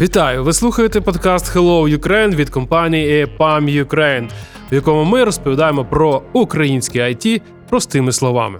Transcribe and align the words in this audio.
Вітаю! 0.00 0.44
Ви 0.44 0.52
слухаєте 0.52 1.00
подкаст 1.00 1.56
Hello 1.56 1.98
Ukraine 1.98 2.34
від 2.34 2.50
компанії 2.50 3.24
EPAM 3.24 3.84
Ukraine, 3.84 4.28
в 4.72 4.74
якому 4.74 5.04
ми 5.04 5.24
розповідаємо 5.24 5.84
про 5.84 6.22
українське 6.32 6.98
IT 6.98 7.40
простими 7.68 8.12
словами. 8.12 8.58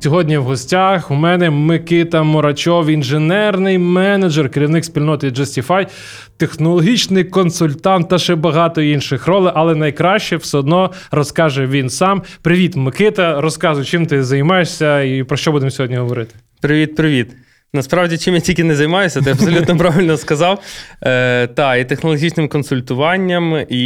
Сьогодні 0.00 0.38
в 0.38 0.42
гостях 0.42 1.10
у 1.10 1.14
мене 1.14 1.50
Микита 1.50 2.22
Мурачов, 2.22 2.86
інженерний 2.86 3.78
менеджер, 3.78 4.50
керівник 4.50 4.84
спільноти 4.84 5.28
Justify, 5.28 5.88
технологічний 6.36 7.24
консультант 7.24 8.08
та 8.08 8.18
ще 8.18 8.34
багато 8.34 8.82
інших 8.82 9.26
ролей, 9.26 9.52
але 9.56 9.74
найкраще 9.74 10.36
все 10.36 10.58
одно 10.58 10.90
розкаже 11.10 11.66
він 11.66 11.90
сам. 11.90 12.22
Привіт, 12.42 12.76
Микита! 12.76 13.40
Розказуй, 13.40 13.84
чим 13.84 14.06
ти 14.06 14.24
займаєшся 14.24 15.02
і 15.02 15.22
про 15.22 15.36
що 15.36 15.52
будемо 15.52 15.70
сьогодні 15.70 15.96
говорити. 15.96 16.34
Привіт, 16.60 16.96
привіт. 16.96 17.28
Насправді, 17.74 18.18
чим 18.18 18.34
я 18.34 18.40
тільки 18.40 18.64
не 18.64 18.76
займаюся, 18.76 19.22
ти 19.22 19.30
абсолютно 19.30 19.76
правильно 19.78 20.16
сказав. 20.16 20.60
Е, 21.02 21.46
Та, 21.46 21.76
і 21.76 21.88
технологічним 21.88 22.48
консультуванням, 22.48 23.64
і 23.68 23.80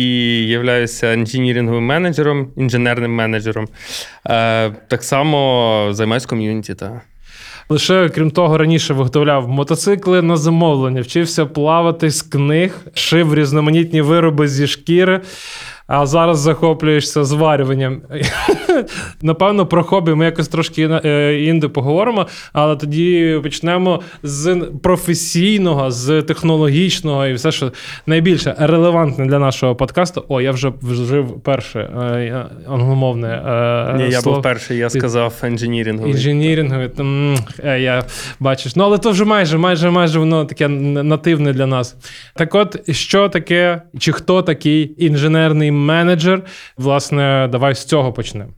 являюся 0.47 1.13
інженіринговим 1.13 1.85
менеджером, 1.87 2.49
інженерним 2.57 3.15
менеджером. 3.15 3.69
Е, 4.27 4.71
Так 4.89 5.03
само 5.03 5.89
займаюся 5.91 6.27
ком'юніті. 6.29 6.75
Та. 6.75 7.01
Лише 7.69 8.09
крім 8.09 8.31
того, 8.31 8.59
раніше 8.59 8.95
виготовляв 8.95 9.49
мотоцикли 9.49 10.23
на 10.23 10.37
замовлення, 10.37 11.01
вчився 11.01 11.47
плавати 11.47 12.11
з 12.11 12.23
книг, 12.23 12.81
шив 12.95 13.35
різноманітні 13.35 14.01
вироби 14.03 14.49
зі 14.49 14.67
шкіри. 14.67 15.21
А 15.95 16.07
зараз 16.07 16.39
захоплюєшся 16.39 17.25
зварюванням. 17.25 18.01
Напевно, 19.23 19.67
про 19.67 19.85
хобі 19.85 20.15
ми 20.15 20.25
якось 20.25 20.49
трошки 20.49 21.01
е, 21.05 21.41
інде 21.43 21.69
поговоримо, 21.69 22.27
але 22.53 22.77
тоді 22.77 23.41
почнемо 23.43 24.01
з 24.23 24.67
професійного, 24.83 25.91
з 25.91 26.23
технологічного 26.23 27.27
і 27.27 27.35
все, 27.35 27.53
що 27.53 27.73
найбільше 28.07 28.55
релевантне 28.59 29.27
для 29.27 29.39
нашого 29.39 29.77
подкасту. 29.77 30.25
О, 30.29 30.41
я 30.41 30.51
вже 30.51 30.73
вжив 30.83 31.41
перше 31.41 31.81
е, 31.81 32.47
англомовне. 32.69 33.29
Е, 33.29 33.97
Ні, 33.97 34.11
я 34.11 34.23
був 34.23 34.43
перший, 34.43 34.79
я 34.79 34.91
сказав 34.91 35.35
інженіринговий. 35.47 36.13
Інженіринговий, 36.13 36.91
я 37.65 38.05
бачиш. 38.41 38.77
Ну, 38.77 38.85
але 38.85 38.99
то 38.99 39.11
вже 39.11 39.25
майже, 39.25 39.59
майже, 39.59 39.91
майже 39.91 40.19
воно 40.19 40.45
таке 40.45 40.69
нативне 40.69 41.53
для 41.53 41.67
нас. 41.67 41.97
Так 42.35 42.55
от, 42.55 42.97
що 42.97 43.29
таке, 43.29 43.83
чи 43.99 44.13
хто 44.13 44.43
такий 44.43 44.95
інженерний 44.99 45.82
менеджер? 45.83 46.43
Власне, 46.77 47.49
давай 47.53 47.75
з 47.75 47.85
цього 47.85 48.13
почнемо. 48.13 48.53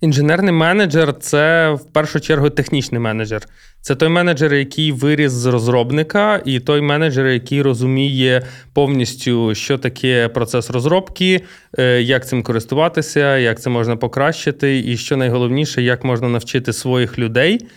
Інженерний 0.00 0.52
менеджер 0.52 1.18
це 1.18 1.70
в 1.70 1.84
першу 1.92 2.20
чергу 2.20 2.50
технічний 2.50 3.00
менеджер. 3.00 3.46
Це 3.80 3.94
той 3.94 4.08
менеджер, 4.08 4.54
який 4.54 4.92
виріс 4.92 5.32
з 5.32 5.46
розробника, 5.46 6.42
і 6.44 6.60
той 6.60 6.80
менеджер, 6.80 7.26
який 7.26 7.62
розуміє 7.62 8.46
повністю, 8.72 9.54
що 9.54 9.78
таке 9.78 10.28
процес 10.28 10.70
розробки, 10.70 11.40
е, 11.78 12.02
як 12.02 12.26
цим 12.28 12.42
користуватися, 12.42 13.38
як 13.38 13.60
це 13.60 13.70
можна 13.70 13.96
покращити, 13.96 14.78
і 14.78 14.96
що 14.96 15.16
найголовніше, 15.16 15.82
як 15.82 16.04
можна 16.04 16.28
навчити 16.28 16.72
своїх 16.72 17.18
людей 17.18 17.68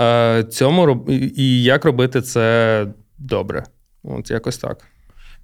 е, 0.00 0.44
цьому 0.50 1.06
і 1.36 1.62
як 1.62 1.84
робити 1.84 2.22
це 2.22 2.86
добре. 3.18 3.64
От 4.02 4.30
якось 4.30 4.58
так. 4.58 4.93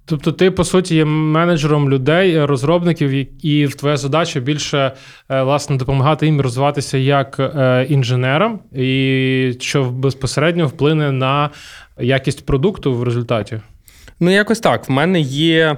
Тобто, 0.05 0.31
ти, 0.31 0.51
по 0.51 0.63
суті, 0.63 0.95
є 0.95 1.05
менеджером 1.05 1.89
людей, 1.89 2.45
розробників, 2.45 3.09
і 3.45 3.67
твоя 3.67 3.97
задача 3.97 4.39
більше 4.39 4.91
е, 5.29 5.43
власне 5.43 5.77
допомагати 5.77 6.25
їм 6.25 6.41
розвиватися 6.41 6.97
як 6.97 7.39
е, 7.39 7.85
інженерам, 7.89 8.59
і 8.75 9.53
що 9.59 9.83
безпосередньо 9.83 10.67
вплине 10.67 11.11
на 11.11 11.49
якість 11.99 12.45
продукту 12.45 12.93
в 12.93 13.03
результаті. 13.03 13.59
Ну, 14.19 14.31
якось 14.31 14.59
так. 14.59 14.89
В 14.89 14.91
мене 14.91 15.19
є 15.21 15.77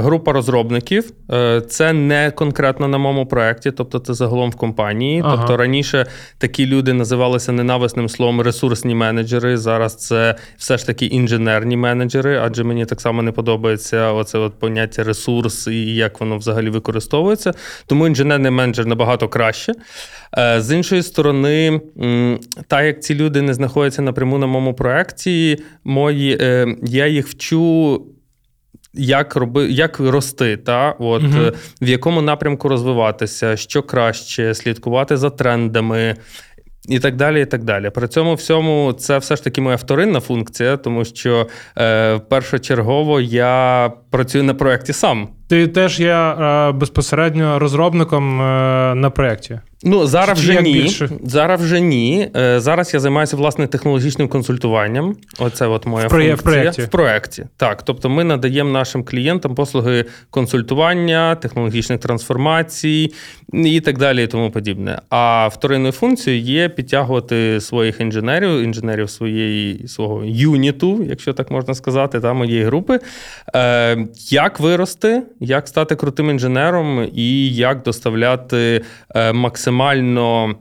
група 0.00 0.32
розробників. 0.32 1.12
Е, 1.32 1.60
це 1.60 1.92
не 1.92 2.30
конкретно 2.30 2.88
на 2.88 2.98
моєму 2.98 3.26
проєкті, 3.26 3.70
тобто 3.70 3.98
це 3.98 4.14
загалом 4.14 4.50
в 4.50 4.54
компанії. 4.54 5.20
Ага. 5.24 5.36
Тобто 5.36 5.56
раніше 5.56 6.06
такі 6.38 6.66
люди 6.66 6.92
називалися 6.92 7.52
ненависним 7.52 8.08
словом 8.08 8.40
ресурсні 8.40 8.94
менеджери. 8.94 9.56
Зараз 9.56 9.96
це 9.96 10.34
все 10.56 10.78
ж 10.78 10.86
таки 10.86 11.06
інженерні 11.06 11.76
менеджери, 11.76 12.40
адже 12.44 12.64
мені 12.64 12.84
так 12.84 13.00
само 13.00 13.22
не 13.22 13.32
подобається 13.32 14.12
оце 14.12 14.38
от 14.38 14.58
поняття 14.58 15.04
ресурс 15.04 15.66
і 15.66 15.94
як 15.94 16.20
воно 16.20 16.36
взагалі 16.36 16.70
використовується. 16.70 17.52
Тому 17.86 18.06
інженерний 18.06 18.50
менеджер 18.50 18.86
набагато 18.86 19.28
краще. 19.28 19.72
Е, 20.38 20.60
з 20.60 20.76
іншої 20.76 21.02
сторони, 21.02 21.80
так 22.66 22.84
як 22.84 23.02
ці 23.02 23.14
люди 23.14 23.42
не 23.42 23.54
знаходяться 23.54 24.02
напряму 24.02 24.38
на 24.38 24.46
моєму 24.46 24.74
проєкті, 24.74 25.58
мої 25.84 26.38
я 26.82 27.06
їх 27.06 27.28
вчу 27.28 28.02
як 28.94 29.36
роби, 29.36 29.70
як 29.70 30.00
рости, 30.00 30.56
та 30.56 30.94
от 30.98 31.22
угу. 31.22 31.50
в 31.82 31.88
якому 31.88 32.22
напрямку 32.22 32.68
розвиватися, 32.68 33.56
що 33.56 33.82
краще, 33.82 34.54
слідкувати 34.54 35.16
за 35.16 35.30
трендами. 35.30 36.16
І 36.88 36.98
так 36.98 37.16
далі, 37.16 37.42
і 37.42 37.46
так 37.46 37.64
далі. 37.64 37.90
При 37.90 38.08
цьому 38.08 38.34
всьому 38.34 38.92
це 38.92 39.18
все 39.18 39.36
ж 39.36 39.44
таки 39.44 39.60
моя 39.60 39.76
вторинна 39.76 40.20
функція, 40.20 40.76
тому 40.76 41.04
що 41.04 41.46
е, 41.78 42.18
першочергово 42.18 43.20
я 43.20 43.92
працюю 44.10 44.44
на 44.44 44.54
проєкті 44.54 44.92
сам. 44.92 45.28
Ти 45.48 45.66
теж 45.68 46.00
є 46.00 46.12
е, 46.14 46.72
безпосередньо 46.72 47.58
розробником 47.58 48.40
е, 48.40 48.44
на 48.94 49.10
проєкті? 49.10 49.60
Ну 49.84 50.06
зараз 50.06 50.38
вже 50.38 50.62
ні. 50.62 50.72
Більше? 50.72 51.08
Зараз 51.24 51.62
вже 51.62 51.80
ні. 51.80 52.28
Зараз 52.56 52.94
я 52.94 53.00
займаюся 53.00 53.36
власне 53.36 53.66
технологічним 53.66 54.28
консультуванням. 54.28 55.16
Оце 55.38 55.66
от 55.66 55.86
моя 55.86 56.06
в 56.06 56.10
функція. 56.10 56.34
В 56.34 56.42
проєкті. 56.42 56.82
В 56.82 56.88
проєкті. 56.88 57.46
Так. 57.56 57.82
Тобто 57.82 58.08
ми 58.08 58.24
надаємо 58.24 58.70
нашим 58.70 59.04
клієнтам 59.04 59.54
послуги 59.54 60.04
консультування, 60.30 61.34
технологічних 61.34 62.00
трансформацій 62.00 63.12
і 63.52 63.80
так 63.80 63.98
далі, 63.98 64.24
і 64.24 64.26
тому 64.26 64.50
подібне. 64.50 65.00
А 65.10 65.48
вторинною 65.48 65.92
функцією 65.92 66.42
є 66.42 66.68
підтягувати 66.68 67.60
своїх 67.60 68.00
інженерів, 68.00 68.62
інженерів 68.62 69.10
своєї 69.10 69.88
свого 69.88 70.24
юніту, 70.24 71.04
якщо 71.08 71.32
так 71.32 71.50
можна 71.50 71.74
сказати, 71.74 72.20
та 72.20 72.32
моєї 72.32 72.64
групи. 72.64 72.98
Е, 73.54 74.06
Як 74.30 74.60
вирости, 74.60 75.22
як 75.40 75.68
стати 75.68 75.96
крутим 75.96 76.30
інженером 76.30 77.08
і 77.14 77.54
як 77.54 77.82
доставляти 77.82 78.82
е, 79.14 79.32
максимально 79.32 79.73
максимально. 79.74 80.54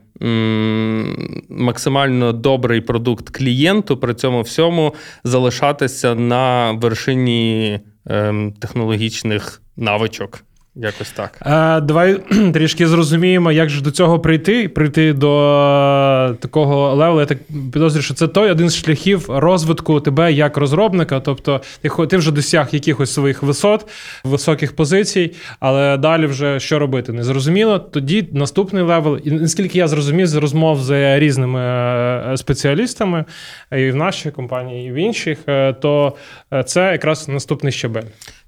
Максимально 1.49 2.33
добрий 2.33 2.81
продукт 2.81 3.29
клієнту, 3.29 3.97
при 3.97 4.13
цьому 4.13 4.41
всьому 4.41 4.93
залишатися 5.23 6.15
на 6.15 6.71
вершині 6.71 7.79
ем, 8.05 8.53
технологічних 8.59 9.61
навичок. 9.77 10.43
Якось 10.75 11.11
так. 11.11 11.37
А, 11.39 11.79
Давай 11.79 12.13
трішки 12.53 12.87
зрозуміємо, 12.87 13.51
як 13.51 13.69
же 13.69 13.81
до 13.81 13.91
цього 13.91 14.19
прийти. 14.19 14.69
Прийти 14.69 15.13
до 15.13 16.35
такого 16.39 16.95
левелу. 16.95 17.19
Я 17.19 17.25
так 17.25 17.37
підозрюю, 17.73 18.03
що 18.03 18.13
це 18.13 18.27
той 18.27 18.51
один 18.51 18.69
з 18.69 18.75
шляхів 18.75 19.25
розвитку 19.29 19.99
тебе 19.99 20.33
як 20.33 20.57
розробника. 20.57 21.19
Тобто, 21.19 21.61
ти 21.81 21.89
ти 22.07 22.17
вже 22.17 22.31
досяг 22.31 22.69
якихось 22.71 23.13
своїх 23.13 23.43
висот, 23.43 23.87
високих 24.23 24.75
позицій, 24.75 25.31
але 25.59 25.97
далі 25.97 26.25
вже 26.25 26.59
що 26.59 26.79
робити? 26.79 27.13
Не 27.13 27.23
зрозуміло. 27.23 27.79
Тоді 27.79 28.29
наступний 28.31 28.83
level, 28.83 29.19
і 29.23 29.31
наскільки 29.31 29.77
я 29.77 29.87
зрозумів 29.87 30.27
з 30.27 30.35
розмов 30.35 30.83
з 30.83 31.19
різними 31.19 31.59
е, 31.59 32.37
спеціалістами 32.37 33.25
і 33.71 33.91
в 33.91 33.95
нашій 33.95 34.31
компанії, 34.31 34.87
і 34.87 34.91
в 34.91 34.95
інших, 34.95 35.37
е, 35.47 35.73
то 35.73 36.15
е, 36.53 36.63
це 36.63 36.91
якраз 36.91 37.27
наступний 37.27 37.71
щабель. 37.71 38.03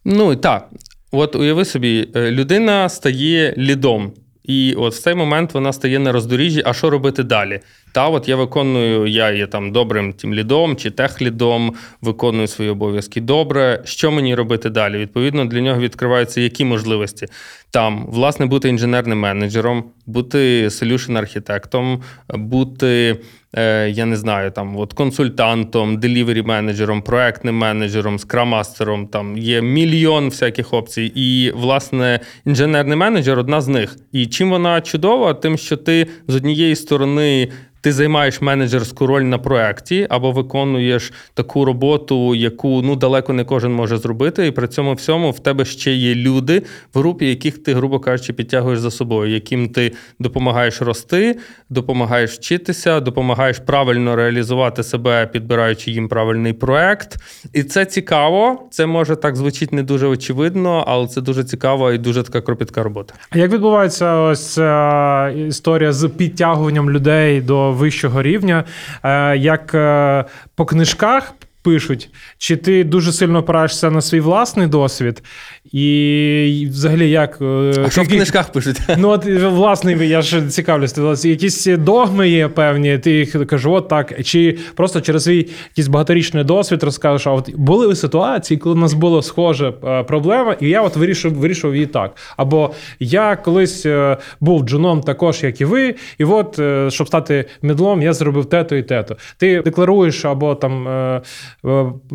Ну 0.06 0.36
так. 0.36 0.70
От 1.16 1.36
уяви 1.36 1.66
собі, 1.66 2.08
е, 2.16 2.32
людина 2.32 2.90
стає 2.90 3.54
лідом. 3.58 4.14
І 4.44 4.74
от 4.74 4.94
в 4.94 5.00
цей 5.00 5.16
момент 5.16 5.54
вона 5.54 5.74
стає 5.74 6.00
на 6.00 6.12
роздоріжжі, 6.12 6.62
а 6.66 6.74
що 6.74 6.90
робити 6.90 7.24
далі? 7.24 7.60
Та 7.96 8.10
от 8.10 8.28
я 8.28 8.36
виконую, 8.36 9.08
я 9.08 9.32
є 9.32 9.48
там 9.48 9.72
добрим 9.72 10.14
тим 10.14 10.34
лідом 10.34 10.76
чи 10.76 10.92
техлідом, 10.92 11.74
виконую 12.02 12.48
свої 12.48 12.70
обов'язки 12.70 13.22
добре. 13.22 13.82
Що 13.86 14.12
мені 14.12 14.36
робити 14.36 14.70
далі? 14.70 14.98
Відповідно, 14.98 15.46
для 15.46 15.62
нього 15.62 15.80
відкриваються 15.80 16.42
які 16.42 16.66
можливості 16.66 17.28
там, 17.72 18.06
власне, 18.10 18.46
бути 18.46 18.70
інженерним 18.70 19.20
менеджером, 19.20 19.84
бути 20.06 20.68
solution 20.68 21.18
архітектом, 21.18 22.02
бути. 22.34 23.18
Е, 23.58 23.90
я 23.90 24.06
не 24.06 24.16
знаю, 24.18 24.52
там 24.52 24.78
от 24.78 24.94
консультантом, 24.94 25.98
делівері 25.98 26.42
менеджером, 26.42 27.02
проектним 27.02 27.58
менеджером, 27.58 28.20
скрамастером. 28.20 29.08
Там 29.08 29.38
є 29.38 29.62
мільйон 29.62 30.30
всяких 30.30 30.74
опцій. 30.74 31.12
І, 31.16 31.52
власне, 31.56 32.20
інженерний 32.46 32.98
менеджер 32.98 33.40
одна 33.40 33.62
з 33.62 33.68
них. 33.68 33.98
І 34.12 34.26
чим 34.26 34.50
вона 34.50 34.82
чудова, 34.82 35.34
тим, 35.34 35.58
що 35.58 35.78
ти 35.78 36.08
з 36.28 36.36
однієї 36.36 36.76
сторони 36.76 37.50
ти 37.86 37.92
займаєш 37.92 38.42
менеджерську 38.42 39.08
роль 39.08 39.22
на 39.22 39.38
проєкті, 39.38 40.08
або 40.10 40.32
виконуєш 40.32 41.14
таку 41.34 41.66
роботу, 41.66 42.36
яку 42.36 42.82
ну 42.82 42.96
далеко 42.96 43.34
не 43.34 43.44
кожен 43.44 43.74
може 43.74 43.98
зробити. 43.98 44.48
І 44.48 44.52
при 44.52 44.68
цьому 44.68 44.94
всьому 44.94 45.32
в 45.32 45.40
тебе 45.40 45.66
ще 45.66 45.94
є 45.94 46.16
люди 46.16 46.62
в 46.94 47.00
групі, 47.00 47.30
яких 47.30 47.64
ти, 47.64 47.74
грубо 47.74 48.00
кажучи, 48.00 48.34
підтягуєш 48.34 48.80
за 48.80 48.92
собою, 48.92 49.34
яким 49.34 49.70
ти 49.70 49.92
допомагаєш 50.20 50.82
рости, 50.82 51.38
допомагаєш 51.70 52.32
вчитися, 52.32 53.00
допомагаєш 53.00 53.60
правильно 53.60 54.16
реалізувати 54.16 54.84
себе, 54.84 55.28
підбираючи 55.28 55.92
їм 55.92 56.08
правильний 56.08 56.54
проект. 56.54 57.18
І 57.54 57.64
це 57.64 57.86
цікаво. 57.86 58.68
Це 58.72 58.86
може 58.86 59.16
так 59.16 59.36
звучить 59.36 59.74
не 59.74 59.84
дуже 59.84 60.08
очевидно, 60.08 60.84
але 60.88 61.08
це 61.08 61.22
дуже 61.22 61.44
цікава 61.44 61.94
і 61.94 61.98
дуже 61.98 62.24
така 62.24 62.42
кропітка 62.42 62.84
робота. 62.84 63.14
А 63.30 63.38
як 63.38 63.52
відбувається 63.52 64.16
ось 64.16 64.54
ця 64.54 65.30
історія 65.30 65.94
з 65.94 66.10
підтягуванням 66.10 66.92
людей 66.92 67.42
до 67.42 67.75
вищого 67.76 68.22
рівня? 68.22 68.64
Е, 69.04 69.38
Як 69.38 69.74
е, 69.74 70.26
по 70.56 70.66
книжках 70.66 71.34
пишуть, 71.66 72.10
чи 72.38 72.56
ти 72.56 72.84
дуже 72.84 73.12
сильно 73.12 73.40
опираєшся 73.40 73.92
на 73.92 74.02
свій 74.02 74.20
власний 74.20 74.68
досвід? 74.68 75.24
І 75.72 76.68
взагалі 76.72 77.10
як. 77.10 77.38
е, 77.42 77.74
А 77.86 77.90
що 77.90 78.04
в 78.04 78.08
книжках 78.08 78.52
пишуть? 78.52 78.78
Ну, 78.98 79.10
от 79.10 79.26
власне, 79.26 80.06
я 80.08 80.22
ж 80.22 80.48
цікавлюсь. 80.48 81.26
Якісь 81.26 81.66
догми 81.66 82.30
є 82.30 82.48
певні, 82.48 82.98
ти 82.98 83.12
їх 83.12 83.48
кажу, 83.48 83.72
от 83.74 83.88
так. 83.88 84.24
Чи 84.24 84.58
просто 84.76 85.02
через 85.02 85.24
свій 85.24 85.48
якийсь 85.70 85.88
багаторічний 85.88 86.44
досвід 86.44 86.84
розкажеш, 86.84 87.28
а 87.28 87.32
от 87.32 87.56
були 87.56 87.96
ситуації, 87.96 88.58
коли 88.58 88.76
в 88.76 88.78
нас 88.78 88.94
була 88.94 89.22
схожа 89.22 89.74
е, 89.84 90.04
проблема, 90.04 90.56
і 90.60 90.70
я 90.70 90.82
от 90.82 90.96
вирішив, 90.96 91.34
вирішив 91.34 91.74
її 91.76 91.86
так. 91.88 92.16
Або 92.38 92.74
я 93.00 93.36
колись 93.36 93.86
е, 93.86 94.18
був 94.40 94.64
джуном 94.64 95.02
також, 95.02 95.44
як 95.44 95.62
і 95.62 95.66
ви, 95.66 95.96
і 96.18 96.24
от, 96.24 96.60
е, 96.60 96.92
щоб 96.92 97.08
стати 97.08 97.46
медлом, 97.62 98.02
я 98.02 98.14
зробив 98.14 98.46
те-то 98.46 98.76
і 98.76 98.84
те-то. 98.84 99.18
Ти 99.38 99.62
декларуєш 99.62 100.26
або 100.26 100.56
там, 100.56 100.88
е, 100.88 100.92
е, 100.92 101.22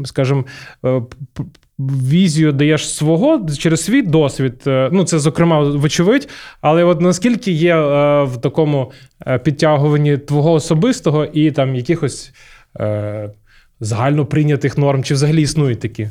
скажімо, 0.04 0.44
е, 0.84 1.02
візію 1.78 2.52
даєш 2.52 2.94
свого 2.94 3.46
через 3.58 3.84
свій 3.84 4.02
досвід. 4.02 4.62
Е, 4.66 4.88
Ну, 4.92 5.04
це, 5.04 5.18
зокрема, 5.18 5.60
вочевидь. 5.60 6.28
Але 6.60 6.84
от 6.84 7.00
наскільки 7.00 7.50
є 7.52 7.76
е, 7.76 8.22
в 8.24 8.36
такому 8.36 8.92
е, 9.26 9.38
підтягуванні 9.38 10.18
твого 10.18 10.52
особистого 10.52 11.24
і 11.24 11.50
там 11.50 11.74
якихось 11.74 12.32
е, 12.80 13.30
загально 13.80 14.26
прийнятих 14.26 14.78
норм, 14.78 15.04
чи 15.04 15.14
взагалі 15.14 15.42
існують 15.42 15.80
такі? 15.80 16.08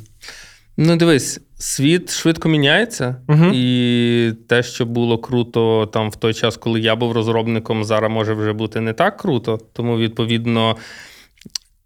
Ну, 0.78 0.96
дивись, 0.96 1.40
світ 1.58 2.12
швидко 2.12 2.50
міняється, 2.50 3.16
Мгм. 3.28 3.52
і 3.54 4.32
те, 4.48 4.64
що 4.64 4.86
було 4.86 5.18
круто 5.18 5.86
там 5.86 6.10
в 6.10 6.16
той 6.16 6.34
час, 6.34 6.58
коли 6.58 6.80
я 6.80 6.96
був 6.96 7.12
розробником, 7.12 7.84
зараз 7.84 8.12
може 8.12 8.34
вже 8.34 8.54
бути 8.54 8.82
не 8.82 8.94
так 8.94 9.18
круто. 9.18 9.60
Тому, 9.74 9.98
відповідно, 9.98 10.76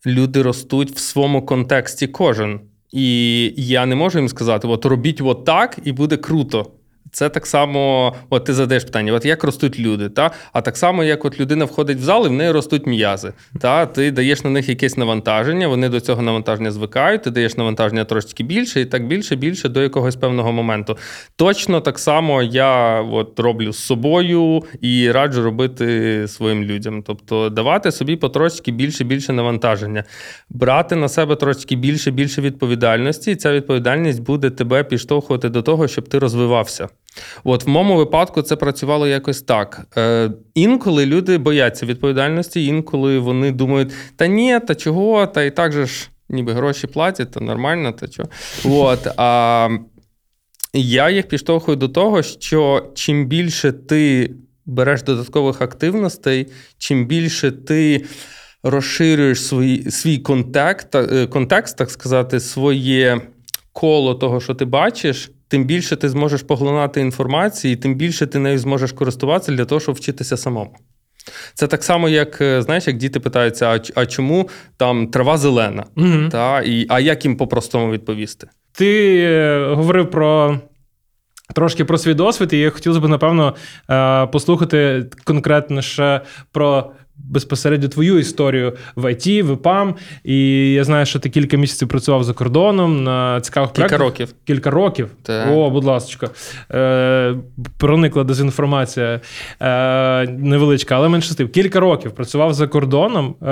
люди 0.05 0.41
ростуть 0.41 0.91
в 0.91 0.97
своєму 0.97 1.45
контексті 1.45 2.07
кожен. 2.07 2.59
І 2.91 3.53
я 3.57 3.85
не 3.85 3.95
можу 3.95 4.19
їм 4.19 4.29
сказати: 4.29 4.67
от 4.67 4.85
робіть 4.85 5.21
от 5.21 5.45
так, 5.45 5.79
і 5.83 5.91
буде 5.91 6.17
круто. 6.17 6.71
Це 7.13 7.29
так 7.29 7.45
само, 7.45 8.13
от 8.29 8.45
ти 8.45 8.53
задаєш 8.53 8.83
питання, 8.83 9.13
от 9.13 9.25
як 9.25 9.43
ростуть 9.43 9.79
люди, 9.79 10.09
та? 10.09 10.31
а 10.53 10.61
так 10.61 10.77
само, 10.77 11.03
як 11.03 11.25
от 11.25 11.39
людина 11.39 11.65
входить 11.65 11.97
в 11.97 12.01
зал, 12.01 12.25
і 12.25 12.29
в 12.29 12.31
неї 12.31 12.51
ростуть 12.51 12.87
м'язи. 12.87 13.33
Та? 13.61 13.85
Ти 13.85 14.11
даєш 14.11 14.43
на 14.43 14.49
них 14.49 14.69
якесь 14.69 14.97
навантаження, 14.97 15.67
вони 15.67 15.89
до 15.89 15.99
цього 15.99 16.21
навантаження 16.21 16.71
звикають, 16.71 17.23
ти 17.23 17.31
даєш 17.31 17.57
навантаження 17.57 18.05
трошки 18.05 18.43
більше, 18.43 18.81
і 18.81 18.85
так 18.85 19.07
більше, 19.07 19.35
більше 19.35 19.69
до 19.69 19.81
якогось 19.81 20.15
певного 20.15 20.51
моменту. 20.51 20.97
Точно 21.35 21.81
так 21.81 21.99
само 21.99 22.43
я 22.43 23.01
от 23.01 23.39
роблю 23.39 23.73
з 23.73 23.79
собою 23.79 24.63
і 24.81 25.11
раджу 25.11 25.43
робити 25.43 26.27
своїм 26.27 26.63
людям. 26.63 27.03
Тобто 27.03 27.49
давати 27.49 27.91
собі 27.91 28.15
потрошки 28.15 28.71
більше 28.71 29.03
більше 29.03 29.33
навантаження, 29.33 30.03
брати 30.49 30.95
на 30.95 31.09
себе 31.09 31.35
трошки 31.35 31.75
більше 31.75 32.11
більше 32.11 32.41
відповідальності, 32.41 33.31
і 33.31 33.35
ця 33.35 33.53
відповідальність 33.53 34.21
буде 34.21 34.49
тебе 34.49 34.83
підштовхувати 34.83 35.49
до 35.49 35.61
того, 35.61 35.87
щоб 35.87 36.09
ти 36.09 36.19
розвивався. 36.19 36.87
От 37.43 37.65
в 37.65 37.69
моєму 37.69 37.95
випадку 37.95 38.41
це 38.41 38.55
працювало 38.55 39.07
якось 39.07 39.41
так. 39.41 39.81
Е, 39.97 40.31
Інколи 40.55 41.05
люди 41.05 41.37
бояться 41.37 41.85
відповідальності, 41.85 42.65
інколи 42.65 43.19
вони 43.19 43.51
думають, 43.51 43.91
та 44.15 44.27
ні, 44.27 44.59
та 44.59 44.75
чого, 44.75 45.27
та 45.27 45.43
і 45.43 45.51
так 45.51 45.71
же 45.71 45.85
ж 45.85 46.09
ніби 46.29 46.53
гроші 46.53 46.87
платять, 46.87 47.31
то 47.31 47.39
нормально, 47.39 47.91
та 47.91 48.07
чого. 48.07 48.29
От, 48.65 49.07
а 49.17 49.69
я 50.73 51.09
їх 51.09 51.27
підштовхую 51.27 51.77
до 51.77 51.89
того, 51.89 52.23
що 52.23 52.91
чим 52.95 53.25
більше 53.25 53.71
ти 53.71 54.31
береш 54.65 55.03
додаткових 55.03 55.61
активностей, 55.61 56.47
чим 56.77 57.05
більше 57.05 57.51
ти 57.51 58.05
розширюєш 58.63 59.45
свій, 59.45 59.91
свій 59.91 60.17
контекст, 60.17 60.95
е, 60.95 61.27
контекст, 61.27 61.77
так 61.77 61.91
сказати, 61.91 62.39
своє 62.39 63.21
коло 63.73 64.15
того, 64.15 64.41
що 64.41 64.55
ти 64.55 64.65
бачиш, 64.65 65.31
тим 65.53 65.65
більше 65.65 65.95
ти 65.95 66.09
зможеш 66.09 66.41
поглинати 66.41 67.01
інформації, 67.01 67.75
тим 67.75 67.95
більше 67.95 68.27
ти 68.27 68.39
нею 68.39 68.59
зможеш 68.59 68.91
користуватися 68.91 69.51
для 69.51 69.65
того, 69.65 69.81
щоб 69.81 69.95
вчитися 69.95 70.37
самому. 70.37 70.75
Це 71.53 71.67
так 71.67 71.83
само, 71.83 72.09
як 72.09 72.41
е, 72.41 72.61
знаєш, 72.61 72.87
як 72.87 72.97
діти 72.97 73.19
питаються, 73.19 73.65
а, 73.65 73.79
а 73.95 74.05
чому 74.05 74.49
там 74.77 75.07
трава 75.07 75.37
зелена? 75.37 75.85
Угу. 75.97 76.29
Та, 76.31 76.61
і, 76.61 76.85
а 76.89 76.99
як 76.99 77.25
їм 77.25 77.37
по-простому 77.37 77.91
відповісти? 77.91 78.47
Ти 78.71 79.17
е, 79.19 79.73
говорив 79.73 80.11
про. 80.11 80.59
Трошки 81.55 81.85
про 81.85 81.97
свій 81.97 82.13
досвід, 82.13 82.53
і 82.53 82.57
я 82.57 82.69
хотів 82.69 83.01
би, 83.01 83.07
напевно, 83.07 83.55
е, 83.89 84.27
послухати 84.27 85.05
конкретніше 85.23 86.21
про 86.51 86.91
безпосередньо 87.23 87.87
твою 87.87 88.19
історію 88.19 88.73
в 88.95 89.11
ІТ, 89.11 89.27
в 89.27 89.53
ІПАМ. 89.53 89.95
І 90.23 90.71
я 90.73 90.83
знаю, 90.83 91.05
що 91.05 91.19
ти 91.19 91.29
кілька 91.29 91.57
місяців 91.57 91.87
працював 91.87 92.23
за 92.23 92.33
кордоном 92.33 93.03
на 93.03 93.41
цікавих 93.41 93.71
Кілька 93.71 93.87
проєктах. 93.87 93.99
років. 93.99 94.35
Кілька 94.45 94.69
років. 94.69 95.09
Так. 95.23 95.47
О, 95.51 95.69
будь 95.69 95.83
ласка. 95.83 96.29
Е, 96.71 97.35
проникла 97.77 98.23
дезінформація 98.23 99.19
е, 99.61 100.27
невеличка, 100.27 100.95
але 100.95 101.09
менше 101.09 101.33
з 101.33 101.35
тим. 101.35 101.47
Кілька 101.47 101.79
років 101.79 102.11
працював 102.11 102.53
за 102.53 102.67
кордоном 102.67 103.35
е, 103.41 103.45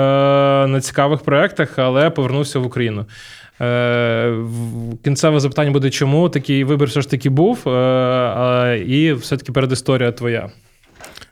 на 0.66 0.80
цікавих 0.80 1.20
проєктах, 1.20 1.78
але 1.78 2.10
повернувся 2.10 2.58
в 2.58 2.66
Україну. 2.66 3.06
Е, 3.60 4.34
кінцеве 5.04 5.40
запитання 5.40 5.70
буде, 5.70 5.90
чому 5.90 6.28
такий 6.28 6.64
вибір 6.64 6.88
все 6.88 7.00
ж 7.00 7.10
таки 7.10 7.30
був, 7.30 7.68
е, 7.68 7.70
е, 7.70 8.78
і 8.78 9.12
все-таки 9.12 9.52
передісторія 9.52 10.12
твоя. 10.12 10.48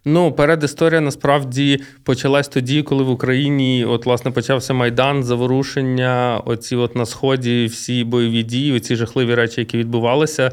Ну, 0.05 0.32
передісторія 0.32 1.00
насправді 1.00 1.82
почалась 2.05 2.49
тоді, 2.49 2.82
коли 2.82 3.05
в 3.05 3.11
Україні 3.11 3.85
от, 3.85 4.06
власне, 4.06 4.31
почався 4.31 4.75
Майдан, 4.75 5.25
заворушення, 5.25 6.43
оці 6.44 6.76
от 6.76 6.97
на 6.97 7.06
сході 7.06 7.67
всі 7.67 8.05
бойові 8.05 8.43
дії, 8.43 8.73
оці 8.73 8.97
жахливі 8.97 9.35
речі, 9.35 9.61
які 9.61 9.79
відбувалися. 9.79 10.52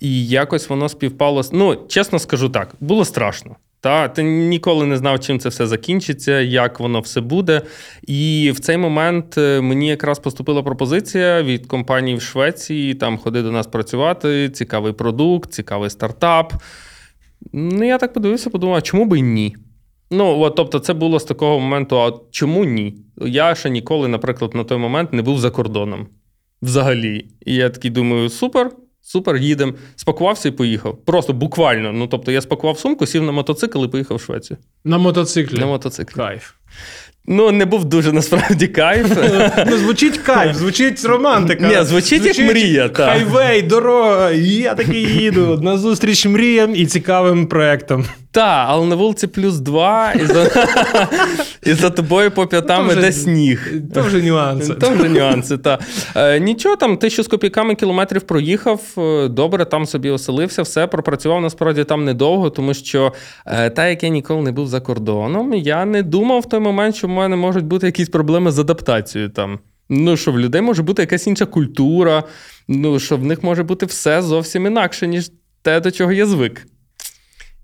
І 0.00 0.26
якось 0.26 0.68
воно 0.68 0.88
співпало. 0.88 1.42
Ну, 1.52 1.78
чесно 1.88 2.18
скажу 2.18 2.48
так, 2.48 2.74
було 2.80 3.04
страшно. 3.04 3.56
Та 3.80 4.08
ти 4.08 4.22
ніколи 4.22 4.86
не 4.86 4.96
знав, 4.96 5.20
чим 5.20 5.38
це 5.38 5.48
все 5.48 5.66
закінчиться, 5.66 6.40
як 6.40 6.80
воно 6.80 7.00
все 7.00 7.20
буде. 7.20 7.62
І 8.06 8.52
в 8.54 8.60
цей 8.60 8.76
момент 8.76 9.38
е, 9.38 9.60
мені 9.60 9.88
якраз 9.88 10.18
поступила 10.18 10.62
пропозиція 10.62 11.42
від 11.42 11.66
компанії 11.66 12.16
в 12.16 12.22
Швеції: 12.22 12.94
там 12.94 13.18
ходи 13.18 13.42
до 13.42 13.52
нас 13.52 13.66
працювати, 13.66 14.50
цікавий 14.50 14.92
продукт, 14.92 15.52
цікавий 15.52 15.90
стартап. 15.90 16.52
Ну, 17.52 17.84
я 17.84 17.98
так 17.98 18.12
подивився, 18.12 18.50
подумав, 18.50 18.82
чому 18.82 19.04
би 19.04 19.20
ні? 19.20 19.56
Ну, 20.10 20.40
от, 20.40 20.54
тобто, 20.56 20.78
це 20.78 20.94
було 20.94 21.20
з 21.20 21.24
такого 21.24 21.60
моменту, 21.60 22.00
а 22.00 22.12
чому 22.30 22.64
ні? 22.64 22.94
Я 23.16 23.54
ще 23.54 23.70
ніколи, 23.70 24.08
наприклад, 24.08 24.54
на 24.54 24.64
той 24.64 24.78
момент 24.78 25.12
не 25.12 25.22
був 25.22 25.38
за 25.38 25.50
кордоном. 25.50 26.06
Взагалі. 26.62 27.28
І 27.46 27.54
я 27.54 27.70
такий 27.70 27.90
думаю: 27.90 28.28
супер, 28.28 28.70
супер, 29.02 29.36
їдемо. 29.36 29.72
Спакувався 29.96 30.48
і 30.48 30.52
поїхав. 30.52 31.04
Просто 31.04 31.32
буквально. 31.32 31.92
Ну, 31.92 32.06
тобто, 32.06 32.32
я 32.32 32.40
спакував 32.40 32.78
сумку, 32.78 33.06
сів 33.06 33.22
на 33.22 33.32
мотоцикл 33.32 33.84
і 33.84 33.88
поїхав 33.88 34.16
в 34.16 34.20
Швецію. 34.20 34.56
На 34.84 34.98
мотоциклі. 34.98 35.58
На 35.58 35.66
мотоциклі. 35.66 36.14
Кайф. 36.16 36.52
Ну, 37.26 37.52
не 37.52 37.64
був 37.64 37.84
дуже 37.84 38.12
насправді 38.12 38.66
кайф. 38.66 39.06
Ну, 39.70 39.76
звучить 39.76 40.18
кайф, 40.18 40.56
звучить 40.56 41.04
романтика. 41.04 41.68
Ні, 41.68 41.84
звучить 41.84 42.26
як 42.26 42.38
мрія, 42.38 42.88
так. 42.88 43.08
Хайвей, 43.08 43.62
дорога, 43.62 44.30
і 44.30 44.48
я 44.48 44.74
такий 44.74 45.02
їду 45.02 45.58
на 45.62 45.78
зустріч 45.78 46.26
мріям 46.26 46.76
і 46.76 46.86
цікавим 46.86 47.46
проектам. 47.46 48.04
Так, 48.36 48.66
але 48.68 48.86
на 48.86 48.94
вулиці 48.94 49.26
плюс 49.26 49.58
два, 49.58 50.12
і 50.12 50.26
за, 50.26 50.66
і 51.66 51.72
за 51.72 51.90
тобою 51.90 52.30
по 52.30 52.46
п'ятам 52.46 52.86
Ну, 52.86 52.92
іде 52.92 53.12
сніг. 53.12 53.72
То 53.94 54.02
вже 54.02 54.22
нюанси. 54.22 54.74
Там 54.74 54.94
вже 54.94 55.08
нюанси, 55.08 55.58
та. 55.58 55.78
Е, 56.16 56.40
нічого, 56.40 56.76
там 56.76 56.96
тисячу 56.96 57.22
з 57.22 57.28
копійками 57.28 57.74
кілометрів 57.74 58.22
проїхав, 58.22 58.80
е, 58.98 59.28
добре, 59.28 59.64
там 59.64 59.86
собі 59.86 60.10
оселився, 60.10 60.62
все, 60.62 60.86
пропрацював 60.86 61.40
насправді 61.40 61.84
там 61.84 62.04
недовго, 62.04 62.50
тому 62.50 62.74
що, 62.74 63.12
е, 63.46 63.70
та 63.70 63.88
як 63.88 64.02
я 64.02 64.08
ніколи 64.08 64.42
не 64.42 64.52
був 64.52 64.66
за 64.68 64.80
кордоном, 64.80 65.54
я 65.54 65.84
не 65.84 66.02
думав 66.02 66.40
в 66.40 66.48
той 66.48 66.60
момент, 66.60 66.96
що 66.96 67.08
мене 67.16 67.36
можуть 67.36 67.64
бути 67.64 67.86
якісь 67.86 68.08
проблеми 68.08 68.50
з 68.50 68.58
адаптацією 68.58 69.30
там. 69.30 69.58
Ну, 69.88 70.16
що 70.16 70.32
в 70.32 70.38
людей 70.38 70.62
може 70.62 70.82
бути 70.82 71.02
якась 71.02 71.26
інша 71.26 71.46
культура, 71.46 72.24
ну, 72.68 72.98
що 72.98 73.16
в 73.16 73.24
них 73.24 73.42
може 73.42 73.62
бути 73.62 73.86
все 73.86 74.22
зовсім 74.22 74.66
інакше, 74.66 75.06
ніж 75.06 75.30
те, 75.62 75.80
до 75.80 75.90
чого 75.90 76.12
я 76.12 76.26
звик. 76.26 76.66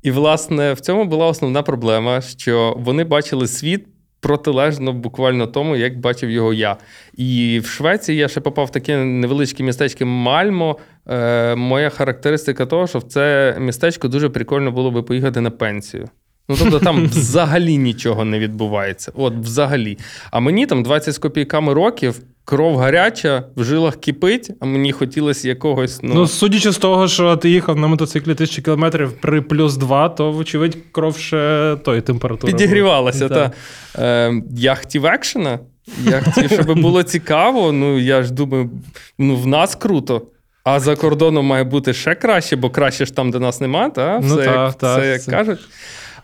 І, 0.02 0.10
власне, 0.10 0.72
в 0.72 0.80
цьому 0.80 1.04
була 1.04 1.26
основна 1.26 1.62
проблема, 1.62 2.20
що 2.20 2.74
вони 2.78 3.04
бачили 3.04 3.46
світ 3.46 3.86
протилежно 4.20 4.92
буквально 4.92 5.46
тому, 5.46 5.76
як 5.76 5.98
бачив 5.98 6.30
його 6.30 6.52
я. 6.52 6.76
І 7.14 7.60
в 7.64 7.66
Швеції 7.66 8.18
я 8.18 8.28
ще 8.28 8.40
попав 8.40 8.66
в 8.66 8.70
таке 8.70 8.96
невеличке 9.04 9.62
містечко 9.62 10.06
Мальмо. 10.06 10.78
Е, 11.08 11.54
Моя 11.54 11.90
характеристика 11.90 12.66
того, 12.66 12.86
що 12.86 12.98
в 12.98 13.02
це 13.02 13.56
містечко 13.60 14.08
дуже 14.08 14.28
прикольно 14.28 14.72
було 14.72 14.90
би 14.90 15.02
поїхати 15.02 15.40
на 15.40 15.50
пенсію. 15.50 16.08
Ну, 16.48 16.56
тобто 16.58 16.78
там 16.78 17.06
взагалі 17.06 17.76
нічого 17.78 18.24
не 18.24 18.38
відбувається. 18.38 19.12
От 19.14 19.34
взагалі. 19.34 19.98
А 20.30 20.40
мені 20.40 20.66
там 20.66 20.82
20 20.82 21.14
з 21.14 21.18
копійками 21.18 21.74
років, 21.74 22.20
кров 22.44 22.76
гаряча, 22.76 23.42
в 23.56 23.64
жилах 23.64 23.96
кипить, 23.96 24.50
а 24.60 24.66
мені 24.66 24.92
хотілося 24.92 25.48
якогось. 25.48 26.00
Ну, 26.02 26.14
Ну, 26.14 26.26
судячи 26.26 26.70
з 26.72 26.78
того, 26.78 27.08
що 27.08 27.36
ти 27.36 27.50
їхав 27.50 27.76
на 27.76 27.86
мотоциклі 27.86 28.34
тисячі 28.34 28.62
кілометрів 28.62 29.12
при 29.12 29.42
плюс 29.42 29.76
2, 29.76 30.08
то, 30.08 30.32
вочевидь, 30.32 30.76
кров 30.92 31.16
ще 31.18 31.76
тої 31.84 32.00
температури. 32.00 32.52
підігрівалася. 32.52 33.28
була. 33.28 33.50
Та. 33.94 34.02
Е, 34.02 34.42
я 34.56 34.74
хотів 34.74 35.06
екшена. 35.06 35.58
Я 36.04 36.20
хотів, 36.20 36.50
щоб 36.52 36.80
було 36.80 37.02
цікаво. 37.02 37.72
Ну, 37.72 37.98
я 37.98 38.22
ж 38.22 38.32
думаю, 38.32 38.70
ну, 39.18 39.36
в 39.36 39.46
нас 39.46 39.74
круто. 39.74 40.22
А 40.64 40.80
за 40.80 40.96
кордоном 40.96 41.46
має 41.46 41.64
бути 41.64 41.94
ще 41.94 42.14
краще, 42.14 42.56
бо 42.56 42.70
краще 42.70 43.06
ж 43.06 43.14
там, 43.14 43.30
де 43.30 43.38
нас 43.38 43.60
нема, 43.60 43.90
та? 43.90 44.18
Все, 44.18 44.28
Ну, 44.34 44.42
як, 44.42 44.74
та, 44.74 44.96
та, 44.96 45.04
як 45.04 45.22
це- 45.22 45.30
кажуть. 45.30 45.60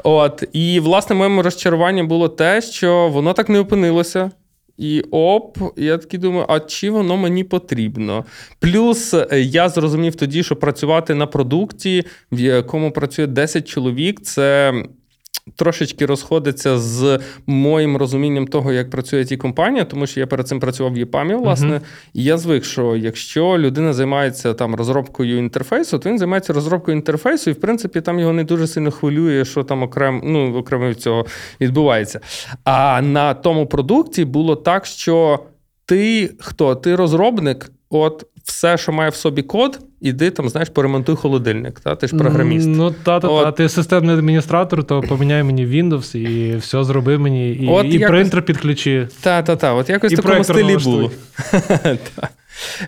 От, 0.04 0.44
і, 0.52 0.80
власне, 0.80 1.16
моєму 1.16 1.42
розчаруванні 1.42 2.02
було 2.02 2.28
те, 2.28 2.62
що 2.62 3.08
воно 3.08 3.32
так 3.32 3.48
не 3.48 3.58
опинилося. 3.58 4.30
І 4.78 5.04
оп, 5.10 5.58
я 5.76 5.98
такий 5.98 6.20
думаю, 6.20 6.46
а 6.48 6.60
чи 6.60 6.90
воно 6.90 7.16
мені 7.16 7.44
потрібно? 7.44 8.24
Плюс 8.58 9.14
е, 9.14 9.26
я 9.40 9.68
зрозумів 9.68 10.14
тоді, 10.14 10.42
що 10.42 10.56
працювати 10.56 11.14
на 11.14 11.26
продукті, 11.26 12.04
в 12.32 12.40
якому 12.40 12.90
працює 12.90 13.26
10 13.26 13.68
чоловік, 13.68 14.20
це 14.20 14.74
трошечки 15.56 16.06
розходиться 16.06 16.78
з 16.78 17.20
моїм 17.46 17.96
розумінням 17.96 18.46
того, 18.46 18.72
як 18.72 18.90
працює 18.90 19.24
ті 19.24 19.36
компанія, 19.36 19.84
тому 19.84 20.06
що 20.06 20.20
я 20.20 20.26
перед 20.26 20.48
цим 20.48 20.60
працював 20.60 20.92
в 20.92 20.98
ЄПАМі, 20.98 21.34
власне, 21.34 21.68
Мгм. 21.68 21.80
і 22.14 22.24
я 22.24 22.38
звик, 22.38 22.64
що 22.64 22.96
якщо 22.96 23.58
людина 23.58 23.92
займається 23.92 24.54
там 24.54 24.74
розробкою 24.74 25.38
інтерфейсу, 25.38 25.98
то 25.98 26.08
він 26.10 26.18
займається 26.18 26.52
розробкою 26.52 26.96
інтерфейсу, 26.96 27.50
і 27.50 27.52
в 27.52 27.60
принципі 27.60 28.00
там 28.00 28.18
його 28.18 28.32
не 28.32 28.44
дуже 28.44 28.66
сильно 28.66 28.90
хвилює, 28.90 29.44
що 29.44 29.64
там 29.64 29.82
окремо 29.82 30.20
ну, 30.24 30.56
окремо 30.56 30.88
від 30.88 31.00
цього 31.00 31.26
відбувається. 31.60 32.20
А 32.64 33.02
на 33.02 33.34
тому 33.34 33.66
продукті 33.66 34.24
було 34.24 34.56
так, 34.56 34.86
що 34.86 35.38
ти 35.86 36.30
хто? 36.40 36.74
Ти 36.74 36.96
розробник, 36.96 37.70
от 37.90 38.26
все, 38.48 38.78
що 38.78 38.92
має 38.92 39.10
в 39.10 39.14
собі 39.14 39.42
код, 39.42 39.78
іди 40.00 40.30
там, 40.30 40.48
знаєш, 40.48 40.68
поремонтуй 40.68 41.16
холодильник. 41.16 41.80
Та? 41.80 41.96
Ти 41.96 42.06
ж 42.06 42.16
програміст. 42.16 42.66
Ну, 42.68 42.90
та, 43.02 43.20
та, 43.20 43.28
От. 43.28 43.44
та. 43.44 43.52
Ти 43.52 43.68
системний 43.68 44.16
адміністратор, 44.16 44.84
то 44.84 45.00
поміняй 45.00 45.42
мені 45.42 45.66
Windows 45.66 46.16
і 46.16 46.56
все 46.56 46.84
зроби 46.84 47.18
мені. 47.18 47.50
І, 47.52 47.68
От 47.68 47.86
і 47.86 47.92
якось- 47.92 48.08
принтер 48.08 48.42
підключи. 48.42 49.08
Та, 49.20 49.42
та, 49.42 49.56
та. 49.56 49.74
От 49.74 49.88
якось 49.88 50.12
І 50.12 50.14
в 50.14 50.18
такому 50.18 50.32
проектор 50.34 50.56
стилі 50.56 50.68
налаштуй. 50.68 50.92
було. 50.92 51.10
Та. 52.16 52.28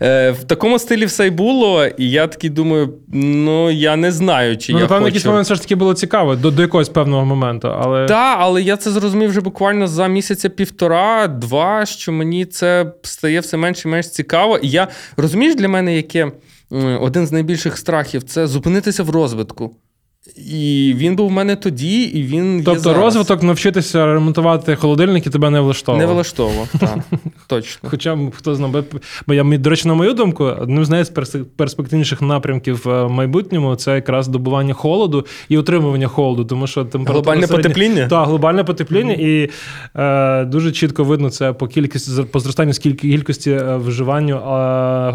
Е, 0.02 0.30
В 0.30 0.44
такому 0.44 0.78
стилі 0.78 1.04
все 1.06 1.26
й 1.26 1.30
було, 1.30 1.86
і 1.86 2.10
я 2.10 2.26
такий 2.26 2.50
думаю: 2.50 2.94
ну 3.12 3.70
я 3.70 3.96
не 3.96 4.12
знаю, 4.12 4.56
чи 4.56 4.72
Ну, 4.72 4.78
я 4.78 4.84
напевно, 4.84 5.00
хочу. 5.04 5.08
якийсь 5.08 5.26
момент 5.26 5.44
все 5.44 5.54
ж 5.54 5.62
таки 5.62 5.74
було 5.74 5.94
цікаво 5.94 6.36
до, 6.36 6.50
до 6.50 6.62
якогось 6.62 6.88
певного 6.88 7.24
моменту. 7.24 7.68
Але 7.68 8.06
Так, 8.06 8.36
але 8.40 8.62
я 8.62 8.76
це 8.76 8.90
зрозумів 8.90 9.30
вже 9.30 9.40
буквально 9.40 9.86
за 9.86 10.06
місяця 10.06 10.48
півтора-два, 10.48 11.86
що 11.86 12.12
мені 12.12 12.44
це 12.44 12.92
стає 13.02 13.40
все 13.40 13.56
менше 13.56 13.88
і 13.88 13.92
менш 13.92 14.08
цікаво. 14.10 14.58
І 14.58 14.68
я 14.70 14.88
розумієш 15.16 15.54
для 15.54 15.68
мене, 15.68 15.96
яке 15.96 16.32
один 17.00 17.26
з 17.26 17.32
найбільших 17.32 17.78
страхів 17.78 18.22
це 18.22 18.46
зупинитися 18.46 19.02
в 19.02 19.10
розвитку. 19.10 19.76
І 20.36 20.94
він 20.96 21.16
був 21.16 21.28
в 21.28 21.30
мене 21.30 21.56
тоді, 21.56 22.02
і 22.02 22.22
він 22.22 22.58
є 22.58 22.64
тобто 22.64 22.80
зараз. 22.80 23.02
розвиток 23.02 23.42
навчитися 23.42 24.06
ремонтувати 24.06 24.76
холодильники 24.76 25.30
тебе 25.30 25.50
не 25.50 25.60
влаштовував. 25.60 26.06
не 26.08 26.12
влаштовував. 26.14 26.68
Так, 26.80 26.98
точно. 27.46 27.88
Хоча 27.90 28.18
хто 28.36 28.54
знає, 28.54 28.72
бо- 28.72 28.98
бо 29.26 29.34
я 29.34 29.44
до 29.44 29.70
речі, 29.70 29.88
на 29.88 29.94
мою 29.94 30.12
думку, 30.12 30.44
одним 30.44 30.84
з 30.84 30.90
найперспективніших 30.90 32.22
напрямків 32.22 32.88
е, 32.88 33.02
в 33.04 33.10
майбутньому 33.10 33.76
це 33.76 33.94
якраз 33.94 34.28
добування 34.28 34.74
холоду 34.74 35.26
і 35.48 35.58
утримування 35.58 36.06
холоду, 36.08 36.44
тому 36.44 36.66
що 36.66 36.84
температура 36.84 37.12
Глобальне 37.14 37.46
середня- 37.46 37.62
потепління? 37.62 38.08
Так, 38.08 38.26
глобальне 38.26 38.64
потепління, 38.64 39.12
і 39.12 39.50
е, 39.96 40.44
дуже 40.44 40.72
чітко 40.72 41.04
видно 41.04 41.30
це 41.30 41.52
по 41.52 41.66
кількості 41.68 42.22
по 42.22 42.40
зростанню 42.40 42.72
кількості 42.72 43.50
е, 43.50 43.76
вживанню 43.76 44.36
е, 44.36 45.12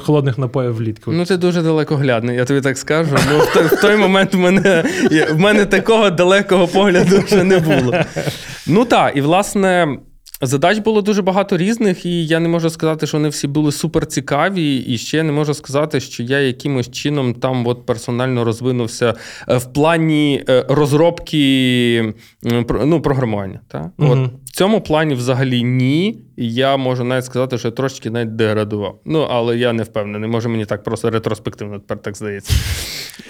холодних 0.00 0.38
напоїв 0.38 0.74
влітку. 0.76 1.12
Ну, 1.12 1.24
ти 1.24 1.36
дуже 1.36 1.62
далекоглядний, 1.62 2.36
я 2.36 2.44
тобі 2.44 2.60
так 2.60 2.78
скажу. 2.78 3.16
Ну, 3.32 3.38
в 3.38 3.80
той, 3.80 3.96
момент 3.96 4.34
мене, 4.50 4.84
в 5.30 5.38
мене 5.38 5.64
такого 5.64 6.10
далекого 6.10 6.66
погляду 6.66 7.22
вже 7.26 7.44
не 7.44 7.58
було. 7.58 7.94
Ну 8.66 8.84
так, 8.84 9.16
і 9.16 9.20
власне. 9.20 9.98
Задач 10.42 10.78
було 10.78 11.02
дуже 11.02 11.22
багато 11.22 11.56
різних, 11.56 12.06
і 12.06 12.26
я 12.26 12.40
не 12.40 12.48
можу 12.48 12.70
сказати, 12.70 13.06
що 13.06 13.16
вони 13.16 13.28
всі 13.28 13.48
були 13.48 13.72
супер 13.72 14.06
цікаві. 14.06 14.76
І 14.76 14.98
ще 14.98 15.22
не 15.22 15.32
можу 15.32 15.54
сказати, 15.54 16.00
що 16.00 16.22
я 16.22 16.40
якимось 16.40 16.90
чином 16.90 17.34
там 17.34 17.66
от 17.66 17.86
персонально 17.86 18.44
розвинувся 18.44 19.14
е, 19.48 19.56
в 19.56 19.72
плані 19.72 20.44
е, 20.48 20.64
розробки 20.68 22.14
ну, 22.84 23.00
програмування. 23.02 23.60
Та? 23.68 23.90
От 23.98 24.18
в 24.44 24.50
цьому 24.52 24.80
плані 24.80 25.14
взагалі 25.14 25.62
ні. 25.62 26.25
І 26.36 26.54
я 26.54 26.76
можу 26.76 27.04
навіть 27.04 27.24
сказати, 27.24 27.58
що 27.58 27.68
я 27.68 27.72
трошки 27.72 28.10
навіть 28.10 28.36
деградував. 28.36 28.98
Ну, 29.04 29.26
але 29.30 29.56
я 29.56 29.72
не 29.72 29.82
впевнений. 29.82 30.30
Може, 30.30 30.48
мені 30.48 30.64
так 30.64 30.82
просто 30.82 31.10
ретроспективно 31.10 31.78
тепер 31.78 31.98
так 31.98 32.16
здається. 32.16 32.54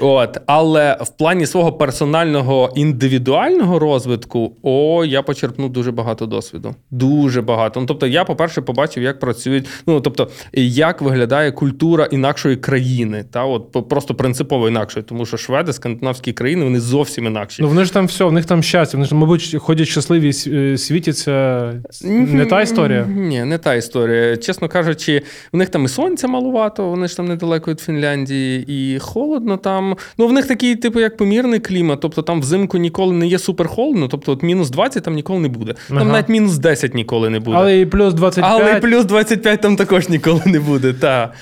От, 0.01 0.39
але 0.47 0.97
в 1.01 1.09
плані 1.09 1.47
свого 1.47 1.73
персонального 1.73 2.73
індивідуального 2.77 3.79
розвитку, 3.79 4.57
о, 4.63 5.05
я 5.05 5.23
почерпнув 5.23 5.73
дуже 5.73 5.93
багато 5.93 6.27
досвіду. 6.27 6.75
Дуже 6.91 7.43
багато. 7.43 7.81
Ну, 7.81 7.87
тобто, 7.87 8.07
я, 8.07 8.25
по-перше, 8.25 8.61
побачив, 8.63 9.03
як 9.03 9.21
працюють, 9.21 9.67
ну 9.87 10.01
тобто, 10.01 10.29
як 10.53 11.03
виглядає 11.03 11.53
культура 11.53 12.05
інакшої 12.05 12.57
країни. 12.57 13.25
Та 13.31 13.45
от 13.45 13.89
просто 13.89 14.15
принципово 14.15 14.69
інакшої, 14.69 15.05
тому 15.05 15.27
що 15.27 15.37
шведи, 15.37 15.73
скандинавські 15.73 16.33
країни, 16.33 16.65
вони 16.65 16.81
зовсім 16.81 17.27
інакші. 17.27 17.63
Ну 17.63 17.69
вони 17.69 17.85
ж 17.85 17.93
там 17.93 18.07
все, 18.07 18.25
в 18.25 18.33
них 18.33 18.45
там 18.45 18.63
щастя. 18.63 18.97
Вони 18.97 19.09
ж, 19.09 19.15
мабуть, 19.15 19.57
ходять 19.59 19.89
щасливі, 19.89 20.33
е, 20.47 20.79
світяться. 20.79 21.73
Не 22.05 22.47
та 22.47 22.63
історія. 22.63 22.96
Ні, 23.05 23.45
не 23.45 23.59
та 23.59 23.75
історія. 23.75 24.37
Чесно 24.37 24.69
кажучи, 24.69 25.23
в 25.53 25.57
них 25.57 25.69
там 25.69 25.85
і 25.85 25.89
сонця 25.89 26.29
малувато, 26.29 26.89
вони 26.89 27.09
ж 27.09 27.17
там 27.17 27.27
недалеко 27.29 27.71
від 27.71 27.81
Фінляндії, 27.81 28.65
і 28.69 28.99
холодно 28.99 29.57
там. 29.57 29.97
Ну, 30.19 30.27
в 30.27 30.33
них 30.33 30.47
такий, 30.47 30.77
типу, 30.77 31.01
як 31.01 31.17
помірний 31.17 31.61
клімат. 31.61 32.01
Тобто 32.01 32.23
там 32.23 32.41
взимку 32.41 32.79
ніколи 32.79 33.13
не 33.15 33.27
є 33.27 33.39
супер 33.39 33.69
холодно, 33.69 34.09
тобто 34.09 34.33
от 34.33 34.43
мінус 34.43 34.71
20 34.71 35.03
там 35.05 35.15
ніколи 35.15 35.41
не 35.41 35.49
буде. 35.49 35.75
Там 35.89 35.99
Ага. 35.99 36.13
навіть 36.13 36.29
мінус 36.29 36.59
10 36.59 36.95
ніколи 36.95 37.31
не 37.31 37.41
буде. 37.41 37.57
Але 37.57 37.81
і 37.81 37.87
плюс 37.87 38.15
25. 38.15 38.53
Але 38.53 38.79
і 38.79 38.81
плюс 38.81 39.05
25 39.05 39.61
там 39.61 39.77
також 39.77 40.09
ніколи 40.09 40.43
не 40.47 40.61
буде. 40.61 40.93
Та. 40.93 41.33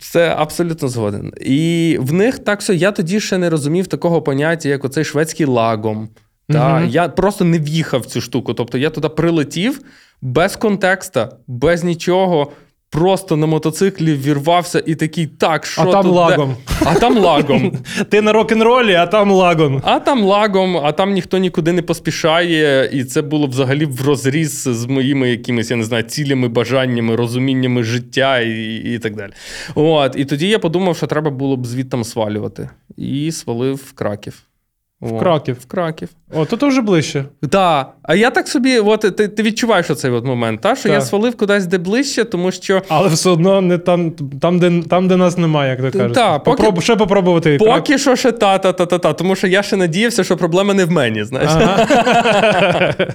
Це 0.00 0.34
абсолютно 0.38 0.88
згоден. 0.88 1.32
І 1.40 1.96
в 2.00 2.12
них 2.12 2.38
так 2.38 2.60
все. 2.60 2.74
Я 2.74 2.92
тоді 2.92 3.20
ще 3.20 3.38
не 3.38 3.50
розумів 3.50 3.86
такого 3.86 4.22
поняття, 4.22 4.68
як 4.68 4.84
оцей 4.84 5.04
шведський 5.04 5.46
лагом. 5.46 6.08
Та, 6.48 6.78
Мгм. 6.78 6.88
Я 6.88 7.08
просто 7.08 7.44
не 7.44 7.58
в'їхав 7.58 8.00
в 8.00 8.06
цю 8.06 8.20
штуку. 8.20 8.54
Тобто 8.54 8.78
я 8.78 8.90
туди 8.90 9.08
прилетів 9.08 9.80
без 10.22 10.56
контекста, 10.56 11.28
без 11.46 11.84
нічого. 11.84 12.52
Просто 12.90 13.36
на 13.36 13.46
мотоциклі 13.46 14.14
вірвався 14.14 14.82
і 14.86 14.94
такий, 14.94 15.26
так, 15.26 15.66
що 15.66 15.82
А 15.82 15.84
там 15.84 16.02
тут 16.02 16.12
де?» 16.12 16.18
лагом. 16.18 16.56
А 16.84 16.94
там 16.94 17.18
лагом. 17.18 17.72
Ти 18.10 18.22
на 18.22 18.32
рок-н-ролі, 18.32 18.94
а 18.94 19.06
там 19.06 19.30
лагон. 19.30 19.82
А 19.84 19.98
там 19.98 20.24
лагом, 20.24 20.76
а 20.76 20.92
там 20.92 21.12
ніхто 21.12 21.38
нікуди 21.38 21.72
не 21.72 21.82
поспішає, 21.82 22.90
і 22.92 23.04
це 23.04 23.22
було 23.22 23.46
взагалі 23.46 23.84
в 23.84 24.06
розріз 24.06 24.62
з 24.62 24.86
моїми 24.86 25.30
якимись, 25.30 25.70
я 25.70 25.76
не 25.76 25.84
знаю, 25.84 26.02
цілями, 26.02 26.48
бажаннями, 26.48 27.16
розуміннями 27.16 27.82
життя 27.82 28.40
і, 28.40 28.74
і 28.94 28.98
так 28.98 29.16
далі. 29.16 29.32
От, 29.74 30.14
і 30.16 30.24
тоді 30.24 30.48
я 30.48 30.58
подумав, 30.58 30.96
що 30.96 31.06
треба 31.06 31.30
було 31.30 31.56
б 31.56 31.66
звідтам 31.66 32.04
свалювати. 32.04 32.70
І 32.96 33.32
свалив 33.32 33.74
в 33.74 33.92
Краків. 33.92 34.42
В 35.00 35.18
Краків. 35.18 35.56
В 35.60 35.66
Краків. 35.66 36.08
О, 36.34 36.44
то 36.44 36.56
то 36.56 36.68
вже 36.68 36.80
ближче. 36.80 37.24
Так. 37.50 37.92
А 38.02 38.14
я 38.14 38.30
так 38.30 38.48
собі, 38.48 38.78
от 38.78 39.00
ти, 39.00 39.28
ти 39.28 39.42
відчуваєш 39.42 39.90
оцей 39.90 40.10
от 40.10 40.24
момент, 40.24 40.60
та? 40.60 40.76
що 40.76 40.88
я 40.88 41.00
свалив 41.00 41.36
кудись 41.36 41.66
де 41.66 41.78
ближче, 41.78 42.24
тому 42.24 42.52
що. 42.52 42.82
Але 42.88 43.08
все 43.08 43.30
одно 43.30 43.60
не 43.60 43.78
там, 43.78 44.10
там, 44.40 44.58
де, 44.58 44.82
там, 44.88 45.08
де 45.08 45.16
нас 45.16 45.38
немає, 45.38 45.70
як 45.70 45.92
то 45.92 45.98
кажуть. 45.98 46.14
Та, 46.14 46.38
поки- 46.38 46.62
Попроб- 46.62 46.80
ще 46.80 46.96
попробувати. 46.96 47.54
і 47.54 47.58
крак. 47.58 47.76
Поки 47.76 47.98
що 47.98 48.16
ще 48.16 48.32
та-та-та-та-та, 48.32 49.12
тому 49.12 49.36
що 49.36 49.46
я 49.46 49.62
ще 49.62 49.76
надіявся, 49.76 50.24
що 50.24 50.36
проблема 50.36 50.74
не 50.74 50.84
в 50.84 50.90
мені, 50.90 51.24
знаєш. 51.24 51.50
Ага. 51.54 52.94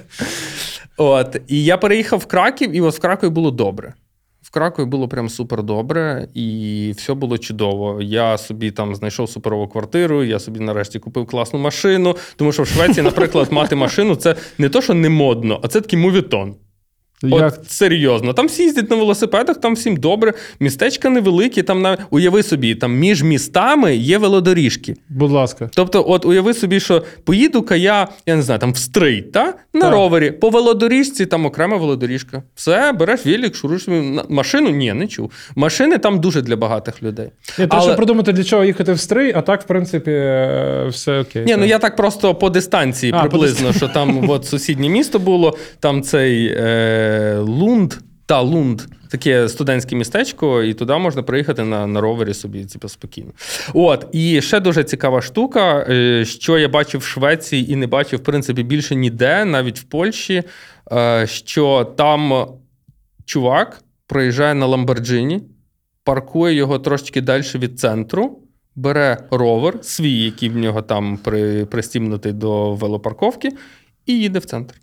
От, 0.96 1.36
і 1.48 1.64
я 1.64 1.76
переїхав 1.76 2.18
в 2.18 2.26
Краків, 2.26 2.76
і 2.76 2.80
от 2.80 2.94
в 2.94 3.00
Кракові 3.00 3.30
було 3.30 3.50
добре. 3.50 3.92
Кракові 4.52 4.86
було 4.86 5.08
прям 5.08 5.28
супер 5.28 5.62
добре, 5.62 6.28
і 6.34 6.92
все 6.96 7.14
було 7.14 7.38
чудово. 7.38 8.02
Я 8.02 8.38
собі 8.38 8.70
там 8.70 8.94
знайшов 8.94 9.30
суперову 9.30 9.68
квартиру, 9.68 10.24
я 10.24 10.38
собі 10.38 10.60
нарешті 10.60 10.98
купив 10.98 11.26
класну 11.26 11.58
машину. 11.58 12.16
Тому 12.36 12.52
що 12.52 12.62
в 12.62 12.66
Швеції, 12.66 13.02
наприклад, 13.02 13.52
мати 13.52 13.76
машину 13.76 14.14
це 14.14 14.36
не 14.58 14.68
то, 14.68 14.82
що 14.82 14.94
не 14.94 15.08
модно, 15.08 15.60
а 15.62 15.68
це 15.68 15.80
такий 15.80 15.98
мувітон. 15.98 16.54
От 17.30 17.54
серйозно. 17.68 18.32
Там 18.32 18.46
всі 18.46 18.62
їздять 18.62 18.90
на 18.90 18.96
велосипедах, 18.96 19.60
там 19.60 19.74
всім 19.74 19.96
добре. 19.96 20.32
Містечка 20.60 21.10
невеликі, 21.10 21.62
там 21.62 21.82
на 21.82 21.98
уяви 22.10 22.42
собі, 22.42 22.74
там 22.74 22.98
між 22.98 23.22
містами 23.22 23.96
є 23.96 24.18
велодоріжки. 24.18 24.94
Будь 25.08 25.30
ласка. 25.30 25.70
Тобто, 25.74 26.04
от 26.08 26.24
уяви 26.24 26.54
собі, 26.54 26.80
що 26.80 27.02
поїду-ка 27.24 27.76
я, 27.76 28.08
я 28.26 28.36
не 28.36 28.42
знаю, 28.42 28.60
там 28.60 28.72
в 28.72 28.76
стрий, 28.76 29.22
та? 29.22 29.54
на 29.74 29.80
так. 29.80 29.92
ровері, 29.92 30.30
по 30.30 30.50
велодоріжці, 30.50 31.26
там 31.26 31.46
окрема 31.46 31.76
велодоріжка. 31.76 32.42
Все, 32.54 32.92
береш 32.92 33.26
велик, 33.26 33.54
шуруєш 33.54 33.88
машину? 34.28 34.70
Ні, 34.70 34.92
не 34.92 35.06
чув. 35.06 35.32
Машини 35.56 35.98
там 35.98 36.20
дуже 36.20 36.42
для 36.42 36.56
багатих 36.56 37.02
людей. 37.02 37.30
Ні, 37.58 37.66
Але... 37.68 37.82
Треба 37.82 37.96
продумати, 37.96 38.32
для 38.32 38.44
чого 38.44 38.64
їхати 38.64 38.92
в 38.92 39.00
стрий, 39.00 39.32
а 39.36 39.40
так, 39.40 39.62
в 39.62 39.66
принципі, 39.66 40.10
е, 40.10 40.86
все 40.88 41.20
окей. 41.20 41.44
Ні, 41.44 41.52
так. 41.52 41.60
ну 41.60 41.66
я 41.66 41.78
так 41.78 41.96
просто 41.96 42.34
по 42.34 42.50
дистанції 42.50 43.12
а, 43.16 43.20
приблизно, 43.20 43.68
по 43.68 43.74
що 43.74 43.88
там 43.88 44.30
от 44.30 44.46
сусіднє 44.46 44.88
місто 44.88 45.18
було, 45.18 45.56
там 45.80 46.02
цей. 46.02 46.46
Е... 46.46 47.11
Лунд 47.38 47.94
та 48.26 48.40
Лунд. 48.40 48.82
Таке 49.10 49.48
студентське 49.48 49.96
містечко, 49.96 50.62
і 50.62 50.74
туди 50.74 50.98
можна 50.98 51.22
приїхати 51.22 51.64
на 51.64 51.86
на 51.86 52.00
ровері 52.00 52.34
собі 52.34 52.64
типу, 52.64 52.88
спокійно. 52.88 53.30
От, 53.74 54.06
і 54.12 54.40
ще 54.40 54.60
дуже 54.60 54.84
цікава 54.84 55.22
штука, 55.22 55.86
е, 55.88 56.24
що 56.24 56.58
я 56.58 56.68
бачив 56.68 57.00
в 57.00 57.04
Швеції 57.04 57.72
і 57.72 57.76
не 57.76 57.86
бачив, 57.86 58.20
в 58.20 58.22
принципі, 58.22 58.62
більше 58.62 58.94
ніде, 58.94 59.44
навіть 59.44 59.78
в 59.78 59.82
Польщі, 59.82 60.42
е, 60.92 61.26
що 61.26 61.92
там 61.96 62.46
чувак 63.24 63.82
проїжджає 64.06 64.54
на 64.54 64.66
Ламборджині, 64.66 65.40
паркує 66.04 66.54
його 66.54 66.78
трошки 66.78 67.20
далі 67.20 67.44
від 67.54 67.80
центру, 67.80 68.38
бере 68.76 69.24
ровер, 69.30 69.78
свій, 69.82 70.24
який 70.24 70.48
в 70.48 70.56
нього 70.56 70.82
там 70.82 71.16
при, 71.16 71.64
пристімнутий 71.64 72.32
до 72.32 72.74
велопарковки, 72.74 73.48
і 74.06 74.18
їде 74.18 74.38
в 74.38 74.44
центр. 74.44 74.74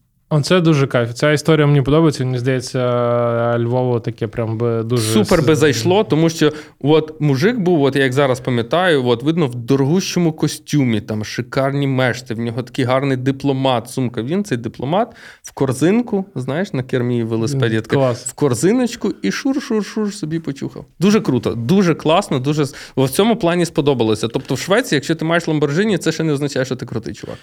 Це 0.43 0.62
дуже 0.62 0.88
кайф. 0.88 1.13
Ця 1.13 1.31
історія 1.31 1.67
мені 1.67 1.81
подобається. 1.81 2.25
Мені 2.25 2.39
здається, 2.39 3.57
Львову 3.57 4.00
таке 4.00 4.27
прям 4.27 4.57
би 4.57 4.83
дуже 4.83 5.13
супер 5.13 5.41
би 5.41 5.55
зайшло, 5.55 6.03
тому 6.03 6.29
що 6.29 6.51
от 6.79 7.21
мужик 7.21 7.59
був, 7.59 7.83
от 7.83 7.95
я 7.95 8.03
як 8.03 8.13
зараз 8.13 8.39
пам'ятаю, 8.39 9.05
от 9.05 9.24
видно 9.24 9.48
в 9.48 9.55
дорогущому 9.55 10.33
костюмі, 10.33 11.01
там 11.01 11.25
шикарні 11.25 11.88
мешти. 11.88 12.33
В 12.33 12.39
нього 12.39 12.63
такий 12.63 12.86
гарний 12.86 13.17
дипломат. 13.17 13.89
Сумка. 13.89 14.21
Він 14.21 14.43
цей 14.43 14.57
дипломат 14.57 15.15
в 15.43 15.51
корзинку, 15.51 16.25
знаєш, 16.36 16.74
на 16.74 16.83
кермі 16.83 17.24
велосипеді 17.24 17.81
Клас. 17.81 18.25
в 18.25 18.33
корзиночку 18.33 19.13
і 19.21 19.29
шур-шур-шур 19.29 20.12
собі 20.12 20.39
почухав. 20.39 20.86
Дуже 21.00 21.21
круто, 21.21 21.55
дуже 21.55 21.95
класно, 21.95 22.39
дуже 22.39 22.63
в 22.98 23.09
цьому 23.09 23.36
плані 23.36 23.65
сподобалося. 23.65 24.27
Тобто, 24.27 24.55
в 24.55 24.59
Швеції, 24.59 24.98
якщо 24.98 25.15
ти 25.15 25.25
маєш 25.25 25.48
Ламборджині, 25.48 25.98
це 25.98 26.12
ще 26.12 26.24
не 26.24 26.33
означає, 26.33 26.65
що 26.65 26.75
ти 26.75 26.86
крутий 26.86 27.13
чувак. 27.13 27.38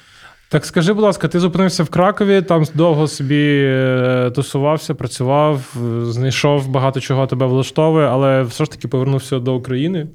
Так 0.49 0.65
скажи, 0.67 0.93
будь 0.93 1.05
ласка, 1.05 1.29
ти 1.29 1.41
зупинився 1.41 1.83
в 1.83 1.88
Кракові, 1.88 2.43
там 2.43 2.65
довго 2.75 3.09
собі 3.09 3.62
е, 3.65 4.31
тусувався, 4.35 4.95
працював, 4.95 5.76
знайшов 6.03 6.69
багато 6.69 7.00
чого 7.00 7.26
тебе 7.26 7.47
влаштовує, 7.47 8.07
але 8.07 8.43
все 8.43 8.65
ж 8.65 8.71
таки 8.71 8.88
повернувся 8.88 9.38
до 9.38 9.55
України. 9.55 10.07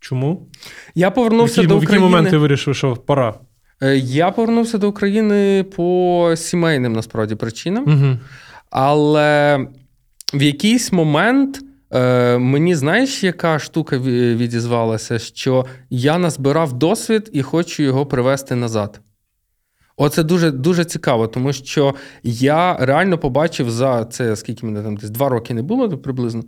Чому? 0.00 0.48
Я 0.94 1.10
повернувся 1.10 1.60
які, 1.60 1.68
до 1.68 1.76
України. 1.76 1.98
В 1.98 2.00
який 2.00 2.10
момент 2.10 2.30
ти 2.30 2.36
вирішив, 2.36 2.76
що 2.76 2.96
пора? 2.96 3.34
Е, 3.82 3.96
я 3.96 4.30
повернувся 4.30 4.78
до 4.78 4.88
України 4.88 5.64
по 5.76 6.32
сімейним 6.36 6.92
насправді 6.92 7.34
причинам. 7.34 7.84
Угу. 7.84 8.18
Але 8.70 9.58
в 10.34 10.42
якийсь 10.42 10.92
момент. 10.92 11.60
Е, 11.94 12.38
мені 12.38 12.74
знаєш, 12.74 13.24
яка 13.24 13.58
штука 13.58 13.98
відізвалася, 13.98 15.18
що 15.18 15.66
я 15.90 16.18
назбирав 16.18 16.72
досвід 16.72 17.30
і 17.32 17.42
хочу 17.42 17.82
його 17.82 18.06
привести 18.06 18.54
назад. 18.54 19.00
Оце 19.96 20.22
дуже 20.22 20.50
дуже 20.50 20.84
цікаво, 20.84 21.26
тому 21.26 21.52
що 21.52 21.94
я 22.22 22.76
реально 22.80 23.18
побачив 23.18 23.70
за 23.70 24.04
це, 24.04 24.36
скільки 24.36 24.66
мене 24.66 24.82
там 24.82 24.96
десь 24.96 25.10
два 25.10 25.28
роки 25.28 25.54
не 25.54 25.62
було 25.62 25.88
приблизно. 25.88 26.42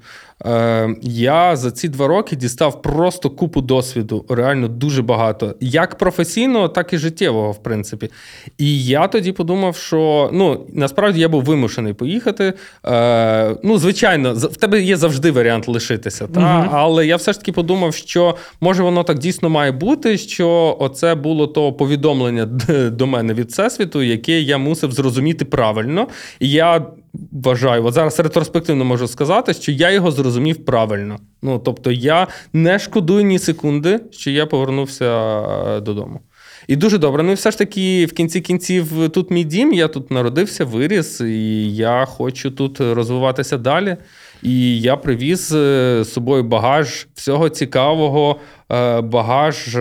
Е, 0.46 0.94
Я 1.02 1.56
за 1.56 1.70
ці 1.70 1.88
два 1.88 2.06
роки 2.06 2.36
дістав 2.36 2.82
просто 2.82 3.30
купу 3.30 3.60
досвіду, 3.60 4.24
реально 4.28 4.68
дуже 4.68 5.02
багато, 5.02 5.54
як 5.60 5.98
професійного, 5.98 6.68
так 6.68 6.92
і 6.92 6.98
життєвого, 6.98 7.52
в 7.52 7.62
принципі. 7.62 8.10
І 8.58 8.84
я 8.84 9.08
тоді 9.08 9.32
подумав, 9.32 9.76
що 9.76 10.30
ну 10.32 10.66
насправді 10.72 11.20
я 11.20 11.28
був 11.28 11.42
вимушений 11.44 11.92
поїхати. 11.92 12.52
Е, 12.86 13.56
Ну, 13.62 13.78
звичайно, 13.78 14.34
в 14.34 14.56
тебе 14.56 14.80
є 14.82 14.96
завжди 14.96 15.30
варіант 15.30 15.68
лишитися. 15.68 16.26
Та? 16.26 16.60
Угу. 16.60 16.68
Але 16.72 17.06
я 17.06 17.16
все 17.16 17.32
ж 17.32 17.38
таки 17.38 17.52
подумав, 17.52 17.94
що 17.94 18.36
може 18.60 18.82
воно 18.82 19.02
так 19.02 19.18
дійсно 19.18 19.50
має 19.50 19.72
бути, 19.72 20.18
що 20.18 20.76
оце 20.80 21.14
було 21.14 21.46
то 21.46 21.72
повідомлення 21.72 22.46
до 22.90 23.06
мене 23.06 23.33
від 23.34 23.50
всесвіту, 23.50 24.02
яке 24.02 24.40
я 24.40 24.58
мусив 24.58 24.92
зрозуміти 24.92 25.44
правильно. 25.44 26.08
І 26.40 26.50
я 26.50 26.86
вважаю, 27.32 27.84
от 27.84 27.94
зараз 27.94 28.20
ретроспективно 28.20 28.84
можу 28.84 29.08
сказати, 29.08 29.54
що 29.54 29.72
я 29.72 29.90
його 29.90 30.10
зрозумів 30.10 30.64
правильно. 30.64 31.18
Ну 31.42 31.58
тобто, 31.58 31.90
я 31.90 32.26
не 32.52 32.78
шкодую 32.78 33.24
ні 33.24 33.38
секунди, 33.38 34.00
що 34.10 34.30
я 34.30 34.46
повернувся 34.46 35.40
е, 35.76 35.80
додому. 35.80 36.20
І 36.68 36.76
дуже 36.76 36.98
добре. 36.98 37.22
Ну 37.22 37.32
і 37.32 37.34
все 37.34 37.50
ж 37.50 37.58
таки, 37.58 38.06
в 38.06 38.12
кінці 38.12 38.40
кінців, 38.40 39.08
тут 39.10 39.30
мій 39.30 39.44
дім, 39.44 39.72
я 39.72 39.88
тут 39.88 40.10
народився, 40.10 40.64
виріс, 40.64 41.20
і 41.20 41.74
я 41.74 42.04
хочу 42.04 42.50
тут 42.50 42.80
розвиватися 42.80 43.58
далі. 43.58 43.96
І 44.42 44.80
я 44.80 44.96
привіз 44.96 45.52
е, 45.52 46.00
з 46.04 46.12
собою 46.12 46.42
багаж 46.42 47.06
всього 47.14 47.48
цікавого, 47.48 48.36
е, 48.72 49.00
багаж 49.00 49.76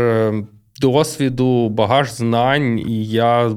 досвіду, 0.84 1.70
багаж 1.70 2.12
знань, 2.14 2.80
і 2.80 3.06
я 3.06 3.52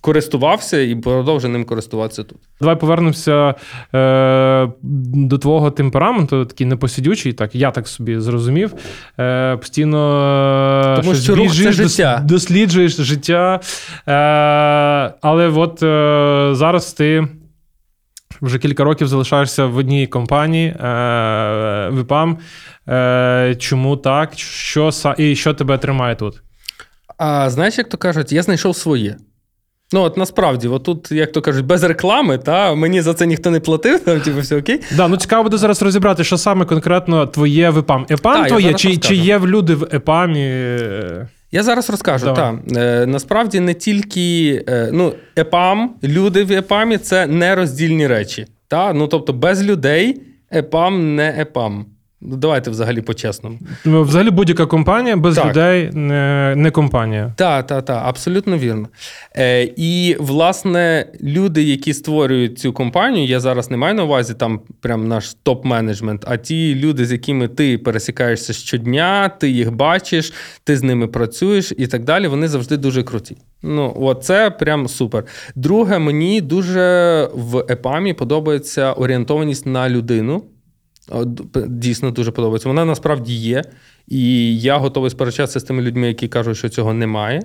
користувався 0.00 0.80
і 0.80 0.94
продовжую 0.94 1.52
ним 1.52 1.64
користуватися 1.64 2.22
тут. 2.22 2.38
Давай 2.60 2.76
повернемося 2.76 3.54
е, 3.94 4.68
до 5.12 5.38
твого 5.38 5.70
темпераменту, 5.70 6.44
такий 6.44 6.66
непосидючий, 6.66 7.32
так 7.32 7.54
я 7.54 7.70
так 7.70 7.88
собі 7.88 8.20
зрозумів. 8.20 8.74
Е, 9.20 9.56
Постійно 9.56 10.98
Тому 11.02 11.14
що 11.14 11.34
рух 11.34 11.54
це 11.54 11.72
життя. 11.72 12.22
досліджуєш 12.24 12.96
життя. 12.96 13.60
Е, 14.08 14.12
Але 15.22 15.48
от 15.48 15.82
е, 15.82 16.50
зараз 16.54 16.92
ти. 16.92 17.28
Вже 18.42 18.58
кілька 18.58 18.84
років 18.84 19.08
залишаєшся 19.08 19.66
в 19.66 19.76
одній 19.76 20.06
компанії 20.06 20.68
е, 20.68 20.74
в 21.92 22.00
ІПАМ. 22.00 22.38
Е, 22.88 23.56
Чому 23.58 23.96
так? 23.96 24.30
Що 24.36 24.90
І 25.18 25.36
що 25.36 25.54
тебе 25.54 25.78
тримає 25.78 26.14
тут? 26.14 26.42
А 27.18 27.50
знаєш, 27.50 27.78
як 27.78 27.88
то 27.88 27.98
кажуть, 27.98 28.32
я 28.32 28.42
знайшов 28.42 28.76
своє. 28.76 29.16
Ну, 29.92 30.02
от 30.02 30.16
насправді, 30.16 30.68
от 30.68 30.84
тут, 30.84 31.12
як 31.12 31.32
то 31.32 31.42
кажуть, 31.42 31.66
без 31.66 31.82
реклами, 31.82 32.38
та 32.38 32.74
мені 32.74 33.02
за 33.02 33.14
це 33.14 33.26
ніхто 33.26 33.50
не 33.50 33.60
платив, 33.60 34.00
там 34.04 34.20
типу, 34.20 34.40
все 34.40 34.56
окей. 34.58 34.80
Да, 34.96 35.08
ну 35.08 35.16
цікаво 35.16 35.42
буде 35.42 35.56
зараз 35.56 35.82
розібрати, 35.82 36.24
що 36.24 36.38
саме 36.38 36.64
конкретно 36.64 37.26
твоє 37.26 37.70
в 37.70 37.78
ЕПАМ. 37.78 38.06
ЕПАМ 38.10 38.46
твоє, 38.46 38.74
чи 38.74 38.96
чи 38.96 39.16
є 39.16 39.38
люди 39.38 39.74
в 39.74 39.88
ЕПАМі? 39.92 40.68
Я 41.52 41.62
зараз 41.62 41.90
розкажу. 41.90 42.26
Та, 42.26 42.58
Е, 42.76 43.06
Насправді 43.06 43.60
не 43.60 43.74
тільки 43.74 44.64
е, 44.68 44.90
ну, 44.92 45.12
ЕПАМ, 45.36 45.94
люди 46.04 46.44
в 46.44 46.52
ЕПАМі 46.52 46.98
це 46.98 47.26
нероздільні 47.26 48.06
речі. 48.06 48.46
Та? 48.68 48.92
Ну, 48.92 49.06
Тобто, 49.08 49.32
без 49.32 49.64
людей 49.64 50.22
ЕПАМ 50.50 51.16
не 51.16 51.34
ЕПАМ. 51.38 51.86
Ну, 52.20 52.36
давайте 52.36 52.70
взагалі 52.70 53.00
по-чесному. 53.00 53.58
Ну, 53.84 54.02
взагалі 54.02 54.30
будь-яка 54.30 54.66
компанія 54.66 55.16
без 55.16 55.34
так. 55.34 55.46
людей 55.46 55.90
не 55.92 56.54
не 56.56 56.70
компанія. 56.70 57.32
Так, 57.36 57.66
так, 57.66 57.84
так, 57.84 58.02
абсолютно 58.06 58.58
вірно. 58.58 58.88
Е, 59.36 59.72
І, 59.76 60.16
власне, 60.20 61.06
люди, 61.22 61.62
які 61.62 61.94
створюють 61.94 62.58
цю 62.58 62.72
компанію, 62.72 63.26
я 63.26 63.40
зараз 63.40 63.70
не 63.70 63.76
маю 63.76 63.94
на 63.94 64.04
увазі 64.04 64.34
там 64.34 64.60
прям 64.80 65.08
наш 65.08 65.36
топ-менеджмент, 65.44 66.22
а 66.26 66.36
ті 66.36 66.74
люди, 66.74 67.06
з 67.06 67.12
якими 67.12 67.48
ти 67.48 67.78
пересікаєшся 67.78 68.52
щодня, 68.52 69.28
ти 69.28 69.50
їх 69.50 69.72
бачиш, 69.72 70.32
ти 70.64 70.76
з 70.76 70.82
ними 70.82 71.06
працюєш 71.06 71.72
і 71.78 71.86
так 71.86 72.04
далі, 72.04 72.26
вони 72.26 72.48
завжди 72.48 72.76
дуже 72.76 73.02
круті. 73.02 73.36
Ну, 73.62 73.96
от 74.00 74.24
це 74.24 74.50
прям 74.50 74.88
супер. 74.88 75.24
Друге, 75.54 75.98
мені 75.98 76.40
дуже 76.40 77.28
в 77.34 77.64
ЕПАМі 77.68 78.12
подобається 78.12 78.92
орієнтованість 78.92 79.66
на 79.66 79.88
людину. 79.88 80.44
Дійсно 81.68 82.10
дуже 82.10 82.30
подобається. 82.30 82.68
Вона 82.68 82.84
насправді 82.84 83.34
є. 83.34 83.62
І 84.08 84.60
я 84.60 84.76
готовий 84.76 85.10
сперечатися 85.10 85.60
з 85.60 85.62
тими 85.62 85.82
людьми, 85.82 86.08
які 86.08 86.28
кажуть, 86.28 86.56
що 86.56 86.68
цього 86.68 86.94
немає. 86.94 87.42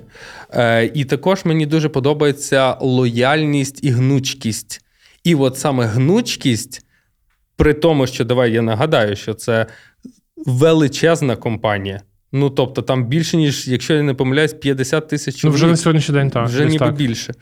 Е, 0.54 0.92
І 0.94 1.06
також 1.06 1.46
мені 1.46 1.66
дуже 1.66 1.90
подобається 1.90 2.78
лояльність 2.82 3.84
і 3.84 3.90
гнучкість. 3.90 4.86
І 5.24 5.36
от 5.36 5.58
саме 5.58 5.86
гнучкість, 5.86 6.86
при 7.56 7.74
тому, 7.74 8.08
що 8.08 8.26
давай 8.26 8.52
я 8.52 8.62
нагадаю, 8.62 9.16
що 9.16 9.34
це 9.34 9.66
величезна 10.46 11.36
компанія. 11.36 12.02
Ну, 12.32 12.50
тобто, 12.50 12.82
там 12.82 13.06
більше, 13.06 13.38
ніж, 13.38 13.68
якщо 13.68 13.94
я 13.94 14.04
не 14.04 14.14
помиляюсь, 14.14 14.54
50 14.54 15.08
тисяч 15.08 15.36
чоловік. 15.36 15.54
Ну, 15.54 15.56
вже 15.56 15.72
на 15.72 15.78
сьогоднішній 15.78 16.16
день 16.16 16.30
так. 16.30 16.48
Вже 16.48 16.66
ніби 16.66 16.86
так. 16.86 16.96
більше. 16.96 17.34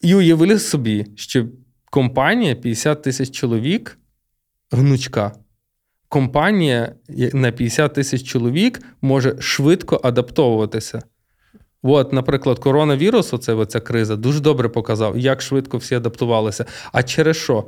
І 0.00 0.14
уявили 0.14 0.58
собі, 0.58 1.06
що 1.16 1.46
компанія 1.90 2.54
50 2.54 3.02
тисяч 3.02 3.30
чоловік 3.30 3.98
гнучка. 4.70 5.32
Компанія 6.08 6.94
на 7.32 7.52
50 7.52 7.94
тисяч 7.94 8.22
чоловік 8.22 8.82
може 9.02 9.36
швидко 9.40 10.00
адаптовуватися. 10.04 11.02
От, 11.82 12.12
наприклад, 12.12 12.58
коронавірус, 12.58 13.34
оце, 13.34 13.54
оця 13.54 13.80
криза, 13.80 14.16
дуже 14.16 14.40
добре 14.40 14.68
показав, 14.68 15.18
як 15.18 15.42
швидко 15.42 15.78
всі 15.78 15.94
адаптувалися. 15.94 16.64
А 16.92 17.02
через 17.02 17.36
що? 17.36 17.64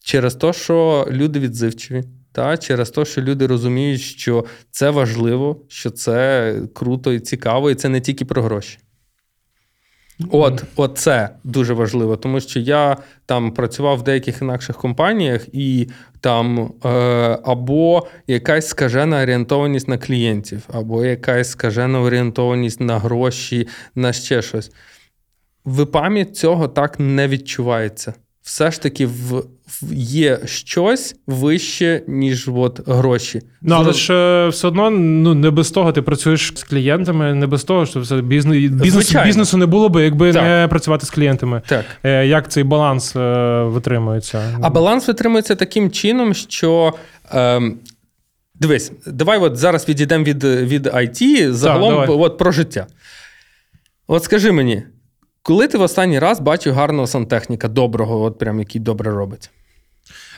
Через 0.00 0.34
те, 0.34 0.52
що 0.52 1.06
люди 1.10 1.40
відзивчиві, 1.40 2.04
та 2.32 2.56
через 2.56 2.90
те, 2.90 3.04
що 3.04 3.22
люди 3.22 3.46
розуміють, 3.46 4.00
що 4.00 4.44
це 4.70 4.90
важливо, 4.90 5.64
що 5.68 5.90
це 5.90 6.54
круто 6.74 7.12
і 7.12 7.20
цікаво, 7.20 7.70
і 7.70 7.74
це 7.74 7.88
не 7.88 8.00
тільки 8.00 8.24
про 8.24 8.42
гроші. 8.42 8.78
От, 10.30 10.64
от 10.76 10.98
це 10.98 11.28
дуже 11.44 11.74
важливо, 11.74 12.16
тому 12.16 12.40
що 12.40 12.60
я 12.60 12.96
там 13.26 13.50
працював 13.50 13.98
в 13.98 14.02
деяких 14.02 14.42
інакших 14.42 14.76
компаніях, 14.76 15.46
і 15.52 15.88
там 16.20 16.72
е, 16.84 16.88
або 17.44 18.06
якась 18.26 18.68
скажена 18.68 19.22
орієнтованість 19.22 19.88
на 19.88 19.98
клієнтів, 19.98 20.68
або 20.72 21.04
якась 21.04 21.50
скажена 21.50 22.00
орієнтованість 22.00 22.80
на 22.80 22.98
гроші, 22.98 23.68
на 23.94 24.12
ще 24.12 24.42
щось. 24.42 24.70
В 25.64 25.86
пам'ять 25.86 26.36
цього 26.36 26.68
так 26.68 27.00
не 27.00 27.28
відчувається 27.28 28.14
все 28.48 28.70
ж 28.70 28.82
таки 28.82 29.06
в, 29.06 29.44
в 29.66 29.92
є 29.94 30.38
щось 30.44 31.16
вище, 31.26 32.02
ніж 32.06 32.48
от 32.48 32.88
гроші. 32.88 33.42
Ну, 33.62 33.74
але 33.74 33.92
ж 33.92 34.14
е, 34.14 34.48
все 34.48 34.68
одно 34.68 34.90
ну, 34.90 35.34
не 35.34 35.50
без 35.50 35.70
того 35.70 35.92
ти 35.92 36.02
працюєш 36.02 36.52
з 36.56 36.62
клієнтами, 36.62 37.34
не 37.34 37.46
без 37.46 37.64
того, 37.64 37.86
що 37.86 38.00
все 38.00 38.22
бізнес, 38.22 38.58
бізнес, 38.58 39.16
бізнесу 39.24 39.56
не 39.56 39.66
було 39.66 39.88
би, 39.88 40.04
якби 40.04 40.32
так. 40.32 40.42
не 40.42 40.68
працювати 40.68 41.06
з 41.06 41.10
клієнтами. 41.10 41.62
Так. 41.66 41.84
Е, 42.02 42.26
як 42.26 42.50
цей 42.50 42.64
баланс 42.64 43.16
е, 43.16 43.62
витримується? 43.62 44.58
А 44.62 44.70
баланс 44.70 45.08
витримується 45.08 45.54
таким 45.54 45.90
чином, 45.90 46.34
що. 46.34 46.94
Е, 47.32 47.60
Дивись, 48.54 48.92
давай 49.06 49.38
от 49.38 49.56
зараз 49.56 49.88
відійдемо 49.88 50.24
від 50.24 50.44
від 50.44 50.86
IT 50.86 51.52
загалом 51.52 52.06
так, 52.06 52.10
от, 52.10 52.38
про 52.38 52.52
життя. 52.52 52.86
От 54.06 54.24
скажи 54.24 54.52
мені, 54.52 54.82
коли 55.42 55.68
ти 55.68 55.78
в 55.78 55.80
останній 55.80 56.18
раз 56.18 56.40
бачив 56.40 56.74
гарного 56.74 57.06
сантехніка, 57.06 57.68
доброго, 57.68 58.22
от 58.22 58.38
прям 58.38 58.58
який 58.58 58.80
добре 58.80 59.10
робить? 59.10 59.50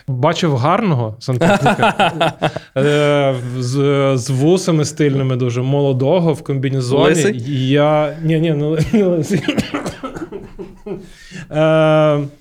Бачив 0.07 0.57
гарного 0.57 1.17
сантехніка 1.19 2.33
е, 2.77 3.35
з 3.59 4.13
з 4.17 4.31
вусами 4.31 4.85
стильними, 4.85 5.37
дуже 5.37 5.63
молодого 5.63 6.33
в 6.33 6.43
комбінезоні. 6.43 7.05
Лисий? 7.05 7.69
Я. 7.69 8.17
Ні, 8.23 8.41
ні, 8.41 8.53
не 8.93 9.05
лисий. 9.05 9.43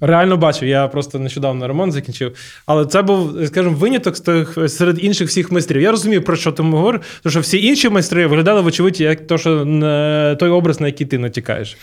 Реально 0.00 0.36
бачив, 0.36 0.68
я 0.68 0.88
просто 0.88 1.18
нещодавно 1.18 1.68
ремонт 1.68 1.92
закінчив. 1.92 2.36
Але 2.66 2.86
це 2.86 3.02
був, 3.02 3.46
скажімо, 3.46 3.76
виняток 3.78 4.16
з 4.16 4.20
тих 4.20 4.58
серед 4.68 5.04
інших 5.04 5.28
всіх 5.28 5.52
майстрів. 5.52 5.82
Я 5.82 5.90
розумію, 5.90 6.22
про 6.22 6.36
що 6.36 6.52
ти 6.52 6.62
говориш, 6.62 7.00
тому 7.22 7.30
що 7.30 7.40
всі 7.40 7.66
інші 7.66 7.88
майстри 7.88 8.26
виглядали, 8.26 8.60
вочевидь, 8.60 9.00
як 9.00 9.26
то, 9.26 9.38
що 9.38 9.66
той 10.40 10.48
образ, 10.48 10.80
на 10.80 10.86
який 10.86 11.06
ти 11.06 11.18
натякаєш. 11.18 11.76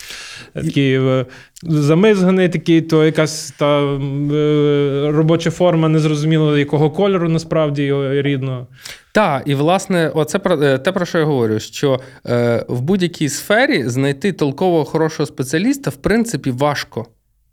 Такий 0.53 0.93
е, 0.93 1.25
замизганий, 1.63 2.49
такий, 2.49 2.81
то 2.81 3.05
якась 3.05 3.51
та 3.51 3.81
е, 3.83 5.11
робоча 5.11 5.51
форма, 5.51 5.89
незрозуміло, 5.89 6.57
якого 6.57 6.91
кольору 6.91 7.29
насправді 7.29 7.93
рідного. 8.11 8.67
Так, 9.17 9.43
і 9.45 9.55
власне, 9.55 10.11
оце 10.15 10.39
про 10.39 10.63
е, 10.63 10.77
те, 10.77 10.91
про 10.91 11.05
що 11.05 11.17
я 11.17 11.23
говорю: 11.23 11.59
що 11.59 11.99
е, 12.25 12.65
в 12.67 12.81
будь-якій 12.81 13.29
сфері 13.29 13.89
знайти 13.89 14.31
толкового 14.31 14.85
хорошого 14.85 15.27
спеціаліста, 15.27 15.89
в 15.89 15.95
принципі, 15.95 16.51
важко. 16.51 17.05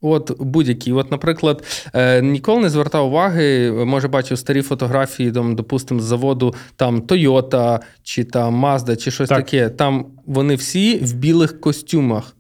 От 0.04 0.32
будь-які. 0.38 0.92
От, 0.92 1.10
наприклад, 1.10 1.64
е, 1.94 2.22
ніколи 2.22 2.60
не 2.60 2.70
звертав 2.70 3.06
уваги, 3.06 3.72
може 3.72 4.08
бачив 4.08 4.38
старі 4.38 4.62
фотографії, 4.62 5.32
там, 5.32 5.56
допустимо, 5.56 6.00
з 6.00 6.04
заводу 6.04 6.54
там 6.76 7.02
Toyota 7.02 7.80
чи 8.02 8.24
там 8.24 8.64
Mazda, 8.64 8.96
чи 8.96 9.10
щось 9.10 9.28
так. 9.28 9.38
таке. 9.38 9.68
Там 9.68 10.06
вони 10.26 10.54
всі 10.54 10.96
в 10.96 11.14
білих 11.14 11.60
костюмах, 11.60 12.36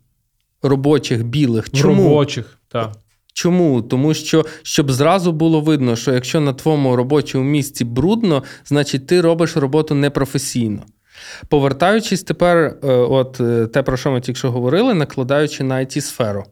робочих 0.62 1.24
білих. 1.24 1.70
Чому? 1.70 2.02
Робочих, 2.02 2.58
так. 2.68 2.92
Чому? 3.32 3.82
Тому 3.82 4.14
що 4.14 4.44
щоб 4.62 4.90
зразу 4.92 5.32
було 5.32 5.60
видно, 5.60 5.96
що 5.96 6.12
якщо 6.12 6.40
на 6.40 6.52
твоєму 6.52 6.96
робочому 6.96 7.44
місці 7.44 7.84
брудно, 7.84 8.42
значить 8.66 9.06
ти 9.06 9.20
робиш 9.20 9.56
роботу 9.56 9.94
непрофесійно. 9.94 10.82
Повертаючись 11.48 12.22
тепер, 12.22 12.56
е, 12.56 12.92
от 12.92 13.40
е, 13.40 13.66
те, 13.66 13.82
про 13.82 13.96
що 13.96 14.10
ми 14.10 14.20
тільки 14.20 14.38
що 14.38 14.50
говорили, 14.50 14.94
накладаючи 14.94 15.64
на 15.64 15.74
it 15.74 16.00
сферу 16.00 16.44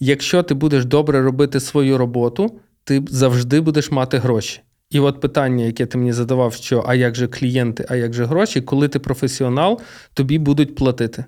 Якщо 0.00 0.42
ти 0.42 0.54
будеш 0.54 0.84
добре 0.84 1.22
робити 1.22 1.60
свою 1.60 1.98
роботу, 1.98 2.60
ти 2.84 3.02
завжди 3.08 3.60
будеш 3.60 3.90
мати 3.90 4.18
гроші. 4.18 4.60
І 4.90 5.00
от 5.00 5.20
питання, 5.20 5.64
яке 5.64 5.86
ти 5.86 5.98
мені 5.98 6.12
задавав, 6.12 6.54
що 6.54 6.84
а 6.86 6.94
як 6.94 7.14
же 7.14 7.28
клієнти, 7.28 7.86
а 7.88 7.96
як 7.96 8.12
же 8.12 8.24
гроші, 8.24 8.60
коли 8.60 8.88
ти 8.88 8.98
професіонал, 8.98 9.80
тобі 10.14 10.38
будуть 10.38 10.74
платити. 10.74 11.24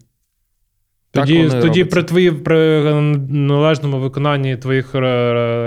Тоді 1.10 1.50
тоді 1.60 1.84
при 1.84 2.02
твої, 2.02 2.32
при 2.32 2.92
належному 3.30 4.00
виконанні 4.00 4.56
твоїх 4.56 4.90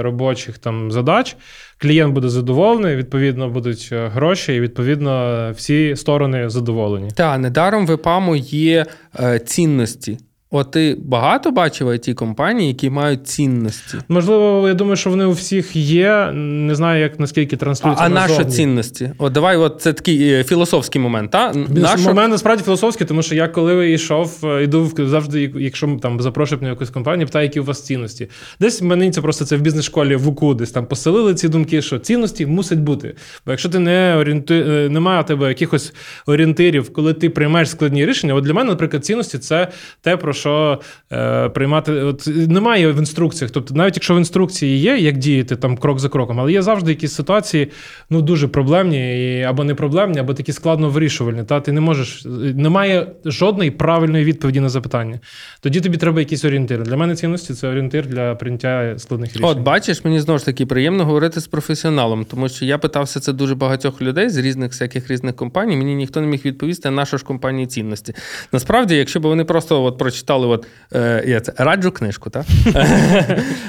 робочих 0.03 0.57
там 0.57 0.91
задач 0.91 1.37
клієнт 1.77 2.13
буде 2.13 2.29
задоволений, 2.29 2.95
відповідно, 2.95 3.49
будуть 3.49 3.89
е, 3.91 4.07
гроші, 4.07 4.55
і 4.55 4.59
відповідно 4.59 5.51
всі 5.55 5.95
сторони 5.95 6.49
задоволені. 6.49 7.09
Так, 7.15 7.39
недаром 7.39 7.87
в 7.87 7.91
ЕПАМу 7.91 8.35
є 8.35 8.85
е, 9.19 9.39
цінності. 9.39 10.17
От 10.53 10.71
ти 10.71 10.97
багато 11.03 11.51
бачив 11.51 11.87
it 11.87 12.13
компанії, 12.13 12.67
які 12.67 12.89
мають 12.89 13.27
цінності? 13.27 13.97
Можливо, 14.07 14.67
я 14.67 14.73
думаю, 14.73 14.95
що 14.95 15.09
вони 15.09 15.25
у 15.25 15.31
всіх 15.31 15.75
є. 15.75 16.31
Не 16.33 16.75
знаю, 16.75 17.01
як 17.01 17.19
наскільки 17.19 17.57
транслюються. 17.57 18.03
А, 18.03 18.07
а 18.07 18.09
наші 18.09 18.45
цінності? 18.45 19.11
От 19.17 19.33
давай, 19.33 19.57
от 19.57 19.81
це 19.81 19.93
такий 19.93 20.33
е, 20.33 20.43
філософський 20.43 21.01
момент. 21.01 21.31
Та? 21.31 21.53
Нашу... 21.53 22.03
Момент 22.03 22.31
насправді 22.31 22.63
філософський, 22.63 23.07
тому 23.07 23.21
що 23.21 23.35
я 23.35 23.47
коли 23.47 23.91
йшов, 23.91 24.43
йду 24.61 24.91
е, 24.99 25.07
завжди, 25.07 25.53
якщо 25.55 25.99
там 26.01 26.21
запрошують 26.21 26.61
на 26.61 26.69
якусь 26.69 26.89
компанію, 26.89 27.27
питаю, 27.27 27.45
які 27.45 27.59
у 27.59 27.63
вас 27.63 27.85
цінності. 27.85 28.29
Десь 28.59 28.81
мені 28.81 29.11
це 29.11 29.21
просто 29.21 29.45
це 29.45 29.55
в 29.55 29.61
бізнес-школі 29.61 30.15
в 30.15 30.27
УКУ, 30.27 30.53
десь 30.53 30.71
там 30.71 30.85
поселили 30.85 31.35
ці 31.35 31.49
думки, 31.49 31.81
що 31.81 31.99
цінності 31.99 32.45
мусять 32.45 32.79
бути. 32.79 33.15
Бо 33.45 33.51
якщо 33.51 33.69
ти 33.69 33.79
не 33.79 34.15
орієнту... 34.15 34.53
Е, 34.53 34.89
немає 34.89 35.21
у 35.21 35.23
тебе 35.23 35.47
якихось 35.47 35.93
орієнтирів, 36.25 36.93
коли 36.93 37.13
ти 37.13 37.29
приймаєш 37.29 37.69
складні 37.69 38.05
рішення, 38.05 38.33
от 38.33 38.43
для 38.43 38.53
мене, 38.53 38.69
наприклад, 38.69 39.05
цінності 39.05 39.37
це 39.37 39.67
те, 40.01 40.17
про 40.17 40.33
що 40.41 40.79
е, 41.11 41.49
приймати. 41.49 41.91
От 41.91 42.27
Немає 42.27 42.91
в 42.91 42.97
інструкціях. 42.97 43.51
Тобто, 43.51 43.73
навіть 43.73 43.95
якщо 43.95 44.15
в 44.15 44.17
інструкції 44.17 44.79
є, 44.79 44.97
як 44.97 45.17
діяти 45.17 45.55
там 45.55 45.77
крок 45.77 45.99
за 45.99 46.09
кроком, 46.09 46.39
але 46.39 46.51
є 46.51 46.61
завжди 46.61 46.91
якісь 46.91 47.13
ситуації 47.13 47.67
ну, 48.09 48.21
дуже 48.21 48.47
проблемні, 48.47 49.37
і, 49.39 49.43
або 49.43 49.63
не 49.63 49.75
проблемні, 49.75 50.19
або 50.19 50.33
такі 50.33 50.53
складно 50.53 50.89
вирішувальні. 50.89 51.43
Та? 51.43 51.59
Ти 51.59 51.71
не 51.71 51.81
можеш, 51.81 52.25
немає 52.55 53.07
жодної 53.25 53.71
правильної 53.71 54.25
відповіді 54.25 54.59
на 54.59 54.69
запитання. 54.69 55.19
Тоді 55.61 55.81
тобі 55.81 55.97
треба 55.97 56.19
якісь 56.19 56.45
орієнтири. 56.45 56.83
Для 56.83 56.97
мене 56.97 57.15
цінності 57.15 57.53
це 57.53 57.67
орієнтир 57.67 58.07
для 58.07 58.35
прийняття 58.35 58.93
складних 58.97 59.33
рішень. 59.33 59.45
От, 59.49 59.59
бачиш, 59.59 60.05
мені 60.05 60.19
знову 60.19 60.39
ж 60.39 60.45
таки 60.45 60.65
приємно 60.65 61.05
говорити 61.05 61.41
з 61.41 61.47
професіоналом, 61.47 62.25
тому 62.25 62.49
що 62.49 62.65
я 62.65 62.77
питався 62.77 63.19
це 63.19 63.33
дуже 63.33 63.55
багатьох 63.55 64.01
людей 64.01 64.29
з 64.29 64.37
різних 64.37 64.71
всяких 64.71 65.11
різних 65.11 65.35
компаній. 65.35 65.77
Мені 65.77 65.95
ніхто 65.95 66.21
не 66.21 66.27
міг 66.27 66.41
відповісти 66.45 66.91
на 66.91 67.05
що 67.05 67.17
ж 67.17 67.23
компанії 67.23 67.67
цінності. 67.67 68.13
Насправді, 68.51 68.95
якщо 68.95 69.19
б 69.19 69.23
вони 69.23 69.43
просто 69.43 69.83
от 69.83 69.97
прочитали 69.97 70.30
от 70.37 70.67
Е, 70.93 71.23
я 71.27 71.39
це 71.39 71.53
раджу 71.57 71.91
книжку, 71.91 72.29
так? 72.29 72.45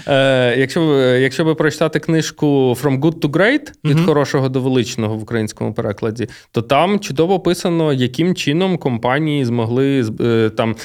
Е, 0.06 0.54
якщо 0.58 1.00
якщо 1.00 1.44
ви 1.44 1.54
прочитати 1.54 1.98
книжку 1.98 2.46
From 2.82 3.00
Good 3.00 3.14
to 3.20 3.30
Great 3.30 3.72
від 3.84 4.00
хорошого 4.00 4.48
до 4.48 4.60
величного 4.60 5.16
в 5.16 5.22
українському 5.22 5.74
перекладі, 5.74 6.28
то 6.52 6.62
там 6.62 7.00
чудово 7.00 7.34
описано, 7.34 7.92
яким 7.92 8.34
чином 8.34 8.78
компанії 8.78 9.44
змогли 9.44 10.04
е, 10.20 10.50
там 10.56 10.76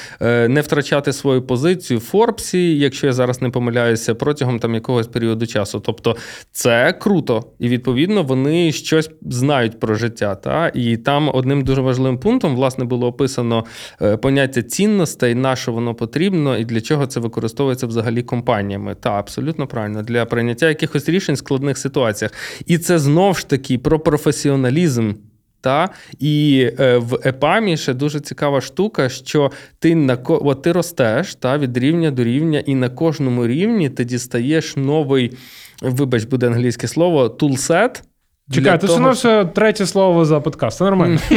не 0.48 0.60
втрачати 0.60 1.12
свою 1.12 1.42
позицію 1.42 1.98
в 1.98 2.02
Форбсі, 2.02 2.78
якщо 2.78 3.06
я 3.06 3.12
зараз 3.12 3.42
не 3.42 3.50
помиляюся, 3.50 4.14
протягом 4.14 4.58
там 4.58 4.74
якогось 4.74 5.06
періоду 5.06 5.46
часу. 5.46 5.80
Тобто 5.80 6.16
це 6.52 6.92
круто, 6.92 7.44
і 7.58 7.68
відповідно 7.68 8.22
вони 8.22 8.72
щось 8.72 9.10
знають 9.22 9.80
про 9.80 9.94
життя. 9.94 10.34
Та? 10.34 10.72
І 10.74 10.96
там 10.96 11.30
одним 11.34 11.64
дуже 11.64 11.80
важливим 11.80 12.18
пунктом 12.18 12.56
власне 12.56 12.84
було 12.84 13.06
описано 13.06 13.64
поняття 14.22 14.62
цінностей, 14.62 15.34
на 15.34 15.56
що 15.68 15.72
воно 15.72 15.94
потрібно 15.94 16.58
і 16.58 16.64
для 16.64 16.80
чого 16.80 17.06
це 17.06 17.20
використовується 17.20 17.86
взагалі 17.86 18.22
компаніями. 18.22 18.94
Та 19.00 19.10
абсолютно 19.10 19.66
правильно 19.66 20.02
для 20.02 20.24
прийняття 20.26 20.68
якихось 20.68 21.08
рішень 21.08 21.34
в 21.34 21.38
складних 21.38 21.78
ситуаціях. 21.78 22.32
І 22.66 22.78
це 22.78 22.98
знов 22.98 23.38
ж 23.38 23.48
таки 23.48 23.78
про 23.78 24.00
професіоналізм. 24.00 25.12
Та? 25.60 25.88
І 26.18 26.68
е, 26.80 26.98
в 26.98 27.20
ЕПАМі 27.24 27.76
ще 27.76 27.94
дуже 27.94 28.20
цікава 28.20 28.60
штука, 28.60 29.08
що 29.08 29.50
ти 29.78 29.94
на 29.94 30.18
от 30.24 30.62
ти 30.62 30.72
ростеш 30.72 31.34
та, 31.34 31.58
від 31.58 31.78
рівня 31.78 32.10
до 32.10 32.24
рівня, 32.24 32.62
і 32.66 32.74
на 32.74 32.88
кожному 32.88 33.46
рівні 33.46 33.90
ти 33.90 34.04
дістаєш 34.04 34.76
новий, 34.76 35.32
вибач, 35.82 36.24
буде 36.24 36.46
англійське 36.46 36.88
слово, 36.88 37.28
тулсет, 37.28 38.02
Чекай, 38.50 38.78
того... 38.80 39.10
все 39.10 39.44
третє 39.44 39.86
слово 39.86 40.24
за 40.24 40.40
подкаст, 40.40 40.78
це 40.78 40.84
нормально. 40.84 41.18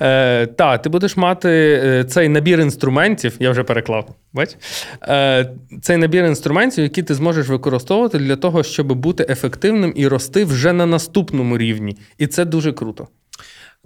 Е, 0.00 0.46
Так, 0.46 0.82
ти 0.82 0.88
будеш 0.88 1.16
мати 1.16 1.80
е, 1.84 2.04
цей 2.04 2.28
набір 2.28 2.60
інструментів, 2.60 3.36
я 3.38 3.50
вже 3.50 3.62
переклав. 3.62 4.08
бач? 4.32 4.56
Е, 5.02 5.50
Цей 5.82 5.96
набір 5.96 6.24
інструментів, 6.24 6.84
які 6.84 7.02
ти 7.02 7.14
зможеш 7.14 7.48
використовувати 7.48 8.18
для 8.18 8.36
того, 8.36 8.62
щоб 8.62 8.92
бути 8.92 9.26
ефективним 9.28 9.92
і 9.96 10.08
рости 10.08 10.44
вже 10.44 10.72
на 10.72 10.86
наступному 10.86 11.58
рівні. 11.58 11.96
І 12.18 12.26
це 12.26 12.44
дуже 12.44 12.72
круто. 12.72 13.08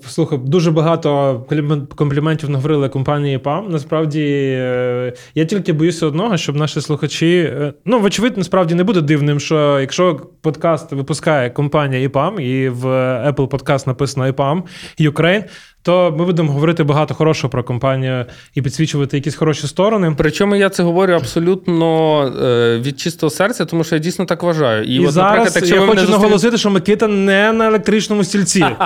Слухай, 0.00 0.38
дуже 0.38 0.70
багато 0.70 1.40
компліментів 1.96 2.50
наговорили 2.50 2.88
компанії 2.88 3.38
ПАМ. 3.38 3.70
Насправді, 3.70 4.24
е, 4.58 5.12
я 5.34 5.44
тільки 5.44 5.72
боюся 5.72 6.06
одного, 6.06 6.36
щоб 6.36 6.56
наші 6.56 6.80
слухачі. 6.80 7.38
Е, 7.38 7.74
ну, 7.84 8.00
вочевидь, 8.00 8.36
насправді 8.36 8.74
не 8.74 8.84
буде 8.84 9.00
дивним, 9.00 9.40
що 9.40 9.80
якщо 9.80 10.20
подкаст 10.40 10.92
випускає 10.92 11.50
компанія 11.50 12.02
ІПАМ, 12.02 12.40
і 12.40 12.68
в 12.68 12.86
Apple 13.30 13.48
Podcast 13.48 13.86
написано 13.86 14.28
ІПАМ 14.28 14.64
Ukraine, 15.00 15.44
то 15.82 16.14
ми 16.18 16.24
будемо 16.24 16.52
говорити 16.52 16.84
багато 16.84 17.14
хорошого 17.14 17.50
про 17.50 17.64
компанію 17.64 18.26
і 18.54 18.62
підсвічувати 18.62 19.16
якісь 19.16 19.34
хороші 19.34 19.66
сторони. 19.66 20.14
Причому 20.18 20.56
я 20.56 20.68
це 20.68 20.82
говорю 20.82 21.12
абсолютно 21.12 22.22
е, 22.42 22.78
від 22.78 23.00
чистого 23.00 23.30
серця, 23.30 23.64
тому 23.64 23.84
що 23.84 23.94
я 23.94 23.98
дійсно 23.98 24.24
так 24.24 24.42
вважаю. 24.42 24.84
І, 24.84 24.94
і 24.94 25.06
от, 25.06 25.12
зараз 25.12 25.56
якщо 25.56 25.74
я 25.74 25.80
хочу 25.80 26.00
зустрін... 26.00 26.10
наголосити, 26.10 26.58
що 26.58 26.70
Микита 26.70 27.08
не 27.08 27.52
на 27.52 27.66
електричному 27.66 28.24
стільці. 28.24 28.66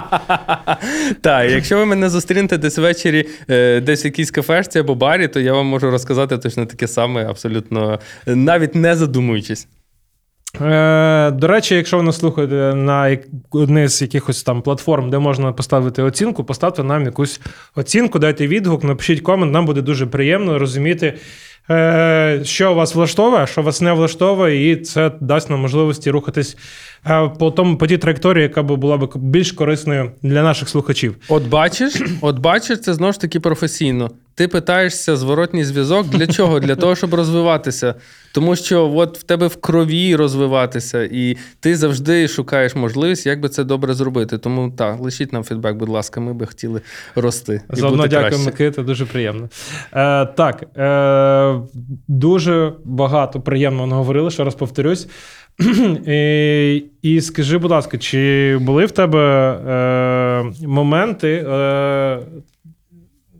Так, 1.20 1.50
якщо 1.50 1.78
ви 1.78 1.84
мене 1.84 2.08
зустрінете 2.10 2.58
десь 2.58 2.78
ввечері, 2.78 3.28
е, 3.50 3.80
десь 3.80 4.04
в 4.04 4.06
якійсь 4.06 4.30
кафешці 4.30 4.78
або 4.78 4.94
барі, 4.94 5.28
то 5.28 5.40
я 5.40 5.52
вам 5.52 5.66
можу 5.66 5.90
розказати 5.90 6.38
точно 6.38 6.66
таке 6.66 6.88
саме, 6.88 7.26
абсолютно 7.26 7.98
навіть 8.26 8.74
не 8.74 8.96
задумуючись. 8.96 9.68
Е, 10.60 11.30
До 11.30 11.46
речі, 11.46 11.74
якщо 11.74 11.96
ви 11.96 12.02
нас 12.02 12.18
слухаєте 12.18 12.54
на 12.74 13.18
одній 13.50 13.88
з 13.88 14.02
якихось 14.02 14.42
там 14.42 14.62
платформ, 14.62 15.10
де 15.10 15.18
можна 15.18 15.52
поставити 15.52 16.02
оцінку, 16.02 16.44
поставте 16.44 16.82
нам 16.82 17.04
якусь 17.04 17.40
оцінку, 17.74 18.18
дайте 18.18 18.46
відгук, 18.46 18.84
напишіть 18.84 19.20
комент, 19.20 19.52
нам 19.52 19.66
буде 19.66 19.82
дуже 19.82 20.06
приємно 20.06 20.58
розуміти, 20.58 21.14
е, 21.70 22.40
що 22.44 22.74
вас 22.74 22.94
влаштовує, 22.94 23.46
що 23.46 23.62
вас 23.62 23.80
не 23.80 23.92
влаштовує, 23.92 24.70
і 24.70 24.76
це 24.76 25.10
дасть 25.20 25.50
нам 25.50 25.60
можливості 25.60 26.10
рухатись 26.10 26.56
е, 27.06 27.28
по 27.38 27.50
тому 27.50 27.76
по 27.76 27.86
тій 27.86 27.98
траєкторії, 27.98 28.42
яка 28.42 28.62
б 28.62 28.76
була 28.76 28.96
б 28.96 29.12
більш 29.16 29.52
корисною 29.52 30.10
для 30.22 30.42
наших 30.42 30.68
слухачів. 30.68 31.16
От 31.28 31.48
бачиш, 31.48 31.94
от 32.20 32.38
бачиш, 32.38 32.80
це 32.80 32.94
знову 32.94 33.12
ж 33.12 33.20
таки 33.20 33.40
професійно. 33.40 34.10
Ти 34.36 34.48
питаєшся 34.48 35.16
зворотній 35.16 35.64
зв'язок 35.64 36.08
для 36.08 36.26
чого? 36.36 36.60
Для 36.60 36.76
того, 36.76 36.96
щоб 36.96 37.14
розвиватися. 37.14 37.94
Тому 38.34 38.56
що 38.56 38.92
от 38.94 39.18
в 39.18 39.22
тебе 39.22 39.46
в 39.46 39.56
крові 39.56 40.16
розвиватися, 40.16 41.02
і 41.02 41.36
ти 41.60 41.76
завжди 41.76 42.28
шукаєш 42.28 42.74
можливість, 42.74 43.26
як 43.26 43.40
би 43.40 43.48
це 43.48 43.64
добре 43.64 43.94
зробити. 43.94 44.38
Тому 44.38 44.70
так, 44.70 45.00
лишіть 45.00 45.32
нам 45.32 45.44
фідбек, 45.44 45.76
будь 45.76 45.88
ласка, 45.88 46.20
ми 46.20 46.34
би 46.34 46.46
хотіли 46.46 46.80
рости. 47.14 47.62
і 47.72 47.76
Заодно 47.76 48.06
дякую, 48.06 48.44
Микита, 48.44 48.82
дуже 48.82 49.06
приємно. 49.06 49.48
Е, 49.92 50.26
Так, 50.26 50.64
е, 50.76 51.60
дуже 52.08 52.72
багато 52.84 53.40
приємного 53.40 53.86
наговорили, 53.86 54.30
ще 54.30 54.44
раз 54.44 54.54
повторюсь. 54.54 55.08
І, 56.06 56.84
і 57.02 57.20
скажи, 57.20 57.58
будь 57.58 57.70
ласка, 57.70 57.98
чи 57.98 58.58
були 58.60 58.84
в 58.86 58.90
тебе 58.90 59.50
е, 59.50 60.66
моменти 60.66 61.46
е, 61.48 62.18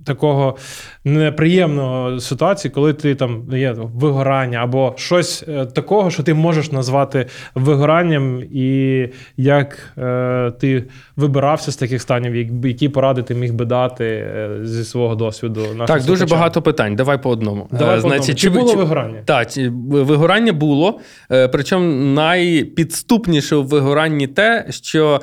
такого 0.07 0.57
неприємного 1.05 2.21
ситуації, 2.21 2.73
коли 2.73 2.92
ти 2.92 3.14
там 3.14 3.45
є 3.53 3.75
вигорання 3.79 4.59
або 4.59 4.95
щось 4.97 5.45
е, 5.49 5.66
такого, 5.66 6.11
що 6.11 6.23
ти 6.23 6.35
можеш 6.35 6.73
назвати 6.73 7.27
вигоранням, 7.55 8.42
і 8.53 9.09
як 9.37 9.92
е, 9.99 10.53
ти 10.61 10.85
вибирався 11.16 11.73
з 11.73 11.77
таких 11.77 12.03
станів, 12.03 12.64
які 12.66 12.88
поради 12.88 13.23
ти 13.23 13.35
міг 13.35 13.55
би 13.55 13.64
дати 13.64 14.05
е, 14.05 14.51
зі 14.62 14.85
свого 14.85 15.14
досвіду. 15.14 15.61
Так, 15.61 15.75
слухачам. 15.77 16.07
дуже 16.07 16.27
багато 16.27 16.62
питань. 16.62 16.97
Давай 16.97 17.23
по 17.23 17.31
одному. 17.31 17.69
Давай 17.71 18.01
по 18.01 18.07
одному. 18.07 18.25
Чи, 18.25 18.35
чи 18.35 18.51
було 18.51 18.71
чи, 18.71 18.77
вигорання? 18.77 19.23
Так, 19.25 19.49
вигорання 19.90 20.53
було. 20.53 21.01
Причому 21.53 21.92
найпідступніше 22.14 23.57
в 23.57 23.66
вигоранні 23.66 24.27
те, 24.27 24.66
що 24.71 25.21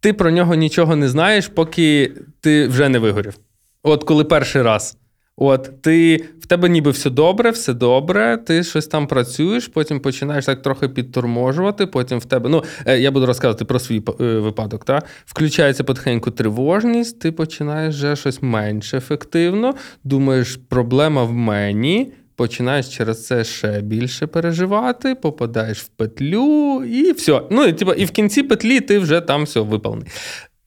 ти 0.00 0.12
про 0.12 0.30
нього 0.30 0.54
нічого 0.54 0.96
не 0.96 1.08
знаєш, 1.08 1.48
поки 1.48 2.12
ти 2.40 2.66
вже 2.66 2.88
не 2.88 2.98
вигорів. 2.98 3.34
От 3.82 4.04
коли 4.04 4.24
перший 4.24 4.62
раз. 4.62 4.98
От 5.36 5.82
ти 5.82 6.24
в 6.40 6.46
тебе 6.46 6.68
ніби 6.68 6.90
все 6.90 7.10
добре, 7.10 7.50
все 7.50 7.74
добре, 7.74 8.38
ти 8.46 8.64
щось 8.64 8.86
там 8.86 9.06
працюєш, 9.06 9.68
потім 9.68 10.00
починаєш 10.00 10.44
так 10.44 10.62
трохи 10.62 10.88
підторможувати. 10.88 11.86
Потім 11.86 12.18
в 12.18 12.24
тебе. 12.24 12.50
Ну, 12.50 12.64
е, 12.86 12.98
я 12.98 13.10
буду 13.10 13.26
розказувати 13.26 13.64
про 13.64 13.78
свій 13.78 14.02
е, 14.20 14.24
випадок. 14.24 14.84
Та? 14.84 15.02
Включається 15.24 15.84
потихеньку 15.84 16.30
тривожність, 16.30 17.20
ти 17.20 17.32
починаєш 17.32 17.94
вже 17.94 18.16
щось 18.16 18.42
менш 18.42 18.94
ефективно. 18.94 19.74
Думаєш, 20.04 20.58
проблема 20.68 21.24
в 21.24 21.32
мені. 21.32 22.12
Починаєш 22.36 22.88
через 22.96 23.26
це 23.26 23.44
ще 23.44 23.80
більше 23.80 24.26
переживати, 24.26 25.14
попадаєш 25.14 25.78
в 25.78 25.88
петлю, 25.88 26.84
і 26.84 27.12
все. 27.12 27.42
Ну, 27.50 27.64
і, 27.64 27.72
типу, 27.72 27.92
і 27.92 28.04
в 28.04 28.10
кінці 28.10 28.42
петлі 28.42 28.80
ти 28.80 28.98
вже 28.98 29.20
там 29.20 29.44
все 29.44 29.60
виповнений. 29.60 30.08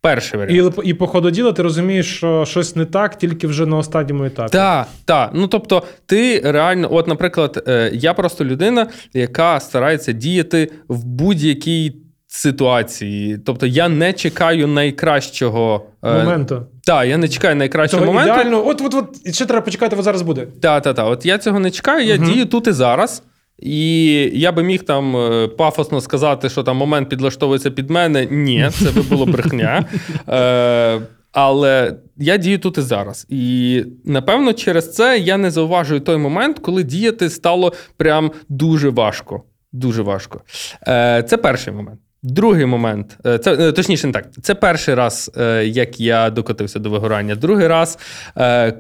Перший 0.05 0.39
варіант. 0.39 0.79
І 0.83 0.89
і 0.89 0.93
по 0.93 1.07
ходу 1.07 1.31
діла 1.31 1.51
ти 1.51 1.63
розумієш, 1.63 2.17
що 2.17 2.45
щось 2.45 2.75
не 2.75 2.85
так, 2.85 3.17
тільки 3.17 3.47
вже 3.47 3.65
на 3.65 3.77
останньому 3.77 4.25
етапі. 4.25 4.51
Так, 4.51 4.87
так. 5.05 5.31
Ну 5.33 5.47
тобто, 5.47 5.83
ти 6.05 6.41
реально, 6.45 6.87
от, 6.91 7.07
наприклад, 7.07 7.63
е, 7.67 7.91
я 7.93 8.13
просто 8.13 8.45
людина, 8.45 8.87
яка 9.13 9.59
старається 9.59 10.11
діяти 10.11 10.71
в 10.87 11.03
будь-якій 11.05 11.95
ситуації. 12.27 13.37
Тобто 13.45 13.65
я 13.65 13.89
не 13.89 14.13
чекаю 14.13 14.67
найкращого 14.67 15.85
е, 16.03 16.13
моменту. 16.13 16.65
Так, 16.83 17.07
я 17.07 17.17
не 17.17 17.27
чекаю 17.27 17.55
найкращого 17.55 18.01
Того 18.01 18.13
моменту. 18.13 18.33
Ідеально, 18.33 18.67
от, 18.67 18.81
от, 18.81 18.93
от, 18.93 19.35
ще 19.35 19.45
треба 19.45 19.61
почекати, 19.61 19.95
от 19.95 20.03
зараз 20.03 20.21
буде. 20.21 20.47
Так, 20.61 20.83
так, 20.83 20.95
так. 20.95 21.07
От 21.07 21.25
я 21.25 21.37
цього 21.37 21.59
не 21.59 21.71
чекаю, 21.71 22.05
я 22.05 22.15
угу. 22.15 22.25
дію 22.25 22.45
тут 22.45 22.67
і 22.67 22.71
зараз. 22.71 23.23
І 23.59 24.13
я 24.33 24.51
би 24.51 24.63
міг 24.63 24.83
там 24.83 25.17
е, 25.17 25.47
пафосно 25.47 26.01
сказати, 26.01 26.49
що 26.49 26.63
там 26.63 26.77
момент 26.77 27.09
підлаштовується 27.09 27.71
під 27.71 27.89
мене. 27.89 28.27
Ні, 28.31 28.69
це 28.71 28.91
би 28.91 29.01
було 29.01 29.25
брехня. 29.25 29.85
Е, 30.29 31.01
але 31.31 31.95
я 32.17 32.37
дію 32.37 32.59
тут 32.59 32.77
і 32.77 32.81
зараз. 32.81 33.25
І 33.29 33.83
напевно, 34.05 34.53
через 34.53 34.93
це 34.93 35.19
я 35.19 35.37
не 35.37 35.51
зауважую 35.51 35.99
той 35.99 36.17
момент, 36.17 36.59
коли 36.59 36.83
діяти 36.83 37.29
стало 37.29 37.73
прям 37.97 38.31
дуже 38.49 38.89
важко. 38.89 39.43
Дуже 39.71 40.01
важко. 40.01 40.41
Е, 40.87 41.23
це 41.23 41.37
перший 41.37 41.73
момент. 41.73 41.99
Другий 42.27 42.65
момент, 42.65 43.17
е, 43.25 43.37
це 43.37 43.53
е, 43.53 43.71
точніше, 43.71 44.07
не 44.07 44.13
так. 44.13 44.25
Це 44.41 44.55
перший 44.55 44.95
раз, 44.95 45.31
е, 45.37 45.65
як 45.65 45.99
я 45.99 46.29
докотився 46.29 46.79
до 46.79 46.89
вигорання. 46.89 47.35
Другий 47.35 47.67
раз, 47.67 47.99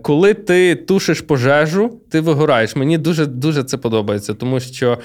коли 0.01 0.33
ти 0.33 0.75
тушиш 0.75 1.21
пожежу, 1.21 1.99
ти 2.11 2.19
вигораєш. 2.19 2.75
Мені 2.75 2.97
дуже 2.97 3.25
дуже 3.25 3.63
це 3.63 3.77
подобається, 3.77 4.33
тому 4.33 4.59
що 4.59 4.97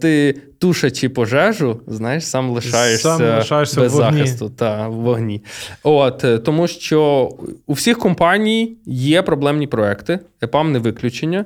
ти, 0.00 0.40
тушачи 0.58 1.08
пожежу, 1.08 1.80
знаєш, 1.86 2.24
сам 2.24 2.50
лишаєшся, 2.50 3.02
сам 3.02 3.36
лишаєшся 3.36 3.80
без 3.80 3.92
в 3.92 3.96
захисту 3.96 4.50
та 4.50 4.88
в 4.88 4.94
вогні. 4.94 5.44
От 5.82 6.24
тому, 6.44 6.68
що 6.68 7.30
у 7.66 7.72
всіх 7.72 7.98
компаній 7.98 8.76
є 8.86 9.22
проблемні 9.22 9.66
проекти, 9.66 10.18
ЕПАМ 10.42 10.72
не 10.72 10.78
виключення. 10.78 11.44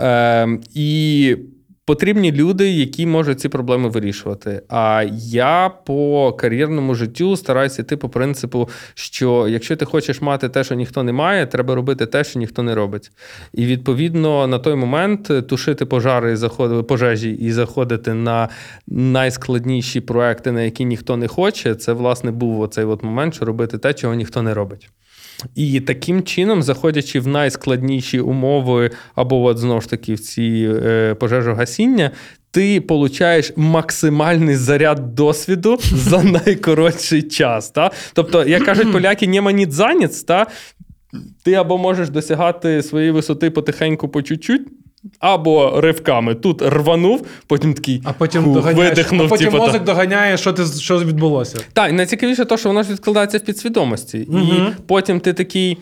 Е, 0.00 0.48
І 0.74 1.36
Потрібні 1.88 2.32
люди, 2.32 2.70
які 2.70 3.06
можуть 3.06 3.40
ці 3.40 3.48
проблеми 3.48 3.88
вирішувати. 3.88 4.62
А 4.68 5.04
я 5.18 5.70
по 5.86 6.32
кар'єрному 6.32 6.94
життю 6.94 7.36
стараюся 7.36 7.82
йти 7.82 7.96
по 7.96 8.08
принципу, 8.08 8.68
що 8.94 9.48
якщо 9.48 9.76
ти 9.76 9.84
хочеш 9.84 10.20
мати 10.20 10.48
те, 10.48 10.64
що 10.64 10.74
ніхто 10.74 11.02
не 11.02 11.12
має, 11.12 11.46
треба 11.46 11.74
робити 11.74 12.06
те, 12.06 12.24
що 12.24 12.38
ніхто 12.38 12.62
не 12.62 12.74
робить. 12.74 13.10
І 13.52 13.66
відповідно 13.66 14.46
на 14.46 14.58
той 14.58 14.74
момент 14.74 15.48
тушити 15.48 15.86
пожари, 15.86 16.36
заходити 16.36 16.82
пожежі 16.82 17.30
і 17.30 17.52
заходити 17.52 18.14
на 18.14 18.48
найскладніші 18.86 20.00
проекти, 20.00 20.52
на 20.52 20.62
які 20.62 20.84
ніхто 20.84 21.16
не 21.16 21.28
хоче. 21.28 21.74
Це 21.74 21.92
власне 21.92 22.30
був 22.30 22.60
оцей 22.60 22.84
от 22.84 23.02
момент, 23.02 23.34
що 23.34 23.44
робити 23.44 23.78
те, 23.78 23.94
чого 23.94 24.14
ніхто 24.14 24.42
не 24.42 24.54
робить. 24.54 24.90
І 25.54 25.80
таким 25.80 26.22
чином, 26.22 26.62
заходячи 26.62 27.20
в 27.20 27.26
найскладніші 27.26 28.20
умови, 28.20 28.90
або 29.14 29.42
от 29.42 29.58
знову 29.58 29.80
ж 29.80 29.90
таки 29.90 30.14
в 30.14 30.20
ці 30.20 30.70
е, 30.84 31.14
пожежогасіння, 31.14 32.10
ти 32.50 32.80
получаєш 32.80 33.52
максимальний 33.56 34.56
заряд 34.56 35.14
досвіду 35.14 35.78
за 35.82 36.22
найкоротший 36.22 37.22
час. 37.22 37.70
Та? 37.70 37.90
Тобто, 38.12 38.44
як 38.44 38.64
кажуть 38.64 38.92
поляки, 38.92 39.28
нема 39.28 39.52
ніт 39.52 39.70
та? 40.26 40.46
ти 41.44 41.54
або 41.54 41.78
можеш 41.78 42.10
досягати 42.10 42.82
своєї 42.82 43.10
висоти 43.10 43.50
потихеньку 43.50 44.08
по 44.08 44.22
чуть-чуть, 44.22 44.68
або 45.18 45.80
ривками 45.80 46.34
тут 46.34 46.62
рванув, 46.62 47.26
потім 47.46 47.74
такий 47.74 48.02
а 48.04 48.12
потім 48.12 48.44
фу, 48.44 48.50
видихнув. 48.52 49.26
А 49.26 49.28
потім 49.28 49.50
типу, 49.50 49.64
мозок 49.64 49.84
доганяє, 49.84 50.36
що 50.36 50.52
ти 50.52 50.64
що 50.80 50.98
відбулося. 50.98 51.58
Так, 51.72 51.90
і 51.90 51.92
найцікавіше, 51.92 52.44
те, 52.44 52.56
що 52.56 52.68
воно 52.68 52.82
ж 52.82 52.92
відкладається 52.92 53.38
в 53.38 53.40
підсвідомості. 53.40 54.26
Угу. 54.28 54.40
І 54.40 54.72
потім 54.86 55.20
ти 55.20 55.32
такий. 55.32 55.78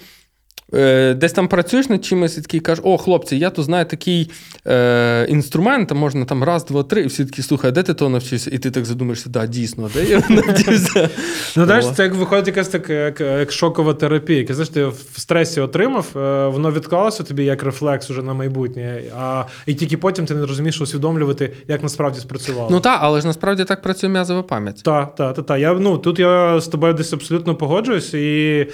Е, 0.74 1.14
десь 1.14 1.32
там 1.32 1.48
працюєш 1.48 1.88
над 1.88 2.04
чимось 2.04 2.38
і 2.38 2.40
такий 2.40 2.60
кажеш, 2.60 2.84
о, 2.84 2.98
хлопці, 2.98 3.36
я 3.36 3.50
тут 3.50 3.64
знаю 3.64 3.84
такий 3.84 4.30
е, 4.66 5.26
інструмент, 5.28 5.92
можна 5.92 6.24
там 6.24 6.44
раз, 6.44 6.64
два, 6.64 6.82
три, 6.82 7.02
і 7.02 7.06
всі 7.06 7.24
такі, 7.24 7.42
слухай, 7.42 7.72
де 7.72 7.82
ти 7.82 7.94
то 7.94 8.08
навчився? 8.08 8.50
І 8.52 8.58
ти 8.58 8.70
так 8.70 8.84
задумаєшся, 8.84 9.30
да, 9.30 9.46
дійсно, 9.46 9.90
де 9.94 10.04
я 10.04 10.22
навчився? 10.28 11.10
Ну, 11.56 11.64
знаєш, 11.64 11.84
це 11.94 12.02
як 12.02 12.14
виходить 12.14 12.46
якась 12.46 12.68
така 12.68 12.92
як, 12.92 13.20
як 13.20 13.52
шокова 13.52 13.94
терапія. 13.94 14.38
Яке, 14.38 14.54
знаєш, 14.54 14.68
ти 14.68 14.84
в 14.84 15.04
стресі 15.16 15.60
отримав, 15.60 16.06
е, 16.16 16.46
воно 16.48 16.72
відклалося 16.72 17.22
тобі 17.22 17.44
як 17.44 17.62
рефлекс 17.62 18.10
уже 18.10 18.22
на 18.22 18.34
майбутнє, 18.34 19.02
а 19.18 19.44
і 19.66 19.74
тільки 19.74 19.96
потім 19.96 20.26
ти 20.26 20.34
не 20.34 20.46
розумієш 20.46 20.80
усвідомлювати, 20.80 21.52
як 21.68 21.82
насправді 21.82 22.20
спрацювало. 22.20 22.68
Ну 22.70 22.80
так, 22.80 22.98
але 23.02 23.20
ж 23.20 23.26
насправді 23.26 23.64
так 23.64 23.82
працює 23.82 24.10
м'язова 24.10 24.42
пам'ять. 24.42 24.82
Так, 24.82 25.14
так, 25.14 25.34
так. 25.34 25.46
Та. 25.46 25.58
Я, 25.58 25.74
ну, 25.74 25.98
Тут 25.98 26.18
я 26.18 26.60
з 26.60 26.68
тобою 26.68 26.94
десь 26.94 27.12
абсолютно 27.12 27.54
погоджуюсь, 27.54 28.14
і 28.14 28.66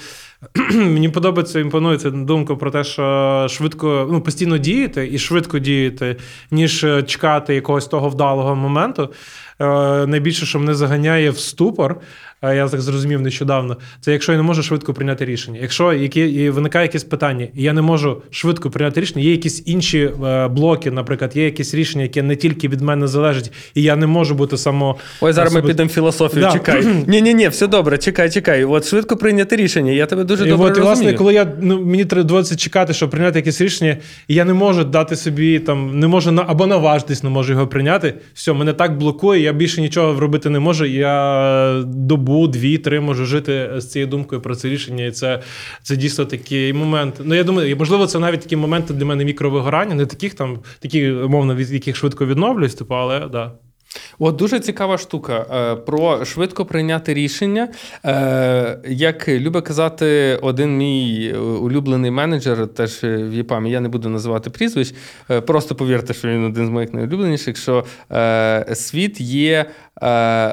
мені 0.73 1.09
подобається, 1.09 1.59
імпонується 1.59 2.09
думка 2.09 2.55
про 2.55 2.71
те, 2.71 2.83
що 2.83 3.47
швидко 3.49 4.07
ну, 4.11 4.21
постійно 4.21 4.57
діяти 4.57 5.09
і 5.11 5.19
швидко 5.19 5.59
діяти, 5.59 6.17
ніж 6.51 6.85
чекати 7.05 7.55
якогось 7.55 7.87
того 7.87 8.09
вдалого 8.09 8.55
моменту. 8.55 9.09
Е, 9.59 9.65
найбільше, 10.07 10.45
що 10.45 10.59
мене 10.59 10.73
заганяє 10.73 11.29
в 11.29 11.37
ступор, 11.37 12.01
я 12.43 12.67
так 12.67 12.81
зрозумів 12.81 13.21
нещодавно, 13.21 13.77
це 14.01 14.11
якщо 14.11 14.31
я 14.31 14.37
не 14.37 14.43
можу 14.43 14.63
швидко 14.63 14.93
прийняти 14.93 15.25
рішення. 15.25 15.59
Якщо 15.61 15.93
які, 15.93 16.49
виникає 16.49 16.85
якесь 16.85 17.03
питання, 17.03 17.47
і 17.55 17.63
я 17.63 17.73
не 17.73 17.81
можу 17.81 18.21
швидко 18.31 18.69
прийняти 18.69 19.01
рішення, 19.01 19.25
є 19.25 19.31
якісь 19.31 19.63
інші 19.65 19.99
е, 20.25 20.47
блоки, 20.47 20.91
наприклад, 20.91 21.31
є 21.35 21.45
якісь 21.45 21.73
рішення, 21.73 22.03
які 22.03 22.21
не 22.21 22.35
тільки 22.35 22.67
від 22.67 22.81
мене 22.81 23.07
залежать, 23.07 23.51
і 23.75 23.81
я 23.81 23.95
не 23.95 24.07
можу 24.07 24.35
бути 24.35 24.57
само. 24.57 24.95
Ой, 25.21 25.33
зараз 25.33 25.53
ми 25.53 25.61
підемо 25.61 25.89
філософію. 25.89 26.41
Да. 26.45 26.51
Чекай. 26.51 26.85
Ні, 27.07 27.21
ні, 27.21 27.33
ні, 27.33 27.47
все 27.47 27.67
добре, 27.67 27.97
чекай, 27.97 28.31
чекай. 28.31 28.65
От 28.65 28.85
швидко 28.85 29.17
прийняти 29.17 29.55
рішення. 29.55 29.91
Я 29.91 30.05
тебе 30.05 30.23
дуже 30.23 30.47
і 30.47 30.49
добре. 30.49 30.71
От, 30.71 30.77
і, 30.77 30.81
власне, 30.81 31.13
коли 31.13 31.33
я 31.33 31.53
ну 31.61 31.81
мені 31.81 32.05
треба 32.05 32.27
доводиться 32.27 32.55
чекати, 32.55 32.93
щоб 32.93 33.09
прийняти 33.09 33.39
якесь 33.39 33.61
рішення, 33.61 33.97
і 34.27 34.33
я 34.33 34.45
не 34.45 34.53
можу 34.53 34.83
дати 34.83 35.15
собі 35.15 35.59
там, 35.59 35.99
не 35.99 36.07
можу 36.07 36.31
на 36.31 36.45
або 36.47 36.67
наважитись, 36.67 37.23
не 37.23 37.29
можу 37.29 37.53
його 37.53 37.67
прийняти. 37.67 38.13
Все, 38.33 38.53
мене 38.53 38.73
так 38.73 38.97
блокує, 38.97 39.41
я 39.41 39.53
більше 39.53 39.81
нічого 39.81 40.19
робити 40.19 40.49
не 40.49 40.59
можу. 40.59 40.85
Я 40.85 41.83
добу, 41.85 42.32
дві-три 42.47 42.99
можу 42.99 43.25
жити 43.25 43.69
з 43.77 43.85
цією 43.85 44.07
думкою 44.07 44.41
про 44.41 44.55
це 44.55 44.69
рішення. 44.69 45.05
І 45.05 45.11
це 45.11 45.41
це 45.81 45.95
дійсно 45.95 46.25
такий 46.25 46.73
момент. 46.73 47.15
Ну 47.23 47.35
я 47.35 47.43
думаю, 47.43 47.77
можливо, 47.77 48.07
це 48.07 48.19
навіть 48.19 48.41
такі 48.41 48.55
моменти 48.55 48.93
для 48.93 49.05
мене 49.05 49.25
мікровигорання, 49.25 49.95
не 49.95 50.05
таких 50.05 50.33
там, 50.33 50.59
такі 50.79 51.11
умовно, 51.11 51.55
від 51.55 51.71
яких 51.71 51.95
швидко 51.95 52.25
відновлюсь, 52.25 52.75
типу, 52.75 52.95
але 52.95 53.27
да. 53.27 53.51
От 54.19 54.35
дуже 54.35 54.59
цікава 54.59 54.97
штука 54.97 55.45
е, 55.51 55.75
про 55.75 56.25
швидко 56.25 56.65
прийняти 56.65 57.13
рішення. 57.13 57.67
Е, 58.05 58.79
як 58.87 59.29
любить 59.29 59.65
казати 59.65 60.39
один 60.41 60.77
мій 60.77 61.33
улюблений 61.33 62.11
менеджер, 62.11 62.67
теж 62.67 63.03
в 63.03 63.33
ЄПАМі, 63.33 63.71
я 63.71 63.79
не 63.79 63.89
буду 63.89 64.09
називати 64.09 64.49
прізвищ. 64.49 64.95
Е, 65.31 65.41
просто 65.41 65.75
повірте, 65.75 66.13
що 66.13 66.27
він 66.27 66.45
один 66.45 66.67
з 66.67 66.69
моїх 66.69 66.93
найулюбленіших. 66.93 67.57
Що 67.57 67.85
світ 68.73 69.21
є 69.21 69.65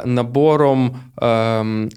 набором 0.05 0.97
ем, 1.23 1.89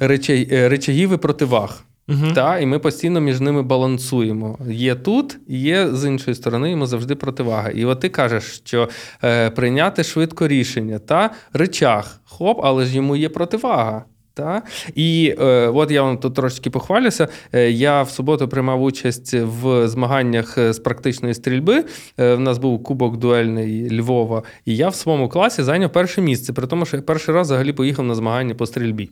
речагів 0.49 1.13
і 1.13 1.17
противаг. 1.17 1.83
Угу. 2.09 2.33
Та, 2.35 2.59
І 2.59 2.65
ми 2.65 2.79
постійно 2.79 3.19
між 3.19 3.39
ними 3.39 3.63
балансуємо. 3.63 4.59
Є 4.69 4.95
тут, 4.95 5.39
є 5.47 5.87
з 5.91 6.07
іншої 6.07 6.35
сторони, 6.35 6.71
йому 6.71 6.85
завжди 6.85 7.15
противага. 7.15 7.69
І 7.69 7.85
от 7.85 7.99
ти 7.99 8.09
кажеш, 8.09 8.43
що 8.43 8.89
е, 9.23 9.49
прийняти 9.49 10.03
швидко 10.03 10.47
рішення, 10.47 10.99
та 10.99 11.29
речах, 11.53 12.21
хоп, 12.25 12.59
але 12.63 12.85
ж 12.85 12.95
йому 12.95 13.15
є 13.15 13.29
противага. 13.29 14.05
Та? 14.33 14.61
І 14.95 15.35
е, 15.39 15.67
от 15.67 15.91
я 15.91 16.03
вам 16.03 16.17
тут 16.17 16.33
трошки 16.35 16.69
похвалюся. 16.69 17.27
Е, 17.53 17.71
я 17.71 18.01
в 18.01 18.09
суботу 18.09 18.47
приймав 18.47 18.83
участь 18.83 19.33
в 19.33 19.87
змаганнях 19.87 20.57
з 20.57 20.79
практичної 20.79 21.33
стрільби. 21.33 21.85
Е, 22.19 22.35
в 22.35 22.39
нас 22.39 22.57
був 22.57 22.83
кубок 22.83 23.17
дуельний 23.17 23.99
Львова, 23.99 24.43
і 24.65 24.75
я 24.75 24.89
в 24.89 24.95
своєму 24.95 25.29
класі 25.29 25.63
зайняв 25.63 25.91
перше 25.91 26.21
місце, 26.21 26.53
при 26.53 26.67
тому, 26.67 26.85
що 26.85 26.97
я 26.97 27.03
перший 27.03 27.35
раз 27.35 27.47
взагалі 27.47 27.73
поїхав 27.73 28.05
на 28.05 28.15
змагання 28.15 28.55
по 28.55 28.65
стрільбі. 28.65 29.09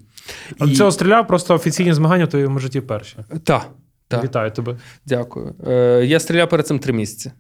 А 0.60 0.66
і... 0.66 0.76
цього 0.76 0.92
стріляв 0.92 1.28
просто 1.28 1.56
офіційні 1.56 1.94
змагання 1.94 2.28
то 2.28 2.50
в 2.50 2.60
житті 2.60 2.82
перші. 2.82 3.18
Так. 3.44 4.24
Вітаю 4.24 4.52
тебе. 4.52 4.78
Дякую. 5.06 5.56
Е, 5.68 6.06
Я 6.06 6.20
стріляв 6.20 6.50
перед 6.50 6.68
цим 6.68 6.80
три 6.80 6.94
місяці. 6.94 7.32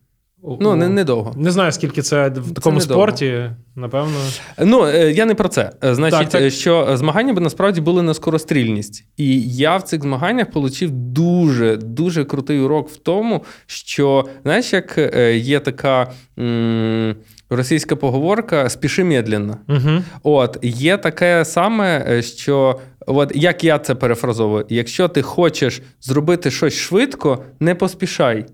Ну, 0.44 0.76
не, 0.76 0.90
недовго. 0.90 1.34
Не 1.38 1.52
знаю, 1.52 1.72
скільки 1.72 2.02
це 2.02 2.30
в 2.30 2.54
такому 2.54 2.80
це 2.80 2.86
спорті, 2.86 3.50
напевно. 3.76 4.18
Ну, 4.60 4.86
е, 4.88 5.12
я 5.12 5.26
не 5.26 5.36
про 5.36 5.50
це. 5.50 5.72
Е, 5.84 5.96
значить, 5.96 6.20
так, 6.20 6.30
так. 6.30 6.42
Е, 6.42 6.52
що 6.52 6.90
змагання 6.94 7.34
би 7.34 7.42
насправді 7.42 7.82
були 7.82 8.02
на 8.02 8.14
скорострільність. 8.14 9.06
І 9.18 9.42
я 9.42 9.78
в 9.78 9.84
цих 9.84 10.02
змаганнях 10.02 10.48
отримав 10.54 10.96
дуже 10.96 11.78
дуже 11.78 12.26
крутий 12.26 12.60
урок 12.60 12.90
в 12.90 12.98
тому, 12.98 13.44
що, 13.66 14.26
знаєш, 14.44 14.74
як 14.74 14.98
є 15.36 15.60
така. 15.60 16.12
М- 16.40 17.16
Російська 17.54 17.96
поговорка 17.96 18.70
спіши 18.70 19.04
медленно. 19.04 19.58
Угу. 19.70 20.04
От 20.24 20.58
є 20.62 20.98
таке 20.98 21.46
саме, 21.46 22.22
що 22.22 22.80
от 23.08 23.32
як 23.36 23.64
я 23.64 23.80
це 23.80 23.96
перефразовую: 23.96 24.66
якщо 24.70 25.08
ти 25.08 25.22
хочеш 25.22 25.82
зробити 26.02 26.52
щось 26.52 26.74
швидко, 26.74 27.44
не 27.60 27.76
поспішай. 27.76 28.46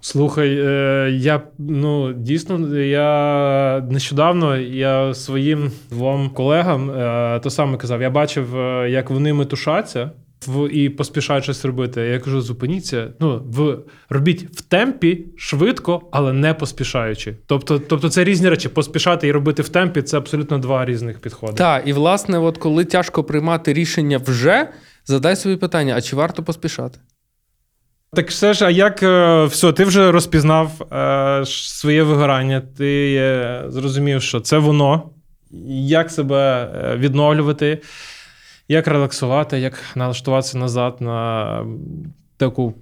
Слухай, 0.00 0.58
е, 0.60 1.10
я 1.12 1.40
ну 1.58 2.12
дійсно 2.12 2.78
я 2.78 3.86
нещодавно 3.90 4.56
я 4.56 5.14
своїм 5.14 5.70
двом 5.90 6.30
колегам 6.30 6.90
е, 6.90 7.40
то 7.42 7.50
саме 7.50 7.76
казав. 7.76 8.02
Я 8.02 8.10
бачив, 8.10 8.56
е, 8.56 8.90
як 8.90 9.10
вони 9.10 9.32
метушаться 9.32 10.10
в 10.46 10.68
і 10.68 10.88
поспішають 10.88 11.44
щось 11.44 11.64
робити. 11.64 12.00
Я 12.00 12.18
кажу: 12.18 12.40
зупиніться. 12.40 13.08
Ну 13.20 13.42
в 13.46 13.78
робіть 14.08 14.42
в 14.42 14.60
темпі 14.60 15.26
швидко, 15.36 16.02
але 16.10 16.32
не 16.32 16.54
поспішаючи. 16.54 17.34
Тобто, 17.46 17.78
тобто 17.78 18.10
це 18.10 18.24
різні 18.24 18.48
речі. 18.48 18.68
Поспішати 18.68 19.28
і 19.28 19.32
робити 19.32 19.62
в 19.62 19.68
темпі 19.68 20.02
це 20.02 20.18
абсолютно 20.18 20.58
два 20.58 20.84
різних 20.84 21.20
підходи. 21.20 21.52
Так, 21.52 21.82
і 21.86 21.92
власне, 21.92 22.38
от 22.38 22.58
коли 22.58 22.84
тяжко 22.84 23.24
приймати 23.24 23.72
рішення 23.72 24.18
вже, 24.18 24.68
задай 25.04 25.36
собі 25.36 25.56
питання: 25.56 25.94
а 25.96 26.00
чи 26.00 26.16
варто 26.16 26.42
поспішати? 26.42 26.98
Так 28.12 28.28
все 28.30 28.52
ж, 28.54 28.64
а 28.64 28.70
як 28.70 29.02
е, 29.02 29.44
все, 29.44 29.72
ти 29.72 29.84
вже 29.84 30.12
розпізнав 30.12 30.92
е, 30.92 31.42
своє 31.46 32.02
вигорання, 32.02 32.60
ти 32.60 33.14
е, 33.14 33.64
зрозумів, 33.68 34.22
що 34.22 34.40
це 34.40 34.58
воно, 34.58 35.10
як 35.70 36.10
себе 36.10 36.70
е, 36.74 36.96
відновлювати, 36.96 37.82
як 38.68 38.86
релаксувати, 38.86 39.58
як 39.58 39.82
налаштуватися 39.94 40.58
назад 40.58 40.96
на 41.00 41.66
таку 42.36 42.74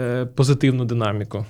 е, 0.00 0.26
позитивну 0.26 0.84
динаміку. 0.84 1.46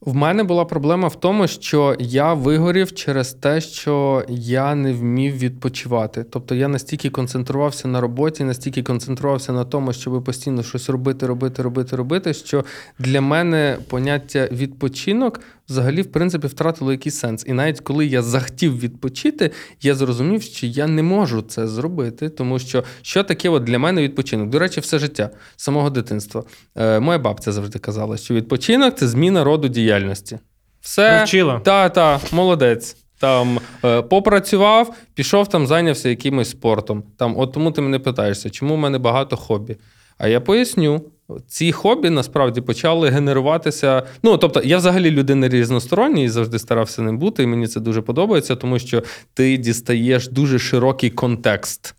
В 0.00 0.14
мене 0.14 0.44
була 0.44 0.64
проблема 0.64 1.08
в 1.08 1.20
тому, 1.20 1.46
що 1.46 1.96
я 1.98 2.34
вигорів 2.34 2.94
через 2.94 3.32
те, 3.32 3.60
що 3.60 4.24
я 4.28 4.74
не 4.74 4.92
вмів 4.92 5.38
відпочивати. 5.38 6.24
Тобто 6.30 6.54
я 6.54 6.68
настільки 6.68 7.10
концентрувався 7.10 7.88
на 7.88 8.00
роботі, 8.00 8.44
настільки 8.44 8.82
концентрувався 8.82 9.52
на 9.52 9.64
тому, 9.64 9.92
щоб 9.92 10.24
постійно 10.24 10.62
щось 10.62 10.88
робити, 10.88 11.26
робити, 11.26 11.62
робити, 11.62 11.96
робити. 11.96 12.34
Що 12.34 12.64
для 12.98 13.20
мене 13.20 13.78
поняття 13.88 14.48
відпочинок 14.52 15.40
взагалі, 15.70 16.02
в 16.02 16.12
принципі, 16.12 16.46
втратило 16.46 16.92
якийсь 16.92 17.18
сенс. 17.18 17.44
І 17.48 17.52
навіть 17.52 17.80
коли 17.80 18.06
я 18.06 18.22
захотів 18.22 18.80
відпочити, 18.80 19.50
я 19.82 19.94
зрозумів, 19.94 20.42
що 20.42 20.66
я 20.66 20.86
не 20.86 21.02
можу 21.02 21.42
це 21.42 21.68
зробити, 21.68 22.28
тому 22.28 22.58
що 22.58 22.84
що 23.02 23.24
таке 23.24 23.48
от 23.48 23.64
для 23.64 23.78
мене 23.78 24.02
відпочинок? 24.02 24.48
До 24.48 24.58
речі, 24.58 24.80
все 24.80 24.98
життя 24.98 25.30
самого 25.56 25.90
дитинства. 25.90 26.44
Е, 26.76 27.00
Моя 27.00 27.18
бабця 27.18 27.52
завжди 27.52 27.78
казала, 27.78 28.16
що 28.16 28.34
відпочинок 28.34 28.94
це 28.94 29.08
зміна 29.08 29.44
роду 29.44 29.68
діяльності. 29.68 30.38
Все 30.80 31.24
Вчила. 31.24 31.60
та, 31.60 31.88
та, 31.88 32.20
молодець. 32.32 32.96
Там 33.18 33.60
е, 33.84 34.02
попрацював, 34.02 34.94
пішов 35.14 35.48
там, 35.48 35.66
зайнявся 35.66 36.08
якимось 36.08 36.50
спортом. 36.50 37.02
Там, 37.16 37.38
от 37.38 37.52
тому 37.52 37.72
ти 37.72 37.80
мене 37.80 37.98
питаєшся, 37.98 38.50
чому 38.50 38.74
в 38.74 38.78
мене 38.78 38.98
багато 38.98 39.36
хобі? 39.36 39.76
А 40.18 40.28
я 40.28 40.40
поясню. 40.40 41.02
Ці 41.46 41.72
хобі 41.72 42.10
насправді 42.10 42.60
почали 42.60 43.08
генеруватися. 43.08 44.02
Ну, 44.22 44.38
тобто, 44.38 44.62
я 44.64 44.76
взагалі 44.76 45.10
людина 45.10 45.48
різностороння 45.48 46.22
і 46.22 46.28
завжди 46.28 46.58
старався 46.58 47.02
ним 47.02 47.18
бути, 47.18 47.42
і 47.42 47.46
мені 47.46 47.66
це 47.66 47.80
дуже 47.80 48.02
подобається, 48.02 48.56
тому 48.56 48.78
що 48.78 49.02
ти 49.34 49.56
дістаєш 49.56 50.28
дуже 50.28 50.58
широкий 50.58 51.10
контекст. 51.10 51.94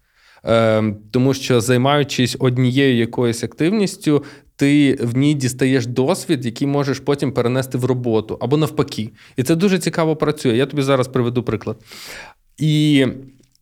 Е, 0.46 0.84
Тому 1.12 1.34
що, 1.34 1.62
займаючись 1.62 2.38
однією 2.40 2.98
якоюсь 2.98 3.44
активністю, 3.44 4.24
ти 4.56 4.98
в 5.02 5.18
ній 5.18 5.34
дістаєш 5.34 5.86
досвід, 5.86 6.46
який 6.46 6.68
можеш 6.68 7.00
потім 7.00 7.32
перенести 7.32 7.78
в 7.78 7.86
роботу 7.86 8.38
або 8.42 8.58
навпаки. 8.58 9.10
І 9.38 9.44
це 9.44 9.56
дуже 9.56 9.80
цікаво 9.80 10.16
працює. 10.16 10.58
Я 10.58 10.66
тобі 10.66 10.82
зараз 10.82 11.08
приведу 11.08 11.44
приклад. 11.44 11.78
І 12.58 13.08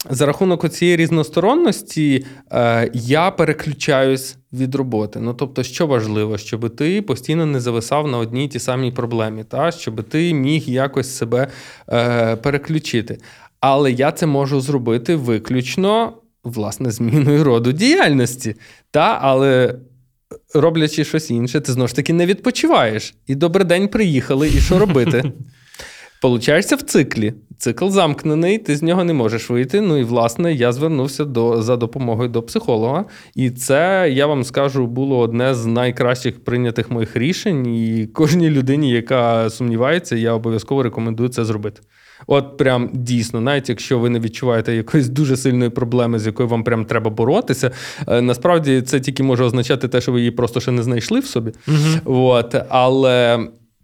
за 0.09 0.25
рахунок 0.25 0.69
цієї 0.69 0.97
різносторонності 0.97 2.25
е, 2.51 2.91
я 2.93 3.31
переключаюсь 3.31 4.37
від 4.53 4.75
роботи. 4.75 5.19
Ну 5.19 5.33
тобто, 5.33 5.63
що 5.63 5.87
важливо, 5.87 6.37
щоб 6.37 6.75
ти 6.75 7.01
постійно 7.01 7.45
не 7.45 7.59
зависав 7.59 8.07
на 8.07 8.17
одній 8.17 8.47
ті 8.47 8.59
самій 8.59 8.91
проблемі, 8.91 9.43
та 9.43 9.71
щоб 9.71 10.03
ти 10.03 10.33
міг 10.33 10.69
якось 10.69 11.17
себе 11.17 11.47
е, 11.89 12.35
переключити. 12.35 13.17
Але 13.59 13.91
я 13.91 14.11
це 14.11 14.25
можу 14.25 14.61
зробити 14.61 15.15
виключно 15.15 16.13
власне 16.43 16.91
зміною 16.91 17.43
роду 17.43 17.71
діяльності. 17.71 18.55
Та, 18.91 19.17
Але 19.21 19.75
роблячи 20.53 21.03
щось 21.03 21.31
інше, 21.31 21.61
ти 21.61 21.71
знову 21.71 21.87
ж 21.87 21.95
таки 21.95 22.13
не 22.13 22.25
відпочиваєш. 22.25 23.15
І 23.27 23.35
добрий 23.35 23.65
день 23.67 23.87
приїхали, 23.87 24.47
і 24.47 24.61
що 24.61 24.79
робити? 24.79 25.31
Получаєшся 26.21 26.75
в 26.75 26.81
циклі. 26.81 27.33
Цикл 27.57 27.89
замкнений, 27.89 28.57
ти 28.57 28.75
з 28.75 28.83
нього 28.83 29.03
не 29.03 29.13
можеш 29.13 29.49
вийти. 29.49 29.81
Ну 29.81 29.97
і 29.97 30.03
власне 30.03 30.53
я 30.53 30.71
звернувся 30.71 31.25
до, 31.25 31.61
за 31.61 31.77
допомогою 31.77 32.29
до 32.29 32.41
психолога. 32.41 33.05
І 33.35 33.49
це, 33.49 34.09
я 34.13 34.27
вам 34.27 34.43
скажу, 34.43 34.87
було 34.87 35.17
одне 35.19 35.55
з 35.55 35.65
найкращих 35.65 36.43
прийнятих 36.43 36.91
моїх 36.91 37.17
рішень. 37.17 37.67
І 37.67 38.07
кожній 38.07 38.49
людині, 38.49 38.91
яка 38.91 39.49
сумнівається, 39.49 40.15
я 40.15 40.33
обов'язково 40.33 40.83
рекомендую 40.83 41.29
це 41.29 41.45
зробити. 41.45 41.81
От 42.27 42.57
прям 42.57 42.89
дійсно, 42.93 43.41
навіть 43.41 43.69
якщо 43.69 43.99
ви 43.99 44.09
не 44.09 44.19
відчуваєте 44.19 44.75
якоїсь 44.75 45.07
дуже 45.07 45.37
сильної 45.37 45.69
проблеми, 45.69 46.19
з 46.19 46.25
якою 46.25 46.49
вам 46.49 46.63
прям 46.63 46.85
треба 46.85 47.09
боротися, 47.09 47.71
е, 48.07 48.21
насправді 48.21 48.81
це 48.81 48.99
тільки 48.99 49.23
може 49.23 49.43
означати 49.43 49.87
те, 49.87 50.01
що 50.01 50.11
ви 50.11 50.19
її 50.19 50.31
просто 50.31 50.59
ще 50.59 50.71
не 50.71 50.83
знайшли 50.83 51.19
в 51.19 51.25
собі. 51.25 51.51
Угу. 51.67 52.21
От, 52.27 52.55
Але 52.69 53.39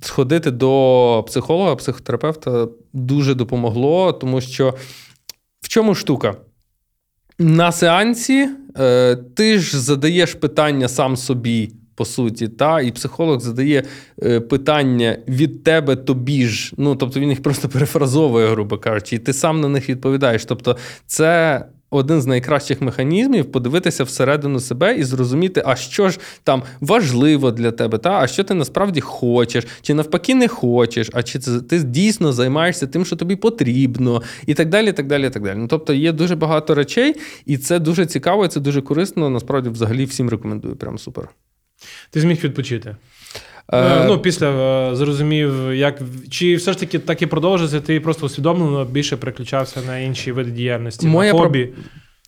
сходити 0.05 0.51
до 0.51 1.23
психолога, 1.27 1.75
психотерапевта 1.75 2.67
дуже 2.93 3.33
допомогло, 3.33 4.13
тому 4.13 4.41
що 4.41 4.73
в 5.61 5.67
чому 5.67 5.95
штука? 5.95 6.35
На 7.39 7.71
сеансі 7.71 8.49
е, 8.77 9.15
ти 9.15 9.59
ж 9.59 9.79
задаєш 9.79 10.33
питання 10.33 10.87
сам 10.87 11.17
собі 11.17 11.71
по 11.95 12.05
суті, 12.05 12.47
та 12.47 12.81
і 12.81 12.91
психолог 12.91 13.39
задає 13.39 13.83
е, 14.23 14.39
питання 14.39 15.17
від 15.27 15.63
тебе 15.63 15.95
тобі 15.95 16.45
ж. 16.45 16.73
Ну 16.77 16.95
тобто 16.95 17.19
він 17.19 17.29
їх 17.29 17.43
просто 17.43 17.69
перефразовує, 17.69 18.47
грубо 18.47 18.77
кажучи, 18.77 19.15
і 19.15 19.19
ти 19.19 19.33
сам 19.33 19.61
на 19.61 19.69
них 19.69 19.89
відповідаєш. 19.89 20.45
Тобто, 20.45 20.77
це. 21.05 21.65
Один 21.89 22.21
з 22.21 22.25
найкращих 22.25 22.81
механізмів 22.81 23.51
подивитися 23.51 24.03
всередину 24.03 24.59
себе 24.59 24.95
і 24.95 25.03
зрозуміти, 25.03 25.63
а 25.65 25.75
що 25.75 26.09
ж 26.09 26.19
там 26.43 26.63
важливо 26.81 27.51
для 27.51 27.71
тебе, 27.71 27.97
та 27.97 28.11
а 28.11 28.27
що 28.27 28.43
ти 28.43 28.53
насправді 28.53 29.01
хочеш, 29.01 29.67
чи 29.81 29.93
навпаки 29.93 30.35
не 30.35 30.47
хочеш, 30.47 31.09
а 31.13 31.23
чи 31.23 31.39
ти 31.39 31.79
дійсно 31.83 32.33
займаєшся 32.33 32.87
тим, 32.87 33.05
що 33.05 33.15
тобі 33.15 33.35
потрібно, 33.35 34.23
і 34.45 34.53
так 34.53 34.69
далі. 34.69 34.91
так 34.91 35.07
далі, 35.07 35.29
так 35.29 35.43
далі. 35.43 35.57
Ну, 35.57 35.67
Тобто 35.67 35.93
є 35.93 36.11
дуже 36.11 36.35
багато 36.35 36.75
речей, 36.75 37.15
і 37.45 37.57
це 37.57 37.79
дуже 37.79 38.05
цікаво, 38.05 38.45
і 38.45 38.47
це 38.47 38.59
дуже 38.59 38.81
корисно. 38.81 39.29
Насправді, 39.29 39.69
взагалі, 39.69 40.05
всім 40.05 40.29
рекомендую. 40.29 40.75
Прям 40.75 40.97
супер. 40.97 41.29
Ти 42.09 42.21
зміг 42.21 42.43
відпочити. 42.43 42.95
Е, 43.73 43.77
е, 43.77 44.05
ну, 44.07 44.19
після 44.19 44.47
е, 44.91 44.95
зрозумів, 44.95 45.73
як 45.73 46.01
чи 46.29 46.55
все 46.55 46.71
ж 46.71 46.79
таки 46.79 46.99
так 46.99 47.21
і 47.21 47.25
продовжиться, 47.25 47.81
ти 47.81 47.99
просто 47.99 48.25
усвідомлено 48.25 48.85
більше 48.85 49.17
переключався 49.17 49.81
на 49.81 49.97
інші 49.97 50.31
види 50.31 50.51
діяльності, 50.51 51.07
Моя 51.07 51.33
на 51.33 51.39
хобі. 51.39 51.65
Про... 51.65 51.83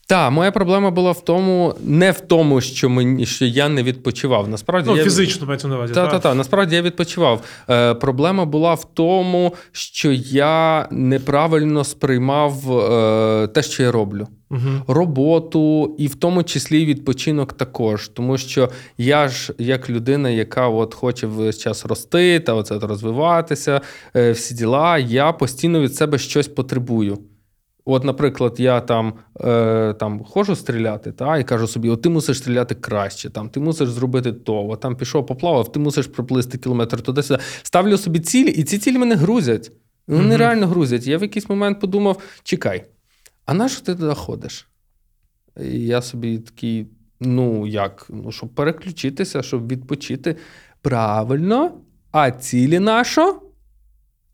Так, 0.08 0.32
моя 0.32 0.51
проблема 0.51 0.91
була 0.91 1.12
в 1.12 1.26
тому, 1.26 1.76
не 1.84 2.12
в 2.12 2.20
тому, 2.20 2.62
що 2.62 2.89
мені 2.89 3.26
що 3.26 3.45
я 3.45 3.70
не 3.70 3.84
відпочивав. 3.84 4.49
Насправді 4.49 4.89
ну, 4.89 4.97
я... 4.97 5.03
фізично 5.03 5.47
мається 5.47 5.68
на 5.68 5.76
увазі. 5.76 5.93
Так, 5.93 6.12
так, 6.12 6.22
так. 6.22 6.36
Насправді 6.36 6.76
я 6.76 6.82
відпочивав. 6.82 7.43
Е, 7.70 7.93
Проблема 7.93 8.45
була 8.45 8.74
в 8.74 8.86
тому, 8.93 9.55
що 9.72 10.12
я 10.32 10.88
неправильно 10.91 11.84
сприймав 11.84 12.72
е, 12.72 13.47
те, 13.47 13.64
що 13.64 13.84
я 13.84 13.91
роблю. 13.91 14.28
Угу. 14.49 14.60
Роботу, 14.88 15.95
і 15.97 16.08
в 16.08 16.16
тому 16.16 16.43
числі 16.43 16.86
відпочинок 16.86 17.53
також. 17.53 18.08
Тому 18.08 18.38
що 18.38 18.70
я 18.97 19.28
ж, 19.28 19.53
як 19.58 19.89
людина, 19.89 20.30
яка 20.30 20.68
от 20.68 20.93
хоче 20.93 21.28
весь 21.28 21.60
час 21.60 21.86
рости 21.86 22.39
та 22.39 22.53
оце 22.53 22.80
розвиватися, 22.80 23.82
е, 24.16 24.32
всі 24.32 24.55
діла, 24.55 24.97
я 24.97 25.32
постійно 25.32 25.82
від 25.82 25.95
себе 25.95 26.18
щось 26.18 26.47
потребую. 26.47 27.18
От, 27.89 28.03
наприклад, 28.03 28.59
я 28.59 28.81
там 28.81 29.13
е, 29.41 29.93
там 29.93 30.23
ходжу 30.23 30.55
стріляти, 30.55 31.11
та, 31.11 31.38
і 31.38 31.43
кажу 31.43 31.67
собі: 31.67 31.89
от 31.89 32.01
ти 32.01 32.09
мусиш 32.09 32.38
стріляти 32.38 32.75
краще, 32.75 33.29
там, 33.29 33.49
ти 33.49 33.59
мусиш 33.59 33.89
зробити 33.89 34.33
то, 34.33 34.69
от, 34.69 34.79
там 34.79 34.95
пішов, 34.95 35.25
поплавав, 35.25 35.71
ти 35.71 35.79
мусиш 35.79 36.07
проплисти 36.07 36.57
кілометр 36.57 37.01
туди-сюди. 37.01 37.43
Ставлю 37.63 37.97
собі 37.97 38.19
цілі, 38.19 38.49
і 38.49 38.63
ці 38.63 38.77
цілі 38.77 38.97
мене 38.97 39.15
грузять. 39.15 39.71
Вони 40.07 40.35
mm-hmm. 40.35 40.38
реально 40.38 40.67
грузять. 40.67 41.07
Я 41.07 41.17
в 41.17 41.21
якийсь 41.21 41.49
момент 41.49 41.79
подумав: 41.79 42.21
чекай, 42.43 42.85
а 43.45 43.53
на 43.53 43.69
що 43.69 43.81
ти 43.81 43.95
туди 43.95 44.13
ходиш? 44.13 44.67
І 45.63 45.85
я 45.85 46.01
собі 46.01 46.38
такий, 46.38 46.88
ну 47.19 47.67
як? 47.67 48.05
Ну, 48.09 48.31
щоб 48.31 48.49
переключитися, 48.49 49.43
щоб 49.43 49.71
відпочити. 49.71 50.35
Правильно, 50.81 51.71
а 52.11 52.31
цілі 52.31 52.79
на 52.79 53.03
що? 53.03 53.41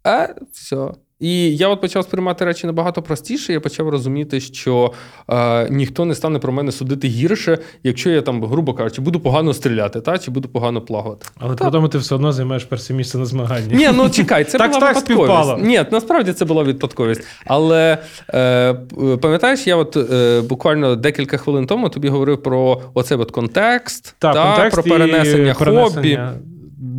А 0.04 0.28
все. 0.52 0.92
І 1.24 1.56
я 1.56 1.68
от 1.68 1.82
почав 1.82 2.04
сприймати 2.04 2.46
речі 2.46 2.68
набагато 2.68 3.02
простіше. 3.02 3.54
Я 3.54 3.60
почав 3.60 3.90
розуміти, 3.90 4.40
що 4.40 4.94
е, 5.30 5.68
ніхто 5.70 6.06
не 6.06 6.16
стане 6.16 6.40
про 6.40 6.54
мене 6.54 6.72
судити 6.72 7.08
гірше, 7.08 7.58
якщо 7.84 8.10
я 8.10 8.22
там, 8.22 8.44
грубо 8.44 8.74
кажучи, 8.74 9.02
буду 9.02 9.20
погано 9.20 9.54
стріляти, 9.54 10.02
та 10.02 10.18
чи 10.18 10.32
буду 10.32 10.48
погано 10.48 10.82
плавати. 10.82 11.26
Але 11.40 11.56
при 11.56 11.72
тому 11.72 11.88
ти 11.88 11.98
все 11.98 12.16
одно 12.16 12.32
займаєш 12.32 12.64
перше 12.64 12.94
місце 12.94 13.18
на 13.18 13.26
змаганні. 13.26 13.74
Ні, 13.76 13.90
ну 13.94 14.10
чекай, 14.10 14.44
це 14.44 14.58
була 14.58 14.80
так 14.80 15.10
випадковість. 15.10 15.68
Ні, 15.68 15.86
насправді 15.92 16.34
це 16.34 16.46
була 16.46 16.64
випадковість. 16.64 17.22
Але 17.46 17.98
е, 18.34 18.74
пам'ятаєш, 19.22 19.68
я 19.68 19.76
от 19.76 19.98
е, 19.98 20.42
буквально 20.42 20.96
декілька 20.96 21.38
хвилин 21.38 21.66
тому 21.66 21.90
тобі 21.90 22.08
говорив 22.08 22.44
про 22.44 22.82
оцей 22.94 23.18
от 23.18 23.32
контекст, 23.32 24.16
та, 24.20 24.34
та 24.34 24.44
контекст 24.44 24.74
про 24.74 24.84
перенесення, 24.84 25.54
перенесення 25.54 25.90
хобі 25.90 26.20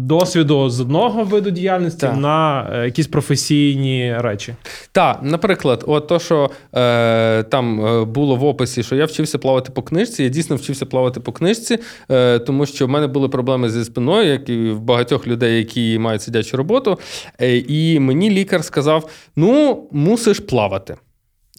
досвіду 0.06 0.70
з 0.70 0.80
одного 0.80 1.24
виду 1.24 1.50
діяльності 1.50 2.00
так. 2.00 2.16
на 2.16 2.70
е, 2.72 2.84
якісь 2.84 3.06
професійні 3.06 4.14
речі. 4.18 4.54
Так, 4.92 5.18
наприклад, 5.22 5.84
от 5.86 6.06
то, 6.06 6.18
що 6.18 6.50
е, 6.74 7.42
там 7.42 7.86
е, 7.86 8.04
було 8.04 8.36
в 8.36 8.44
описі, 8.44 8.82
що 8.82 8.96
я 8.96 9.04
вчився 9.04 9.38
плавати 9.38 9.72
по 9.72 9.82
книжці, 9.82 10.22
я 10.22 10.28
дійсно 10.28 10.56
вчився 10.56 10.86
плавати 10.86 11.20
по 11.20 11.32
книжці, 11.32 11.78
е, 12.10 12.38
тому 12.38 12.66
що 12.66 12.86
в 12.86 12.88
мене 12.88 13.06
були 13.06 13.28
проблеми 13.28 13.70
зі 13.70 13.84
спиною, 13.84 14.28
як 14.28 14.48
і 14.48 14.70
в 14.70 14.80
багатьох 14.80 15.26
людей, 15.26 15.58
які 15.58 15.98
мають 15.98 16.22
сидячу 16.22 16.56
роботу. 16.56 16.98
Е, 17.40 17.56
і 17.56 18.00
мені 18.00 18.30
лікар 18.30 18.64
сказав: 18.64 19.10
ну, 19.36 19.82
мусиш 19.92 20.40
плавати. 20.40 20.96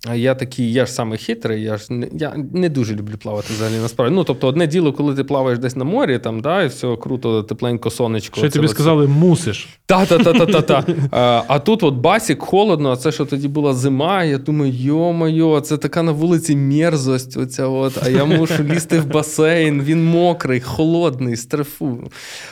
А 0.07 0.15
я 0.15 0.35
такий, 0.35 0.73
я 0.73 0.85
ж 0.85 0.91
саме 0.91 1.17
хитрий, 1.17 1.63
я 1.63 1.77
ж 1.77 1.93
не 1.93 2.07
я 2.13 2.33
не 2.53 2.69
дуже 2.69 2.95
люблю 2.95 3.13
плавати 3.17 3.53
взагалі 3.53 3.75
насправді. 3.81 4.15
Ну, 4.15 4.23
тобто, 4.23 4.47
одне 4.47 4.67
діло, 4.67 4.93
коли 4.93 5.15
ти 5.15 5.23
плаваєш 5.23 5.59
десь 5.59 5.75
на 5.75 5.83
морі, 5.83 6.19
там, 6.19 6.39
да, 6.39 6.63
і 6.63 6.67
все 6.67 6.95
круто, 6.95 7.43
тепленько, 7.43 7.89
сонечко. 7.89 8.39
Що 8.39 8.49
тобі 8.49 8.67
сказали, 8.67 9.07
мусиш. 9.07 9.67
Та-та-та-та-та. 9.85 10.83
А 11.11 11.43
а 11.47 11.59
тут 11.59 11.83
от 11.83 11.93
басік, 11.93 12.41
холодно, 12.41 12.91
а 12.91 12.95
це 12.95 13.11
що 13.11 13.25
тоді 13.25 13.47
була 13.47 13.73
зима. 13.73 14.23
Я 14.23 14.37
думаю, 14.37 14.73
йо-моє, 14.73 15.61
це 15.61 15.77
така 15.77 16.03
на 16.03 16.11
вулиці 16.11 16.55
мерзость. 16.55 17.37
Оця 17.37 17.67
от, 17.67 17.93
А 18.05 18.09
я 18.09 18.25
мушу 18.25 18.63
лізти 18.63 18.99
в 18.99 19.05
басейн, 19.05 19.81
він 19.81 20.05
мокрий, 20.05 20.59
холодний, 20.61 21.35
стрефу. 21.35 21.99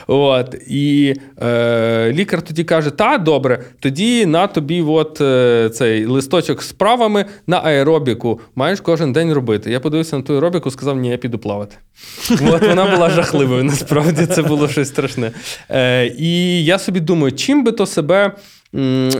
От, 0.06 0.54
І 0.68 1.14
е, 1.42 2.12
лікар 2.12 2.42
тоді 2.42 2.64
каже: 2.64 2.90
та, 2.90 3.18
добре, 3.18 3.64
тоді 3.80 4.26
на 4.26 4.46
тобі 4.46 4.82
от, 4.82 5.20
е, 5.20 5.70
цей 5.74 6.06
листочок 6.06 6.62
з 6.62 6.72
правами 6.72 7.24
на 7.46 7.56
аеробіку 7.58 8.40
маєш 8.54 8.80
кожен 8.80 9.12
день 9.12 9.32
робити. 9.32 9.70
Я 9.70 9.80
подивився 9.80 10.16
на 10.16 10.22
ту 10.22 10.34
аеробіку, 10.34 10.70
сказав, 10.70 10.96
ні, 10.96 11.08
я 11.08 11.16
піду 11.16 11.38
плавати. 11.38 11.76
От 12.30 12.62
Вона 12.62 12.94
була 12.94 13.10
жахливою, 13.10 13.64
насправді 13.64 14.26
це 14.26 14.42
було 14.42 14.68
щось 14.68 14.88
страшне. 14.88 15.32
Е, 15.70 16.06
І 16.18 16.64
я 16.64 16.78
собі 16.78 17.00
думаю, 17.00 17.32
чим 17.32 17.64
би 17.64 17.72
то 17.72 17.86
себе. 17.86 18.32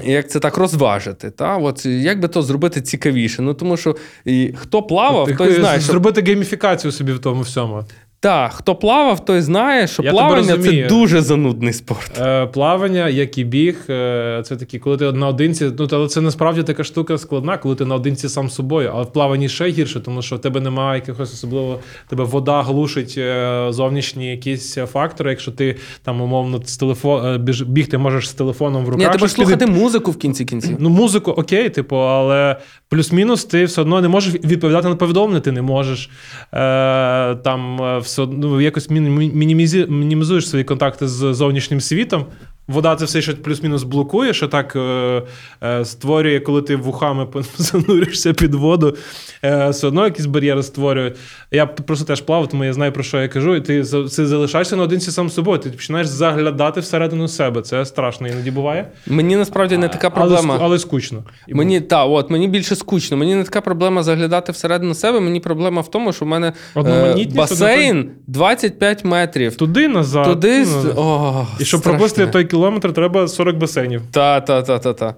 Як 0.04 0.30
це 0.30 0.40
так 0.40 0.56
розважити? 0.56 1.30
Та? 1.30 1.56
От, 1.56 1.86
Як 1.86 2.20
би 2.20 2.28
то 2.28 2.42
зробити 2.42 2.80
цікавіше? 2.80 3.42
Ну 3.42 3.54
тому 3.54 3.76
що 3.76 3.96
і, 4.24 4.54
хто 4.56 4.82
плавав, 4.82 5.36
той 5.36 5.52
знає. 5.52 5.80
Зробити 5.80 6.20
що... 6.20 6.26
гейміфікацію 6.26 6.92
собі 6.92 7.12
в 7.12 7.18
тому 7.18 7.42
всьому. 7.42 7.84
Так, 8.24 8.52
хто 8.52 8.74
плавав, 8.74 9.24
той 9.24 9.40
знає, 9.40 9.86
що 9.86 10.02
Я 10.02 10.10
плавання 10.10 10.58
це 10.58 10.86
дуже 10.88 11.20
занудний 11.20 11.72
спорт. 11.72 12.20
Е, 12.20 12.46
Плавання, 12.46 13.08
як 13.08 13.38
і 13.38 13.44
біг, 13.44 13.84
е, 13.90 14.42
це 14.44 14.56
такі, 14.56 14.78
коли 14.78 14.96
ти 14.96 15.12
наодинці. 15.12 15.70
Ну, 15.78 15.88
але 15.92 16.08
це 16.08 16.20
насправді 16.20 16.62
така 16.62 16.84
штука 16.84 17.18
складна, 17.18 17.58
коли 17.58 17.74
ти 17.74 17.84
наодинці 17.84 18.28
сам 18.28 18.48
з 18.48 18.54
собою. 18.54 18.90
Але 18.94 19.02
в 19.02 19.12
плаванні 19.12 19.48
ще 19.48 19.68
гірше, 19.68 20.00
тому 20.00 20.22
що 20.22 20.36
в 20.36 20.38
тебе 20.38 20.60
немає 20.60 21.00
якихось 21.00 21.32
особливо 21.32 21.80
тебе 22.08 22.24
вода 22.24 22.62
глушить 22.62 23.14
е, 23.18 23.66
зовнішні 23.70 24.30
якісь 24.30 24.74
фактори. 24.74 25.30
Якщо 25.30 25.52
ти 25.52 25.76
там 26.02 26.20
умовно 26.20 26.60
з 26.64 26.76
телефон 26.76 27.26
е, 27.26 27.38
біж, 27.38 27.62
бігти 27.62 27.98
можеш 27.98 28.28
з 28.28 28.32
телефоном 28.32 28.84
в 28.84 28.88
руках. 28.88 29.06
Ні, 29.06 29.12
ти 29.12 29.18
можеш 29.18 29.36
слухати 29.36 29.66
музику 29.66 30.10
в 30.10 30.16
кінці 30.18 30.44
кінці. 30.44 30.76
Ну, 30.78 30.88
музику, 30.90 31.30
окей, 31.30 31.68
типу, 31.68 31.96
але 31.96 32.56
плюс-мінус 32.88 33.44
ти 33.44 33.64
все 33.64 33.80
одно 33.80 34.00
не 34.00 34.08
можеш 34.08 34.34
відповідати 34.34 34.88
на 34.88 34.96
повідомлення, 34.96 35.40
ти 35.40 35.52
не 35.52 35.62
можеш 35.62 36.10
е, 36.52 37.34
там 37.34 37.80
все 38.14 38.26
ну, 38.26 38.60
якось 38.60 38.90
мінімізуєш 38.90 40.48
свої 40.48 40.64
контакти 40.64 41.08
з 41.08 41.34
зовнішнім 41.34 41.80
світом. 41.80 42.26
Вода 42.68 42.96
це 42.96 43.04
все 43.04 43.22
ще 43.22 43.32
плюс-мінус 43.32 43.82
блокує, 43.82 44.34
що 44.34 44.48
так 44.48 44.76
е, 44.76 45.22
е, 45.62 45.84
створює, 45.84 46.40
коли 46.40 46.62
ти 46.62 46.76
вухами 46.76 47.26
зануришся 47.56 48.32
під 48.32 48.54
воду, 48.54 48.96
е, 49.44 49.68
все 49.68 49.86
одно 49.86 50.04
якісь 50.04 50.26
бар'єри 50.26 50.62
створює. 50.62 51.12
Я 51.50 51.66
просто 51.66 52.04
теж 52.04 52.20
плавав, 52.20 52.48
тому 52.48 52.64
я 52.64 52.72
знаю, 52.72 52.92
про 52.92 53.02
що 53.02 53.20
я 53.20 53.28
кажу, 53.28 53.54
і 53.54 53.60
ти, 53.60 53.82
ти 54.16 54.26
залишаєшся 54.26 54.76
наодинці 54.76 55.10
сам 55.10 55.30
собою. 55.30 55.58
Ти 55.58 55.70
починаєш 55.70 56.06
заглядати 56.06 56.80
всередину 56.80 57.28
себе. 57.28 57.62
Це 57.62 57.84
страшно 57.84 58.28
іноді 58.28 58.50
буває. 58.50 58.88
Мені 59.06 59.36
насправді 59.36 59.76
не 59.76 59.88
така 59.88 60.10
проблема. 60.10 60.54
Але, 60.54 60.64
але 60.64 60.78
скучно. 60.78 61.22
Мені 61.48 61.80
та, 61.80 62.04
от 62.04 62.30
мені 62.30 62.48
більше 62.48 62.76
скучно. 62.76 63.16
Мені 63.16 63.34
не 63.34 63.44
така 63.44 63.60
проблема 63.60 64.02
заглядати 64.02 64.52
всередину 64.52 64.94
себе. 64.94 65.20
Мені 65.20 65.40
проблема 65.40 65.80
в 65.80 65.90
тому, 65.90 66.12
що 66.12 66.24
в 66.24 66.28
мене 66.28 66.52
е, 66.76 67.26
басейн 67.34 68.10
25 68.26 69.04
метрів. 69.04 69.56
Туди 69.56 69.88
назад. 69.88 70.24
Туди. 70.24 70.64
Ну, 70.64 70.92
О, 70.96 71.46
і 71.60 71.64
щоб 71.64 71.82
пропустити 71.82 72.30
той 72.30 72.44
кілометр, 72.54 72.92
треба 72.92 73.28
40 73.28 73.56
басейнів. 73.56 74.02
Та, 74.10 74.40
та, 74.40 74.62
та, 74.62 74.78
та, 74.78 74.92
та. 74.92 75.14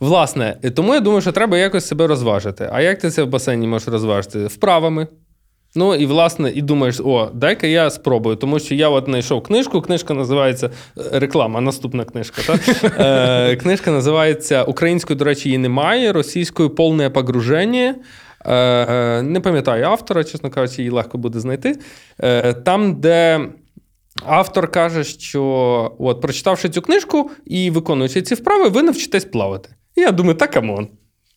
Власне, 0.00 0.56
тому 0.74 0.94
я 0.94 1.00
думаю, 1.00 1.20
що 1.22 1.32
треба 1.32 1.58
якось 1.58 1.86
себе 1.86 2.06
розважити. 2.06 2.70
А 2.72 2.80
як 2.80 2.98
ти 2.98 3.10
це 3.10 3.22
в 3.22 3.28
басейні 3.28 3.66
можеш 3.66 3.88
розважити? 3.88 4.46
Вправами. 4.46 5.06
Ну 5.76 5.94
і 5.94 6.06
власне, 6.06 6.52
і 6.54 6.62
думаєш, 6.62 7.00
о, 7.04 7.30
дай-ка 7.34 7.66
я 7.66 7.90
спробую, 7.90 8.36
тому 8.36 8.58
що 8.58 8.74
я 8.74 8.88
от 8.88 9.04
знайшов 9.04 9.42
книжку. 9.42 9.80
Книжка 9.80 10.14
називається 10.14 10.66
е, 10.66 11.18
реклама, 11.18 11.60
наступна 11.60 12.04
книжка. 12.04 12.42
Так? 12.46 12.60
Е, 13.00 13.56
Книжка 13.56 13.90
називається 13.90 14.62
Українською, 14.62 15.18
до 15.18 15.24
речі, 15.24 15.48
її 15.48 15.58
немає, 15.58 16.12
російською 16.12 16.70
повне 16.70 17.10
погруження. 17.10 17.94
Е, 18.44 18.54
е, 18.54 19.22
Не 19.22 19.40
пам'ятаю 19.40 19.84
автора, 19.84 20.24
чесно 20.24 20.50
кажучи, 20.50 20.82
її 20.82 20.90
легко 20.90 21.18
буде 21.18 21.40
знайти. 21.40 21.78
Е, 22.20 22.52
Там, 22.52 23.00
де. 23.00 23.40
Автор 24.22 24.70
каже, 24.70 25.04
що 25.04 25.42
от, 25.98 26.20
прочитавши 26.20 26.68
цю 26.68 26.82
книжку 26.82 27.30
і 27.44 27.70
виконуючи 27.70 28.22
ці 28.22 28.34
вправи, 28.34 28.68
ви 28.68 28.82
навчитесь 28.82 29.24
плавати. 29.24 29.70
І 29.96 30.00
я 30.00 30.12
думаю, 30.12 30.34
так 30.34 30.50
come 30.50 30.72
on. 30.72 30.88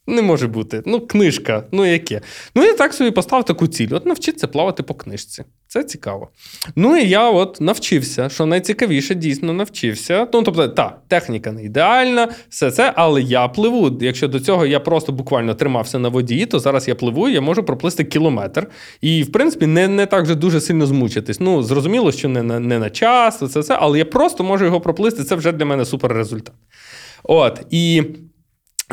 Не 0.08 0.22
може 0.22 0.48
бути. 0.48 0.84
Ну, 0.86 1.00
книжка, 1.00 1.64
ну 1.72 1.86
яке. 1.86 2.22
Ну, 2.56 2.64
я 2.64 2.74
так 2.74 2.94
собі 2.94 3.12
поставив 3.12 3.46
таку 3.46 3.68
ціль: 3.68 3.88
от 3.92 4.06
навчитися 4.06 4.48
плавати 4.48 4.84
по 4.84 4.94
книжці. 4.94 5.44
Це 5.68 5.84
цікаво. 5.84 6.30
Ну 6.76 6.98
і 6.98 7.10
я 7.10 7.30
от 7.30 7.62
навчився, 7.62 8.30
що 8.30 8.46
найцікавіше 8.46 9.16
дійсно 9.16 9.54
навчився. 9.54 10.28
Ну, 10.34 10.44
тобто, 10.44 10.68
та, 10.68 10.98
техніка 11.08 11.52
не 11.52 11.64
ідеальна, 11.64 12.28
все 12.50 12.72
це, 12.72 12.94
але 12.96 13.22
я 13.22 13.48
пливу. 13.48 13.98
Якщо 14.02 14.28
до 14.28 14.40
цього 14.40 14.66
я 14.66 14.80
просто 14.80 15.12
буквально 15.12 15.56
тримався 15.56 16.00
на 16.00 16.10
воді, 16.10 16.46
то 16.46 16.60
зараз 16.60 16.88
я 16.88 16.96
пливу, 16.96 17.30
я 17.30 17.42
можу 17.42 17.64
проплисти 17.64 18.04
кілометр. 18.04 18.68
І, 19.02 19.24
в 19.24 19.32
принципі, 19.32 19.66
не 19.66 19.88
не 19.88 20.06
так 20.06 20.24
вже 20.24 20.36
дуже 20.36 20.62
сильно 20.62 20.86
змучитись. 20.86 21.40
Ну, 21.40 21.64
зрозуміло, 21.64 22.12
що 22.12 22.30
не 22.30 22.44
на 22.44 22.60
не 22.60 22.80
на 22.80 22.90
час, 22.90 23.52
це 23.52 23.60
все, 23.60 23.78
але 23.80 23.98
я 23.98 24.06
просто 24.06 24.44
можу 24.44 24.66
його 24.66 24.82
проплисти. 24.82 25.24
Це 25.24 25.36
вже 25.36 25.52
для 25.52 25.66
мене 25.66 25.86
супер 25.86 26.14
результат. 26.14 26.54
От. 27.24 27.62
І 27.70 28.04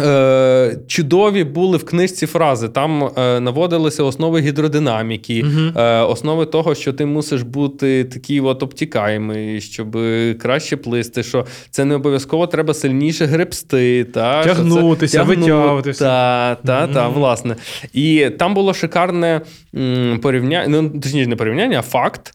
Е, 0.01 0.77
Чудові 0.87 1.45
були 1.45 1.77
в 1.77 1.85
книжці 1.85 2.27
фрази. 2.27 2.69
Там 2.69 3.05
е, 3.05 3.41
наводилися 3.41 4.03
основи 4.03 4.41
гідродинаміки, 4.41 5.45
е, 5.77 6.01
основи 6.01 6.47
того, 6.47 6.75
що 6.75 6.93
ти 6.93 7.07
мусиш 7.07 7.43
бути 7.43 8.05
такий 8.05 8.41
от 8.41 8.63
обтікаємий, 8.63 9.61
щоб 9.61 9.99
краще 10.39 10.77
плисти. 10.77 11.23
Що 11.23 11.47
це 11.71 11.85
не 11.85 11.95
обов'язково 11.95 12.47
треба 12.47 12.75
сильніше 12.75 13.25
гребсти, 13.25 14.05
та, 14.05 14.45
тягнутися, 14.45 15.23
витягуватися. 15.23 16.05
Та, 16.05 16.55
та, 16.55 16.87
та, 16.87 17.09
власне. 17.09 17.57
І 17.93 18.31
там 18.39 18.55
було 18.55 18.75
шикарне 18.75 19.41
порівняння, 20.23 20.69
ну 20.69 21.01
точніше, 21.01 21.29
не 21.29 21.37
порівняння, 21.37 21.79
а 21.79 21.83
факт. 21.83 22.35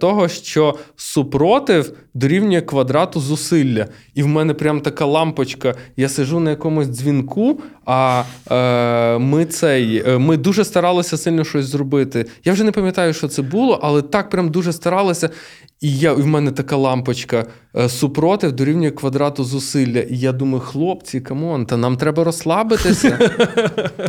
Того, 0.00 0.28
що 0.28 0.74
супротив 0.96 1.92
дорівнює 2.16 2.60
квадрату 2.60 3.20
зусилля. 3.20 3.86
І 4.14 4.22
в 4.22 4.26
мене 4.26 4.54
прям 4.54 4.80
така 4.80 5.04
лампочка. 5.04 5.74
Я 5.96 6.08
сижу 6.08 6.40
на 6.40 6.50
якомусь 6.50 6.86
дзвінку, 6.86 7.60
а 7.86 8.22
е, 8.50 9.18
ми 9.18 9.44
цей, 9.44 10.02
е, 10.06 10.18
ми 10.18 10.36
дуже 10.36 10.64
старалися 10.64 11.16
сильно 11.16 11.44
щось 11.44 11.66
зробити. 11.66 12.26
Я 12.44 12.52
вже 12.52 12.64
не 12.64 12.72
пам'ятаю, 12.72 13.14
що 13.14 13.28
це 13.28 13.42
було, 13.42 13.80
але 13.82 14.02
так 14.02 14.30
прям 14.30 14.48
дуже 14.48 14.72
старалися. 14.72 15.30
І 15.80 15.98
я, 15.98 16.12
і 16.12 16.14
в 16.14 16.26
мене 16.26 16.50
така 16.50 16.76
лампочка 16.76 17.46
е, 17.76 17.88
супротив 17.88 18.52
дорівнює 18.52 18.90
квадрату 18.90 19.44
зусилля. 19.44 20.00
І 20.00 20.18
я 20.18 20.32
думаю, 20.32 20.60
хлопці, 20.60 21.20
come 21.20 21.46
on, 21.46 21.66
та 21.66 21.76
нам 21.76 21.96
треба 21.96 22.24
розслабитися. 22.24 23.18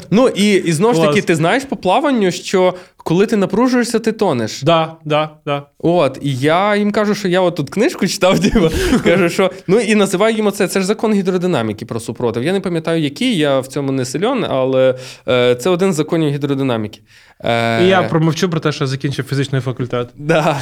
Ну 0.10 0.28
і 0.28 0.54
і 0.54 0.72
знову 0.72 0.94
ж 0.94 1.02
таки, 1.02 1.22
ти 1.22 1.36
знаєш 1.36 1.64
по 1.64 1.76
плаванню, 1.76 2.32
що 2.32 2.74
коли 2.98 3.26
ти 3.26 3.38
напружуєшся, 3.38 4.00
ти 4.00 4.12
тонеш. 4.12 4.64
Да, 4.64 4.96
да, 5.06 5.30
да. 5.46 5.64
От, 5.80 6.20
і 6.22 6.36
я 6.36 6.76
їм 6.76 6.92
кажу, 6.92 7.16
що 7.16 7.28
я 7.28 7.42
от 7.42 7.56
тут 7.56 7.70
книжку 7.70 7.97
читав, 8.06 8.40
діва, 8.40 8.72
кажу, 9.04 9.30
що 9.30 9.52
ну 9.68 9.80
і 9.80 9.96
називаю 9.96 10.36
їм 10.36 10.52
це. 10.52 10.68
Це 10.68 10.80
ж 10.80 10.86
закон 10.86 11.14
гідродинаміки 11.14 11.86
про 11.86 12.00
супротив. 12.00 12.44
Я 12.44 12.54
не 12.54 12.60
пам'ятаю, 12.60 13.02
який, 13.02 13.38
я 13.38 13.60
в 13.60 13.68
цьому 13.68 13.92
не 13.92 14.06
силён, 14.06 14.46
але 14.50 14.96
е, 15.28 15.56
це 15.56 15.70
один 15.70 15.94
з 15.94 15.96
законів 15.96 16.34
гідродинаміки. 16.34 17.00
Е, 17.40 17.84
І 17.84 17.88
я 17.88 18.04
промовчу 18.04 18.50
про 18.50 18.60
те, 18.60 18.72
що 18.72 18.88
закінчив 18.88 19.26
фізичний 19.26 19.62
факультет. 19.62 20.10
Да. 20.16 20.60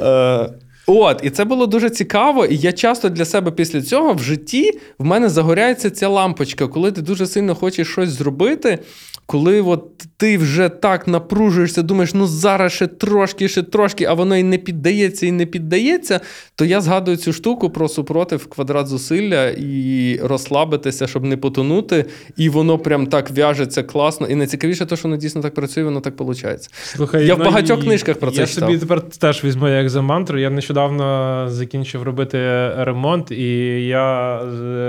Е, 0.00 0.48
От, 0.86 1.20
і 1.22 1.30
це 1.30 1.44
було 1.44 1.66
дуже 1.66 1.90
цікаво. 1.90 2.46
І 2.46 2.56
я 2.56 2.72
часто 2.72 3.08
для 3.08 3.24
себе 3.24 3.50
після 3.50 3.82
цього 3.82 4.12
в 4.12 4.22
житті 4.22 4.78
в 4.98 5.04
мене 5.04 5.28
загоряється 5.28 5.90
ця 5.90 6.08
лампочка, 6.08 6.66
коли 6.66 6.92
ти 6.92 7.02
дуже 7.02 7.26
сильно 7.26 7.54
хочеш 7.54 7.88
щось 7.88 8.08
зробити 8.08 8.78
коли 9.26 9.60
от 9.60 10.04
ти 10.16 10.38
вже 10.38 10.68
так 10.68 11.08
напружуєшся, 11.08 11.82
думаєш, 11.82 12.14
ну 12.14 12.26
зараз 12.26 12.72
ще 12.72 12.86
трошки, 12.86 13.48
ще 13.48 13.62
трошки, 13.62 14.04
а 14.04 14.12
воно 14.12 14.36
і 14.36 14.42
не 14.42 14.58
піддається, 14.58 15.26
і 15.26 15.32
не 15.32 15.46
піддається, 15.46 16.20
то 16.56 16.64
я 16.64 16.80
згадую 16.80 17.16
цю 17.16 17.32
штуку 17.32 17.70
про 17.70 17.88
супротив 17.88 18.46
квадрат 18.46 18.86
зусилля 18.86 19.48
і 19.48 20.18
розслабитися, 20.22 21.06
щоб 21.06 21.24
не 21.24 21.36
потонути. 21.36 22.04
І 22.36 22.48
воно 22.48 22.78
прям 22.78 23.06
так 23.06 23.30
в'яжеться 23.30 23.82
класно. 23.82 24.26
І 24.26 24.34
найцікавіше, 24.34 24.86
те, 24.86 24.96
що 24.96 25.08
воно 25.08 25.16
дійсно 25.16 25.42
так 25.42 25.54
працює, 25.54 25.84
воно 25.84 26.00
так 26.00 26.20
виходить. 26.20 26.70
Слухай, 26.84 27.26
я 27.26 27.34
в 27.34 27.38
ну, 27.38 27.44
багатьох 27.44 27.80
книжках 27.80 28.18
про 28.18 28.30
це 28.30 28.40
я 28.40 28.46
читав. 28.46 28.68
собі 28.68 28.78
тепер 28.78 29.00
теж 29.00 29.44
візьму 29.44 29.68
як 29.68 29.90
за 29.90 30.02
мантру. 30.02 30.38
Я 30.38 30.50
нещодавно 30.50 31.46
закінчив 31.50 32.02
робити 32.02 32.38
ремонт, 32.76 33.30
і 33.30 33.46
я 33.86 34.40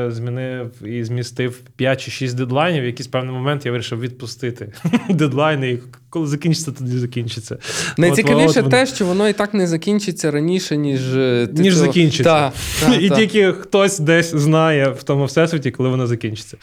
змінив 0.10 0.72
і 0.86 1.04
змістив 1.04 1.62
5 1.76 2.02
чи 2.02 2.12
6 2.12 2.38
дедлайнів. 2.38 2.84
В 2.84 2.86
якийсь 2.86 3.08
певний 3.08 3.34
момент 3.34 3.66
я 3.66 3.72
вирішив 3.72 4.00
відпустити 4.00 4.25
відпустити 4.26 4.72
дедлайни, 5.10 5.72
і 5.72 5.80
коли 6.10 6.28
закінчиться, 6.28 6.72
тоді 6.72 6.98
закінчиться. 6.98 7.58
Найцікавіше 7.98 8.60
от, 8.60 8.66
от, 8.66 8.70
те, 8.70 8.86
що 8.86 9.06
воно 9.06 9.30
і 9.30 9.34
так 9.34 9.54
не 9.54 9.68
закінчиться 9.68 10.32
раніше, 10.32 10.78
ніж 10.78 11.16
е, 11.16 11.48
ти 11.56 11.62
ніж 11.62 11.74
цього... 11.74 11.86
закінчиться. 11.86 12.24
Та, 12.24 12.52
та, 12.82 12.96
і 13.00 13.10
та. 13.10 13.16
тільки 13.16 13.52
хтось 13.52 14.00
десь 14.00 14.36
знає 14.36 14.90
в 14.90 15.04
тому 15.04 15.26
всесвіті, 15.26 15.72
коли 15.72 15.90
воно 15.90 16.08
закінчиться. 16.08 16.58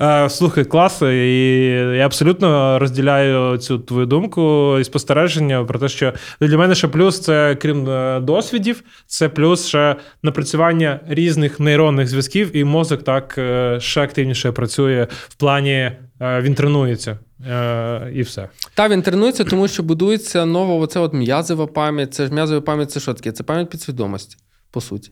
Е, 0.00 0.30
Слухай, 0.30 0.64
клас, 0.64 1.02
і 1.02 1.64
я 1.96 2.06
абсолютно 2.06 2.78
розділяю 2.78 3.58
цю 3.58 3.78
твою 3.78 4.06
думку 4.06 4.76
і 4.80 4.84
спостереження 4.84 5.64
про 5.64 5.78
те, 5.78 5.88
що 5.88 6.12
для 6.40 6.58
мене 6.58 6.74
ще 6.74 6.88
плюс 6.88 7.20
це 7.20 7.56
крім 7.60 7.88
е, 7.88 8.20
досвідів, 8.20 8.82
це 9.06 9.28
плюс 9.28 9.66
ще 9.66 9.96
напрацювання 10.22 11.00
різних 11.08 11.60
нейронних 11.60 12.08
зв'язків, 12.08 12.56
і 12.56 12.64
мозок 12.64 13.02
так 13.02 13.34
е, 13.38 13.76
ще 13.80 14.00
активніше 14.00 14.52
працює 14.52 15.06
в 15.28 15.34
плані. 15.34 15.92
Він 16.22 16.54
тренується 16.54 17.18
е, 17.46 18.12
і 18.14 18.22
все. 18.22 18.48
Та 18.74 18.88
він 18.88 19.02
тренується, 19.02 19.44
тому 19.44 19.68
що 19.68 19.82
будується 19.82 20.46
нова 20.46 20.74
оце 20.74 21.00
от 21.00 21.14
м'язова 21.14 21.66
пам'ять. 21.66 22.14
Це 22.14 22.26
ж 22.26 22.32
м'язова 22.32 22.60
пам'ять 22.60 22.90
це 22.90 23.00
що 23.00 23.14
таке? 23.14 23.32
Це 23.32 23.44
пам'ять 23.44 23.70
підсвідомості, 23.70 24.36
по 24.70 24.80
суті. 24.80 25.10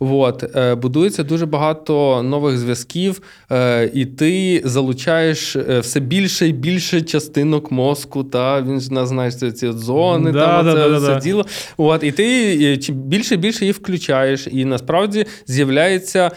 От, 0.00 0.56
е, 0.56 0.74
Будується 0.74 1.22
дуже 1.22 1.46
багато 1.46 2.22
нових 2.22 2.58
зв'язків, 2.58 3.22
е, 3.50 3.90
і 3.94 4.06
ти 4.06 4.62
залучаєш 4.64 5.56
е, 5.56 5.80
все 5.80 6.00
більше 6.00 6.48
і 6.48 6.52
більше 6.52 7.00
частинок 7.00 7.70
мозку. 7.72 8.24
Та 8.24 8.62
Він 8.62 8.80
ж 8.80 9.06
знаєш 9.06 9.36
ці 9.36 9.72
зони, 9.72 10.32
да, 10.32 10.46
там, 10.46 10.64
да, 10.64 10.86
оце, 10.86 11.06
да, 11.06 11.14
це 11.14 11.20
діло. 11.20 11.46
От, 11.76 12.04
І 12.04 12.12
ти 12.12 12.80
більше 12.90 13.34
і 13.34 13.38
більше 13.38 13.66
їх 13.66 13.76
включаєш. 13.76 14.48
І 14.52 14.64
насправді 14.64 15.26
з'являється 15.46 16.30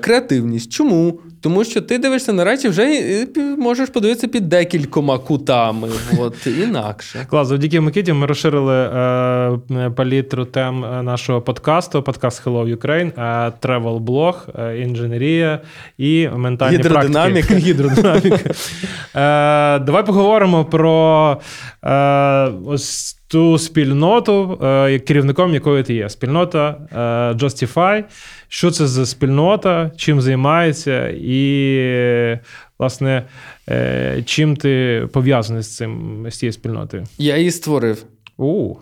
креативність. 0.00 0.72
Чому? 0.72 1.20
Тому 1.40 1.64
що 1.64 1.80
ти 1.80 1.98
дивишся 1.98 2.32
на 2.32 2.44
речі, 2.44 2.68
вже 2.68 3.26
можеш 3.58 3.88
подивитися 3.88 4.28
під 4.28 4.48
декількома 4.48 5.18
кутами. 5.18 5.88
От, 6.18 6.46
інакше. 6.46 7.26
Клас, 7.30 7.48
завдяки 7.48 7.80
Микиті 7.80 8.12
ми 8.12 8.26
розширили 8.26 8.74
е, 8.74 9.90
палітру 9.90 10.44
тем 10.44 10.80
нашого 10.80 11.40
подкасту, 11.40 12.02
подкаст 12.02 12.46
Hello 12.46 12.73
Ukraine, 12.76 13.12
travel 13.60 13.98
блог, 13.98 14.48
інженерія 14.78 15.60
і 15.98 16.28
ментальні 16.28 16.76
Гідродинаміка. 16.76 17.46
практики. 17.48 17.54
Гідродинаміка. 17.54 18.50
Е, 19.16 19.78
Давай 19.78 20.06
поговоримо 20.06 20.64
про 20.64 21.40
е, 21.84 21.92
ось 22.66 23.14
ту 23.28 23.58
спільноту, 23.58 24.58
е, 24.62 24.98
керівником 24.98 25.54
якої 25.54 25.82
ти 25.82 25.94
є. 25.94 26.08
Спільнота 26.08 26.76
Justify. 27.40 28.04
Що 28.48 28.70
це 28.70 28.86
за 28.86 29.06
спільнота, 29.06 29.90
чим 29.96 30.20
займається, 30.20 31.08
і, 31.08 32.38
власне, 32.78 33.24
чим 34.24 34.56
ти 34.56 35.06
пов'язаний 35.12 35.62
з 35.62 35.76
цим 35.76 36.26
з 36.30 36.38
цією 36.38 36.52
спільнотою? 36.52 37.04
Я 37.18 37.36
її 37.36 37.50
створив. 37.50 38.04
У. 38.38 38.74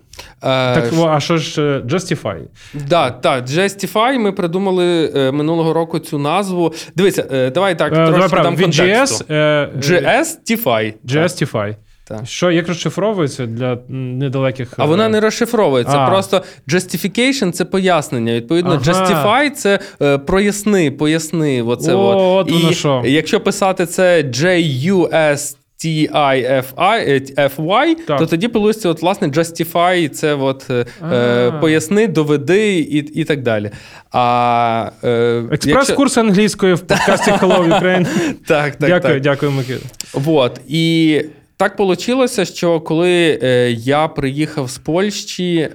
Е, 0.43 0.75
Так, 0.75 0.85
а 1.09 1.21
що 1.21 1.37
ж 1.39 1.63
е, 1.63 1.79
Justify? 1.81 2.41
Да, 2.89 3.11
так, 3.11 3.47
Justify 3.47 4.19
ми 4.19 4.33
придумали 4.33 5.13
е, 5.17 5.33
минулого 5.33 5.73
року 5.73 5.99
цю 5.99 6.19
назву. 6.19 6.73
Дивися, 6.97 7.27
е, 7.33 7.51
давай 7.51 7.79
так, 7.79 7.93
Е, 7.93 8.07
трошки 8.07 8.37
дам 8.37 8.57
контексту. 8.57 9.25
GS, 9.25 9.69
GStify. 9.79 10.95
Justify. 11.09 11.77
Так. 12.09 12.27
Що, 12.27 12.51
як 12.51 12.69
розшифровується 12.69 13.47
для 13.47 13.79
недалеких. 13.89 14.73
А 14.77 14.85
вона 14.85 15.09
не 15.09 15.21
розшифровується. 15.21 15.99
А. 15.99 16.09
Просто 16.11 16.43
justification– 16.69 17.51
це 17.53 17.65
пояснення. 17.65 18.33
Відповідно, 18.35 18.81
Ага. 18.87 18.93
justify– 18.93 19.51
це 19.57 19.79
е, 20.03 20.19
проясни, 20.19 20.91
поясни. 20.91 21.63
Оце 21.63 21.95
О, 21.95 21.99
от. 22.37 22.47
от 22.47 22.53
воно 22.55 22.71
І 22.71 22.75
що. 22.75 23.03
якщо 23.05 23.41
писати 23.41 23.87
це 23.87 24.23
J-U-S 24.23 25.57
T-I-F-I, 25.83 27.95
Так. 28.07 28.19
то 28.19 28.27
тоді 28.27 28.49
пилується, 28.49 28.89
от, 28.89 29.03
власне, 29.03 29.29
justify, 29.29 30.09
це 30.09 30.35
от, 30.35 30.71
е, 30.71 30.87
е, 31.13 31.53
поясни, 31.61 32.09
доведи 32.09 32.79
і, 32.79 32.97
і 32.97 33.25
так 33.25 33.43
далі. 33.43 33.71
А, 34.13 34.91
е, 35.05 35.43
Експрес-курс 35.51 36.21
англійської 36.21 36.75
в 36.75 36.81
подкасті 36.81 37.31
Hello 37.31 37.69
Ukraine. 37.69 38.07
Так, 38.47 38.77
так, 38.77 38.91
дякую, 38.91 39.15
так. 39.15 39.23
дякую, 39.23 39.53
Микита. 39.53 39.87
Вот. 40.13 40.61
І 40.69 41.21
так 41.57 41.79
вийшло, 41.79 42.45
що 42.45 42.81
коли 42.81 43.39
е, 43.43 43.71
я 43.71 44.09
приїхав 44.09 44.71
з 44.71 44.79
Польщі, 44.79 45.69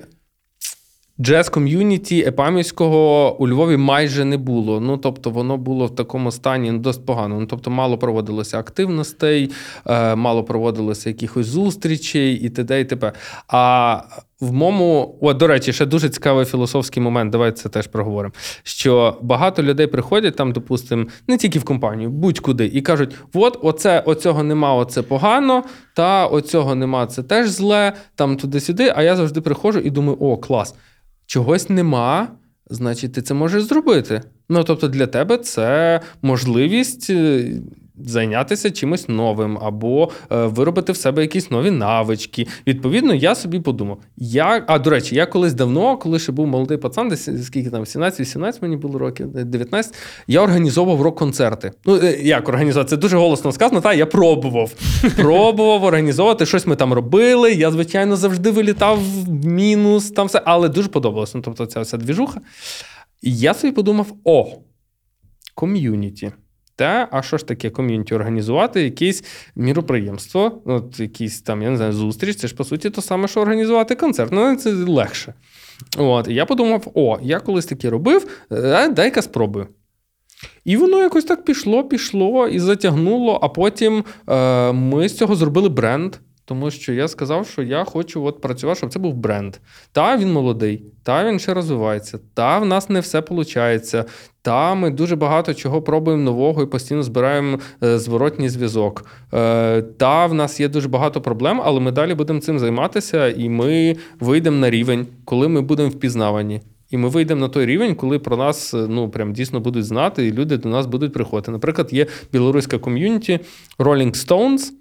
джаз 1.22 1.49
ком'юніті 1.49 2.20
Епамівського 2.22 3.36
у 3.39 3.47
Львові 3.47 3.78
майже 3.78 4.26
не 4.26 4.38
було. 4.38 4.80
Ну, 4.80 4.97
тобто, 4.97 5.30
воно 5.30 5.57
було 5.57 5.86
в 5.86 5.95
такому 5.95 6.32
стані 6.32 6.72
ну, 6.72 6.80
досить 6.80 7.05
погано. 7.05 7.39
Ну, 7.39 7.45
тобто, 7.45 7.72
мало 7.72 7.97
проводилося 7.97 8.59
активностей, 8.59 9.51
е, 9.86 10.15
мало 10.15 10.43
проводилося 10.43 11.09
якихось 11.09 11.47
зустрічей 11.47 12.36
і 12.36 12.49
т.д. 12.49 12.80
і 12.80 12.86
т.п. 12.86 13.13
А 13.47 14.01
в 14.39 14.53
моєму, 14.53 15.18
о, 15.22 15.34
до 15.34 15.47
речі, 15.47 15.74
ще 15.74 15.86
дуже 15.86 16.09
цікавий 16.09 16.45
філософський 16.45 17.03
момент. 17.03 17.32
Давайте 17.32 17.57
це 17.57 17.70
теж 17.70 17.88
проговоримо. 17.88 18.34
Що 18.63 19.18
багато 19.22 19.63
людей 19.63 19.88
приходять 19.88 20.36
там, 20.36 20.51
допустимо, 20.51 21.05
не 21.28 21.38
тільки 21.38 21.59
в 21.59 21.63
компанію, 21.63 22.09
будь-куди, 22.09 22.65
і 22.65 22.82
кажуть: 22.82 23.15
от, 23.34 23.59
оце, 23.61 23.99
оцього 23.99 24.43
нема, 24.43 24.74
оце 24.74 25.01
погано, 25.01 25.63
та 25.95 26.28
оцього 26.28 26.76
нема, 26.76 27.07
це 27.07 27.24
теж 27.24 27.49
зле, 27.49 27.93
там 28.15 28.38
туди-сюди. 28.38 28.93
А 28.95 29.03
я 29.03 29.15
завжди 29.15 29.41
приходжу 29.41 29.80
і 29.80 29.89
думаю, 29.89 30.18
о, 30.20 30.38
клас, 30.38 30.76
чогось 31.28 31.69
нема. 31.69 32.28
Значить, 32.69 33.13
ти 33.13 33.21
це 33.21 33.34
можеш 33.34 33.63
зробити. 33.63 34.21
Ну, 34.49 34.63
тобто, 34.63 34.88
для 34.88 35.07
тебе 35.07 35.38
це 35.38 36.01
можливість 36.21 37.09
е, 37.09 37.51
зайнятися 38.05 38.71
чимось 38.71 39.09
новим 39.09 39.57
або 39.61 40.09
е, 40.31 40.45
виробити 40.45 40.91
в 40.91 40.97
себе 40.97 41.21
якісь 41.21 41.51
нові 41.51 41.71
навички. 41.71 42.47
Відповідно, 42.67 43.13
я 43.13 43.35
собі 43.35 43.59
подумав. 43.59 43.97
Я, 44.17 44.63
а 44.67 44.79
до 44.79 44.89
речі, 44.89 45.15
я 45.15 45.25
колись 45.25 45.53
давно, 45.53 45.97
коли 45.97 46.19
ще 46.19 46.31
був 46.31 46.47
молодий 46.47 46.77
пацан, 46.77 47.09
десь 47.09 47.45
скільки 47.45 47.69
там, 47.69 47.83
17-18 47.83 48.53
мені 48.61 48.77
було 48.77 48.99
років, 48.99 49.27
19, 49.27 49.95
я 50.27 50.41
організовував 50.41 51.01
рок-концерти. 51.01 51.71
Ну, 51.85 51.99
е, 52.03 52.19
як 52.21 52.49
організувати? 52.49 52.89
Це 52.89 52.97
дуже 52.97 53.17
голосно 53.17 53.51
сказано, 53.51 53.81
та 53.81 53.93
я 53.93 54.05
пробував. 54.05 54.73
Пробував 55.15 55.83
організовувати, 55.83 56.45
щось 56.45 56.67
ми 56.67 56.75
там 56.75 56.93
робили. 56.93 57.53
Я, 57.53 57.71
звичайно, 57.71 58.15
завжди 58.15 58.51
вилітав 58.51 58.99
в 58.99 59.45
мінус, 59.45 60.11
там 60.11 60.27
все, 60.27 60.41
але 60.45 60.69
дуже 60.69 60.89
подобалося. 60.89 61.31
Ну, 61.35 61.41
тобто, 61.45 61.65
ця 61.65 61.81
вся 61.81 61.97
двіжуха. 61.97 62.41
І 63.21 63.37
я 63.37 63.53
собі 63.53 63.73
подумав: 63.73 64.07
о, 64.23 64.47
ком'юніті. 65.55 66.31
Та, 66.78 67.07
а 67.11 67.21
що 67.21 67.38
ж 67.38 67.47
таке 67.47 67.69
ком'юніті? 67.69 68.15
Організувати 68.15 68.84
якесь 68.84 69.23
міроприємство, 69.55 70.61
от 70.65 70.99
якісь 70.99 71.41
там, 71.41 71.61
я 71.61 71.69
не 71.69 71.78
знаю, 71.78 71.93
зустріч. 71.93 72.38
Це 72.38 72.47
ж 72.47 72.55
по 72.55 72.63
суті 72.63 72.89
то 72.89 73.01
саме, 73.01 73.28
що 73.28 73.41
організувати 73.41 73.95
концерт. 73.95 74.32
Ну, 74.32 74.55
це 74.55 74.73
легше. 74.73 75.34
От, 75.97 76.28
і 76.28 76.34
я 76.34 76.45
подумав: 76.45 76.91
о, 76.93 77.19
я 77.21 77.39
колись 77.39 77.65
таке 77.65 77.89
робив, 77.89 78.28
е, 78.51 78.89
дай-ка 78.89 79.21
спробую. 79.21 79.67
І 80.65 80.78
воно 80.78 81.01
якось 81.01 81.23
так 81.23 81.45
пішло, 81.45 81.84
пішло 81.84 82.47
і 82.47 82.59
затягнуло. 82.59 83.39
А 83.41 83.49
потім 83.49 84.03
е, 84.30 84.71
ми 84.71 85.09
з 85.09 85.17
цього 85.17 85.36
зробили 85.36 85.69
бренд. 85.69 86.15
Тому 86.47 86.71
що 86.71 86.93
я 86.93 87.07
сказав, 87.07 87.47
що 87.47 87.63
я 87.63 87.83
хочу 87.83 88.23
от 88.23 88.41
працювати, 88.41 88.77
щоб 88.77 88.93
це 88.93 88.99
був 88.99 89.13
бренд. 89.13 89.55
Та 89.91 90.17
він 90.17 90.33
молодий, 90.33 90.83
та 91.03 91.25
він 91.25 91.39
ще 91.39 91.53
розвивається, 91.53 92.19
та 92.33 92.59
в 92.59 92.65
нас 92.65 92.89
не 92.89 92.99
все 92.99 93.23
виходить. 93.29 93.95
Та 94.41 94.75
ми 94.75 94.89
дуже 94.89 95.15
багато 95.15 95.53
чого 95.53 95.81
пробуємо 95.81 96.23
нового 96.23 96.63
і 96.63 96.65
постійно 96.65 97.03
збираємо 97.03 97.59
е, 97.83 97.99
зворотній 97.99 98.49
зв'язок. 98.49 99.05
Е, 99.33 99.81
та 99.81 100.25
в 100.25 100.33
нас 100.33 100.59
є 100.59 100.67
дуже 100.67 100.89
багато 100.89 101.21
проблем, 101.21 101.61
але 101.63 101.79
ми 101.79 101.91
далі 101.91 102.13
будемо 102.13 102.39
цим 102.39 102.59
займатися, 102.59 103.27
і 103.27 103.49
ми 103.49 103.95
вийдемо 104.19 104.57
на 104.57 104.69
рівень, 104.69 105.07
коли 105.25 105.47
ми 105.47 105.61
будемо 105.61 105.89
впізнавані. 105.89 106.61
І 106.89 106.97
ми 106.97 107.09
вийдемо 107.09 107.41
на 107.41 107.49
той 107.49 107.65
рівень, 107.65 107.95
коли 107.95 108.19
про 108.19 108.37
нас 108.37 108.73
ну 108.73 109.09
прям 109.09 109.33
дійсно 109.33 109.59
будуть 109.59 109.85
знати, 109.85 110.27
і 110.27 110.31
люди 110.31 110.57
до 110.57 110.69
нас 110.69 110.85
будуть 110.85 111.13
приходити. 111.13 111.51
Наприклад, 111.51 111.93
є 111.93 112.05
білоруська 112.31 112.77
ком'юніті 112.77 113.39
Rolling 113.79 114.27
Stones. 114.27 114.71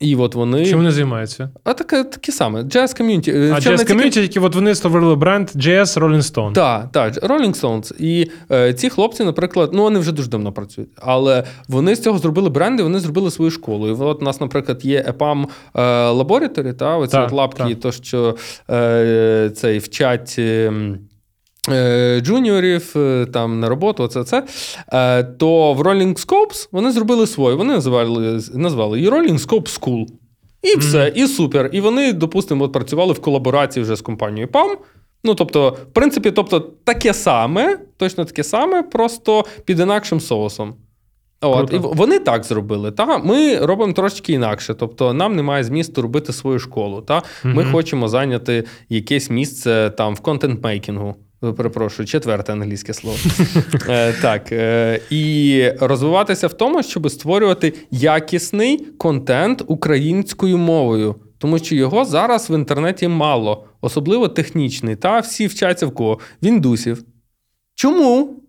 І 0.00 0.16
от 0.16 0.34
вони. 0.34 0.66
Чим 0.66 0.78
вони 0.78 0.90
займаються? 0.90 1.50
А 1.64 1.72
таке, 1.72 2.04
таке 2.04 2.32
саме. 2.32 2.62
Jazz 2.62 2.96
ком'юніті. 2.96 3.32
А 3.32 3.34
Jazz 3.34 3.90
Community, 3.90 4.10
тільки 4.10 4.40
от 4.40 4.54
вони 4.54 4.74
створили 4.74 5.16
бренд 5.16 5.48
JS 5.48 5.98
Rolling 5.98 6.34
Stone. 6.34 6.52
Так, 6.52 6.92
так, 6.92 7.14
Rolling 7.14 7.60
Stones. 7.60 8.02
І 8.02 8.30
е, 8.50 8.74
ці 8.74 8.90
хлопці, 8.90 9.24
наприклад, 9.24 9.70
ну 9.72 9.82
вони 9.82 9.98
вже 9.98 10.12
дуже 10.12 10.28
давно 10.28 10.52
працюють, 10.52 10.90
але 10.96 11.44
вони 11.68 11.96
з 11.96 12.02
цього 12.02 12.18
зробили 12.18 12.50
бренди, 12.50 12.82
вони 12.82 12.98
зробили 12.98 13.30
свою 13.30 13.50
школу. 13.50 13.88
І 13.88 13.92
от 13.92 14.22
у 14.22 14.24
нас, 14.24 14.40
наприклад, 14.40 14.84
є 14.84 15.14
EPAM 15.18 15.46
е, 15.74 15.80
Laboratory, 16.10 16.74
та, 16.74 16.96
оці 16.96 17.12
Так, 17.12 17.26
от 17.26 17.32
лапки, 17.32 17.64
так. 17.64 17.80
то, 17.80 17.92
що 17.92 18.36
е, 18.70 19.50
цей 19.54 19.78
вчать. 19.78 20.40
Е, 21.72 22.20
Джуніорів 22.20 22.92
е, 22.96 23.26
там 23.32 23.60
на 23.60 23.68
роботу, 23.68 24.02
оце 24.02 24.24
це. 24.24 24.44
Е, 24.92 25.22
То 25.24 25.72
в 25.72 25.80
Rolling 25.82 26.26
Scopes 26.26 26.68
вони 26.72 26.92
зробили 26.92 27.26
свою. 27.26 27.56
Вони 27.56 27.72
назвали, 27.74 28.40
назвали 28.54 28.98
її 28.98 29.10
Rolling 29.10 29.46
Scope 29.46 29.80
School. 29.80 30.06
І 30.62 30.78
все, 30.78 31.12
і 31.16 31.26
супер. 31.26 31.70
І 31.72 31.80
вони, 31.80 32.12
допустимо, 32.12 32.64
от 32.64 32.72
працювали 32.72 33.12
в 33.12 33.20
колаборації 33.20 33.82
вже 33.82 33.96
з 33.96 34.00
компанією 34.00 34.48
PAM. 34.48 34.76
Ну, 35.24 35.34
тобто, 35.34 35.70
в 35.70 35.92
принципі, 35.92 36.30
тобто, 36.30 36.60
таке 36.60 37.14
саме, 37.14 37.78
точно 37.96 38.24
таке 38.24 38.44
саме, 38.44 38.82
просто 38.82 39.44
під 39.64 39.80
інакшим 39.80 40.20
соусом. 40.20 40.74
От, 41.40 41.70
Круто. 41.70 41.76
і 41.92 41.96
вони 41.96 42.18
так 42.18 42.44
зробили. 42.44 42.90
Та? 42.92 43.18
Ми 43.18 43.56
робимо 43.58 43.92
трошки 43.92 44.32
інакше. 44.32 44.74
Тобто, 44.74 45.12
нам 45.12 45.36
немає 45.36 45.64
змісту 45.64 46.02
робити 46.02 46.32
свою 46.32 46.58
школу. 46.58 47.00
Та? 47.00 47.22
Ми 47.44 47.62
Мгм. 47.62 47.72
хочемо 47.72 48.08
зайняти 48.08 48.64
якесь 48.88 49.30
місце 49.30 49.90
там 49.90 50.14
в 50.14 50.20
контент-мейкінгу. 50.20 51.14
Е, 51.44 51.52
Перепрошую, 51.52 52.06
четверте 52.06 52.52
англійське 52.52 52.94
слово. 52.94 53.16
Е, 53.88 54.12
так. 54.12 54.52
Е, 54.52 55.00
і 55.10 55.64
розвиватися 55.80 56.46
в 56.46 56.52
тому, 56.52 56.82
щоб 56.82 57.10
створювати 57.10 57.74
якісний 57.90 58.78
контент 58.78 59.62
українською 59.66 60.58
мовою. 60.58 61.14
Тому 61.38 61.58
що 61.58 61.74
його 61.74 62.04
зараз 62.04 62.50
в 62.50 62.52
інтернеті 62.54 63.08
мало, 63.08 63.66
особливо 63.80 64.28
технічний. 64.28 64.96
Та 64.96 65.20
всі 65.20 65.46
вчаться 65.46 65.86
в 65.86 65.94
кого? 65.94 66.18
В 66.42 66.46
індусів. 66.46 67.02
Чому? 67.74 68.42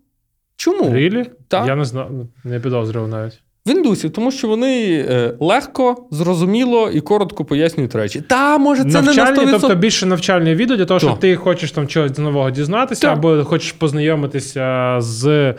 Чому? 0.56 0.84
Really? 0.84 1.30
Так. 1.48 1.66
Я 1.66 1.76
не 1.76 1.84
знаю, 1.84 2.28
не 2.44 2.60
підозрював 2.60 3.08
навіть. 3.08 3.42
В 3.70 3.76
індусів, 3.76 4.10
тому 4.10 4.30
що 4.32 4.48
вони 4.48 5.04
е, 5.08 5.34
легко, 5.40 6.06
зрозуміло 6.10 6.90
і 6.90 7.00
коротко 7.00 7.44
пояснюють 7.44 7.94
речі. 7.94 8.22
Та, 8.28 8.58
може, 8.58 8.84
це 8.84 9.02
навчальні, 9.02 9.38
не 9.38 9.52
на 9.52 9.58
100%. 9.58 9.60
тобто 9.60 9.76
більше 9.76 10.06
навчальні 10.06 10.54
відео 10.54 10.76
для 10.76 10.84
того, 10.84 11.00
що 11.00 11.16
ти 11.20 11.36
хочеш 11.36 11.72
там 11.72 11.88
чогось 11.88 12.18
нового 12.18 12.50
дізнатися, 12.50 13.02
Так. 13.02 13.12
або 13.12 13.44
хочеш 13.44 13.72
познайомитися 13.72 14.96
з 15.00 15.54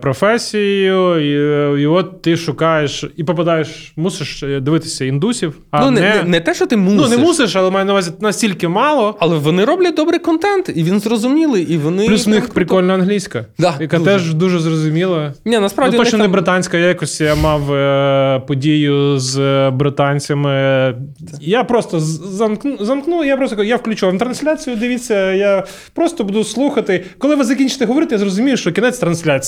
професією, 0.00 1.20
і, 1.20 1.82
і 1.82 1.86
от 1.86 2.22
ти 2.22 2.36
шукаєш 2.36 3.04
і 3.16 3.24
попадаєш, 3.24 3.92
мусиш 3.96 4.42
е, 4.42 4.60
дивитися 4.60 5.04
індусів, 5.04 5.58
а 5.70 5.84
ну, 5.84 5.90
не, 5.90 6.00
не, 6.00 6.22
не, 6.22 6.40
те, 6.40 6.54
що 6.54 6.66
ти 6.66 6.76
мусиш. 6.76 7.10
ну, 7.10 7.16
не 7.16 7.22
мусиш, 7.22 7.56
але 7.56 7.70
маю 7.70 7.86
на 7.86 7.92
увазі 7.92 8.12
настільки 8.20 8.68
мало. 8.68 9.16
Але 9.20 9.36
вони 9.36 9.64
роблять 9.64 9.94
добрий 9.94 10.20
контент, 10.20 10.70
і 10.74 10.82
він 10.82 11.00
зрозумілий, 11.00 11.62
і 11.62 11.78
вони. 11.78 12.06
Плюс 12.06 12.26
в 12.26 12.28
них 12.28 12.48
прикольна 12.48 12.94
англійська, 12.94 13.44
Да, 13.58 13.74
яка 13.80 13.98
дуже. 13.98 14.10
теж 14.10 14.34
дуже 14.34 14.58
зрозуміла. 14.58 15.34
Ні, 15.44 15.58
насправді 15.58 15.96
ну, 15.96 16.02
точно 16.04 16.18
не 16.18 16.24
там- 16.24 16.32
британська. 16.32 16.78
Я 16.78 16.86
якось 16.86 17.20
я 17.20 17.34
мав 17.34 17.72
е, 17.74 18.42
подію 18.46 19.18
з 19.18 19.38
е, 19.38 19.70
британцями. 19.70 20.94
Я 21.40 21.64
просто 21.64 22.00
замкну, 22.00 22.76
замкну, 22.80 23.24
я 23.24 23.36
просто 23.36 23.64
я 23.64 23.76
включу 23.76 24.18
трансляцію. 24.18 24.76
Дивіться, 24.76 25.32
я 25.32 25.64
просто 25.94 26.24
буду 26.24 26.44
слухати. 26.44 27.04
Коли 27.18 27.36
ви 27.36 27.44
закінчите 27.44 27.84
говорити, 27.86 28.14
я 28.14 28.18
зрозумію, 28.18 28.56
що 28.56 28.72
кінець 28.72 28.98
трансляції. 28.98 29.45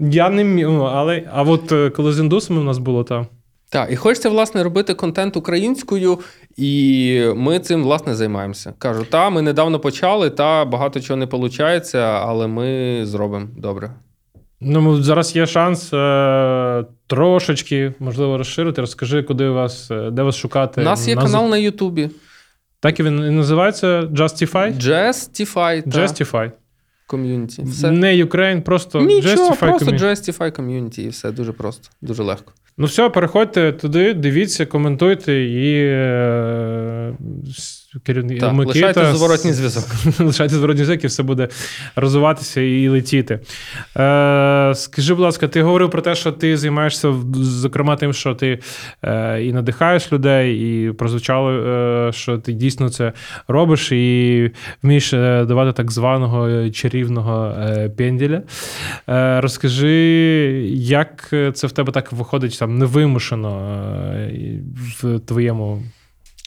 Я 0.00 0.30
не 0.30 0.44
міг, 0.44 0.68
ну, 0.68 0.82
але 0.82 1.28
а 1.32 1.42
от 1.42 1.72
е, 1.72 1.90
коли 1.90 2.12
з 2.12 2.18
індусами 2.20 2.60
в 2.60 2.64
нас 2.64 2.78
було 2.78 3.04
там. 3.04 3.26
Так, 3.68 3.92
і 3.92 3.96
хочеться, 3.96 4.28
власне, 4.28 4.62
робити 4.62 4.94
контент 4.94 5.36
українською, 5.36 6.18
і 6.56 7.22
ми 7.36 7.58
цим, 7.58 7.82
власне, 7.82 8.14
займаємося. 8.14 8.74
Кажу, 8.78 9.04
та, 9.10 9.30
ми 9.30 9.42
недавно 9.42 9.80
почали, 9.80 10.30
та 10.30 10.64
багато 10.64 11.00
чого 11.00 11.16
не 11.16 11.26
виходить, 11.26 11.94
але 11.94 12.46
ми 12.46 13.00
зробимо 13.06 13.48
добре. 13.56 13.90
Ну, 14.60 15.02
зараз 15.02 15.36
є 15.36 15.46
шанс 15.46 15.92
е, 15.92 16.84
трошечки, 17.06 17.92
можливо, 17.98 18.38
розширити. 18.38 18.80
Розкажи, 18.80 19.22
куди 19.22 19.48
вас, 19.48 19.90
е, 19.90 20.10
де 20.10 20.22
вас 20.22 20.36
шукати. 20.36 20.80
У 20.80 20.84
нас 20.84 21.08
є 21.08 21.14
На- 21.14 21.22
канал 21.22 21.48
на 21.48 21.58
Ютубі. 21.58 22.10
Так 22.80 23.00
і 23.00 23.02
він 23.02 23.18
і 23.18 23.30
називається 23.30 24.00
Justify? 24.00 24.80
Justify. 24.80 25.88
Justify. 25.88 26.50
Ком'юніті. 27.06 27.62
Все. 27.62 27.90
Не 27.90 28.24
Ukraine, 28.24 28.60
просто 28.60 29.00
Нічого, 29.00 29.34
Justify 29.34 29.58
просто 29.58 29.90
community. 29.90 30.00
Justify 30.00 30.60
Community 30.60 31.00
і 31.00 31.08
все 31.08 31.32
дуже 31.32 31.52
просто, 31.52 31.88
дуже 32.02 32.22
легко. 32.22 32.52
Ну 32.78 32.86
все, 32.86 33.10
переходьте 33.10 33.72
туди, 33.72 34.14
дивіться, 34.14 34.66
коментуйте 34.66 35.44
і 35.44 35.74
е, 35.76 37.14
керівник 38.02 38.40
Так, 38.40 38.52
Микита 38.52 38.86
лишайте 38.86 39.14
зворотній 39.14 39.52
зв'язок. 39.52 39.84
Лишайте 40.20 40.54
зворотній 40.54 40.84
зв'язок, 40.84 41.04
і 41.04 41.06
все 41.06 41.22
буде 41.22 41.48
розвиватися 41.96 42.60
і 42.60 42.88
летіти. 42.88 43.40
Е, 43.96 44.72
скажи, 44.74 45.14
будь 45.14 45.22
ласка, 45.22 45.48
ти 45.48 45.62
говорив 45.62 45.90
про 45.90 46.02
те, 46.02 46.14
що 46.14 46.32
ти 46.32 46.56
займаєшся, 46.56 47.14
зокрема, 47.34 47.96
тим, 47.96 48.12
що 48.12 48.34
ти 48.34 48.58
е, 49.02 49.42
і 49.42 49.52
надихаєш 49.52 50.12
людей, 50.12 50.54
і 50.86 50.92
прозвучало, 50.92 51.50
е, 51.50 52.12
що 52.12 52.38
ти 52.38 52.52
дійсно 52.52 52.90
це 52.90 53.12
робиш, 53.48 53.92
і 53.92 54.50
вмієш 54.82 55.12
е, 55.12 55.44
давати 55.44 55.72
так 55.72 55.92
званого 55.92 56.48
е, 56.48 56.70
чарівного 56.70 57.54
е, 57.58 57.88
пенділя. 57.88 58.42
Е, 59.08 59.40
розкажи, 59.40 59.92
як 60.74 61.28
це 61.54 61.66
в 61.66 61.72
тебе 61.72 61.92
так 61.92 62.12
виходить 62.12 62.58
там 62.58 62.78
невимушено 62.78 63.60
е, 64.14 64.60
в 65.02 65.18
твоєму. 65.18 65.82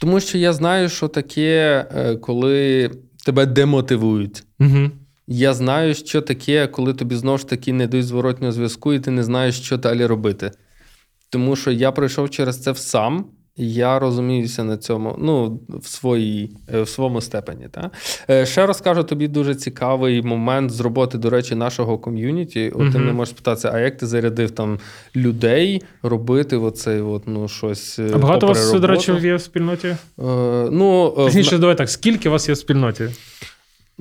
Тому 0.01 0.19
що 0.19 0.37
я 0.37 0.53
знаю, 0.53 0.89
що 0.89 1.07
таке, 1.07 1.85
е, 1.95 2.15
коли 2.15 2.91
тебе 3.25 3.45
демотивують. 3.45 4.43
Угу. 4.59 4.91
Я 5.27 5.53
знаю, 5.53 5.95
що 5.95 6.21
таке, 6.21 6.67
коли 6.67 6.93
тобі 6.93 7.15
знову 7.15 7.37
ж 7.37 7.47
таки 7.47 7.73
не 7.73 7.87
дають 7.87 8.05
зворотнього 8.05 8.51
зв'язку, 8.51 8.93
і 8.93 8.99
ти 8.99 9.11
не 9.11 9.23
знаєш, 9.23 9.61
що 9.61 9.77
далі 9.77 10.05
робити. 10.05 10.51
Тому 11.29 11.55
що 11.55 11.71
я 11.71 11.91
пройшов 11.91 12.29
через 12.29 12.61
це 12.63 12.75
сам, 12.75 13.25
я 13.59 13.99
розуміюся 13.99 14.63
на 14.63 14.77
цьому, 14.77 15.15
ну, 15.17 15.59
в, 15.69 15.87
своїй, 15.87 16.51
е, 16.73 16.81
в 16.81 16.89
своєму 16.89 17.21
степені. 17.21 17.67
Та? 17.71 17.91
Е, 18.29 18.45
Ще 18.45 18.65
розкажу 18.65 19.03
тобі 19.03 19.27
дуже 19.27 19.55
цікавий 19.55 20.21
момент 20.21 20.71
з 20.71 20.79
роботи, 20.79 21.17
до 21.17 21.29
речі, 21.29 21.55
нашого 21.55 21.97
ком'юніті. 21.97 22.71
От 22.75 22.91
ти 22.91 22.99
мене 22.99 23.13
можеш 23.13 23.33
спитатися, 23.33 23.71
а 23.73 23.79
як 23.79 23.97
ти 23.97 24.07
зарядив 24.07 24.51
там 24.51 24.79
людей 25.15 25.83
робити 26.03 26.57
оцей 26.57 27.01
от, 27.01 27.23
ну, 27.27 27.47
щось. 27.47 27.99
е, 27.99 28.11
А 28.13 28.17
багато 28.17 28.45
у 28.45 28.49
вас, 28.49 28.65
попри 28.65 28.79
до 28.79 28.87
речі, 28.87 29.11
є 29.11 29.35
в 29.35 29.41
спільноті? 29.41 29.87
Е, 29.87 29.97
ну, 30.71 31.13
е, 31.17 31.41
в 31.41 31.59
давай 31.59 31.77
так, 31.77 31.89
скільки 31.89 32.29
у 32.29 32.31
вас 32.31 32.47
є 32.47 32.53
в 32.53 32.57
спільноті? 32.57 33.09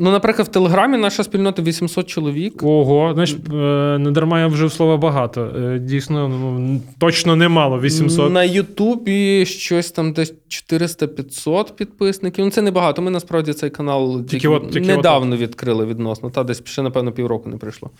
Ну, 0.00 0.10
наприклад, 0.10 0.48
в 0.48 0.50
Телеграмі 0.50 0.98
наша 0.98 1.24
спільнота 1.24 1.62
800 1.62 2.06
чоловік. 2.06 2.62
Ого, 2.62 3.10
знаєш, 3.14 3.32
е, 3.32 3.54
не 3.98 4.10
дарма 4.10 4.40
я 4.40 4.46
вжив 4.46 4.72
слова 4.72 4.96
багато. 4.96 5.40
Е, 5.56 5.78
Дійсно, 5.78 6.28
ну, 6.28 6.80
точно 6.98 7.36
немало, 7.36 7.80
800. 7.80 8.32
На 8.32 8.44
Ютубі 8.44 9.46
щось 9.46 9.90
там 9.90 10.12
десь 10.12 10.34
400-500 10.48 11.72
підписників. 11.72 12.44
Ну, 12.44 12.50
це 12.50 12.62
небагато. 12.62 13.02
Ми 13.02 13.10
насправді 13.10 13.52
цей 13.52 13.70
канал 13.70 14.24
тільки, 14.24 14.48
от- 14.48 14.70
тільки 14.72 14.86
недавно 14.96 15.36
відкрили 15.36 15.86
відносно. 15.86 16.30
Та 16.30 16.44
десь 16.44 16.62
ще, 16.64 16.82
напевно, 16.82 17.12
півроку 17.12 17.48
не 17.48 17.56
прийшло. 17.56 17.90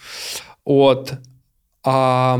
От. 0.64 1.12
А, 1.84 2.36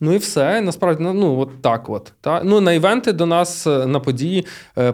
ну 0.00 0.12
і 0.12 0.16
все. 0.16 0.60
Насправді, 0.60 1.02
ну, 1.02 1.12
ну 1.14 1.38
от 1.40 1.62
так 1.62 1.90
от. 1.90 2.12
Та? 2.20 2.42
Ну, 2.44 2.60
на 2.60 2.72
івенти 2.72 3.12
до 3.12 3.26
нас 3.26 3.66
е, 3.66 3.86
на 3.86 4.00
події 4.00 4.46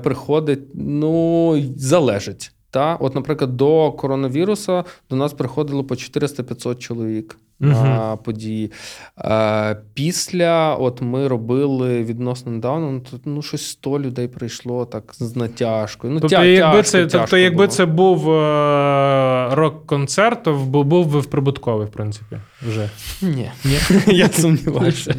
приходить, 0.02 0.60
ну, 0.74 1.62
залежить. 1.76 2.51
Та? 2.73 2.97
От, 3.01 3.14
наприклад, 3.14 3.57
до 3.57 3.93
коронавірусу 3.93 4.85
до 5.11 5.16
нас 5.16 5.33
приходило 5.33 5.85
по 5.85 5.95
400-500 5.95 6.79
чоловік 6.79 7.39
на 7.61 8.16
події. 8.16 8.73
Е, 9.18 9.77
після, 9.95 10.75
от 10.75 11.03
ми 11.03 11.29
робили 11.29 12.03
відносно 12.05 12.53
недавно, 12.53 12.91
ну, 12.91 13.01
тут, 13.01 13.20
ну 13.25 13.43
щось 13.43 13.66
100 13.66 14.01
людей 14.01 14.29
прийшло 14.29 14.85
так 14.85 15.05
з 15.14 15.37
натяжкою. 15.37 16.12
Ну, 16.12 16.20
Тобто, 16.20 16.37
тя- 16.37 16.45
якби 16.45 16.77
тяжко, 16.77 16.91
це, 16.91 17.07
тобто, 17.07 17.37
якби 17.37 17.57
було. 17.57 17.66
це 17.66 17.87
був 17.87 18.31
е, 18.31 19.41
рок-концерт, 19.55 20.42
то 20.42 20.55
був, 20.55 20.84
був 20.84 21.07
би 21.07 21.20
в 21.20 21.26
прибутковий, 21.26 21.86
в 21.86 21.90
принципі, 21.90 22.36
вже. 22.68 22.90
Ні, 23.22 23.50
Ні? 23.64 23.78
я 24.07 24.28
сумніваюся. 24.28 25.14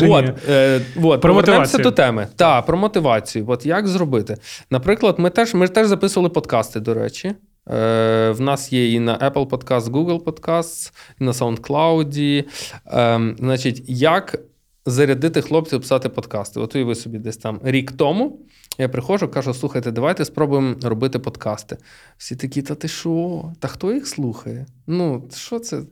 От, 0.00 0.48
е, 0.48 0.80
от, 0.96 1.20
Про 1.20 1.34
повернемося 1.34 1.40
мотивацію. 1.42 1.82
до 1.82 1.90
теми. 1.90 2.26
Так, 2.36 2.66
про 2.66 2.76
мотивацію. 2.76 3.44
От 3.48 3.66
як 3.66 3.88
зробити? 3.88 4.36
Наприклад, 4.70 5.14
ми 5.18 5.30
теж, 5.30 5.54
ми 5.54 5.68
теж 5.68 5.86
записували 5.86 6.28
подкасти, 6.28 6.80
до 6.80 6.94
речі. 6.94 7.34
Е, 7.70 8.30
в 8.30 8.40
нас 8.40 8.72
є 8.72 8.92
і 8.92 9.00
на 9.00 9.18
Apple 9.18 9.48
Podcast, 9.48 9.80
Google 9.90 10.22
Podcasts, 10.22 10.92
і 11.20 11.24
на 11.24 11.32
SoundCloud. 11.32 12.44
Е, 12.86 13.34
значить, 13.38 13.82
як 13.86 14.38
зарядити 14.86 15.42
хлопців 15.42 15.80
писати 15.80 16.08
подкасти? 16.08 16.60
От 16.60 16.74
уяви 16.74 16.94
собі 16.94 17.18
десь 17.18 17.36
там 17.36 17.60
рік 17.64 17.92
тому. 17.92 18.40
Я 18.78 18.88
приходжу, 18.88 19.28
кажу: 19.28 19.54
слухайте, 19.54 19.90
давайте 19.90 20.24
спробуємо 20.24 20.76
робити 20.82 21.18
подкасти. 21.18 21.76
Всі 22.18 22.36
такі, 22.36 22.62
та 22.62 22.74
ти 22.74 22.88
що? 22.88 23.44
Та 23.60 23.68
хто 23.68 23.92
їх 23.92 24.06
слухає? 24.06 24.66
Ну, 24.86 25.28
що 25.34 25.58
це? 25.58 25.82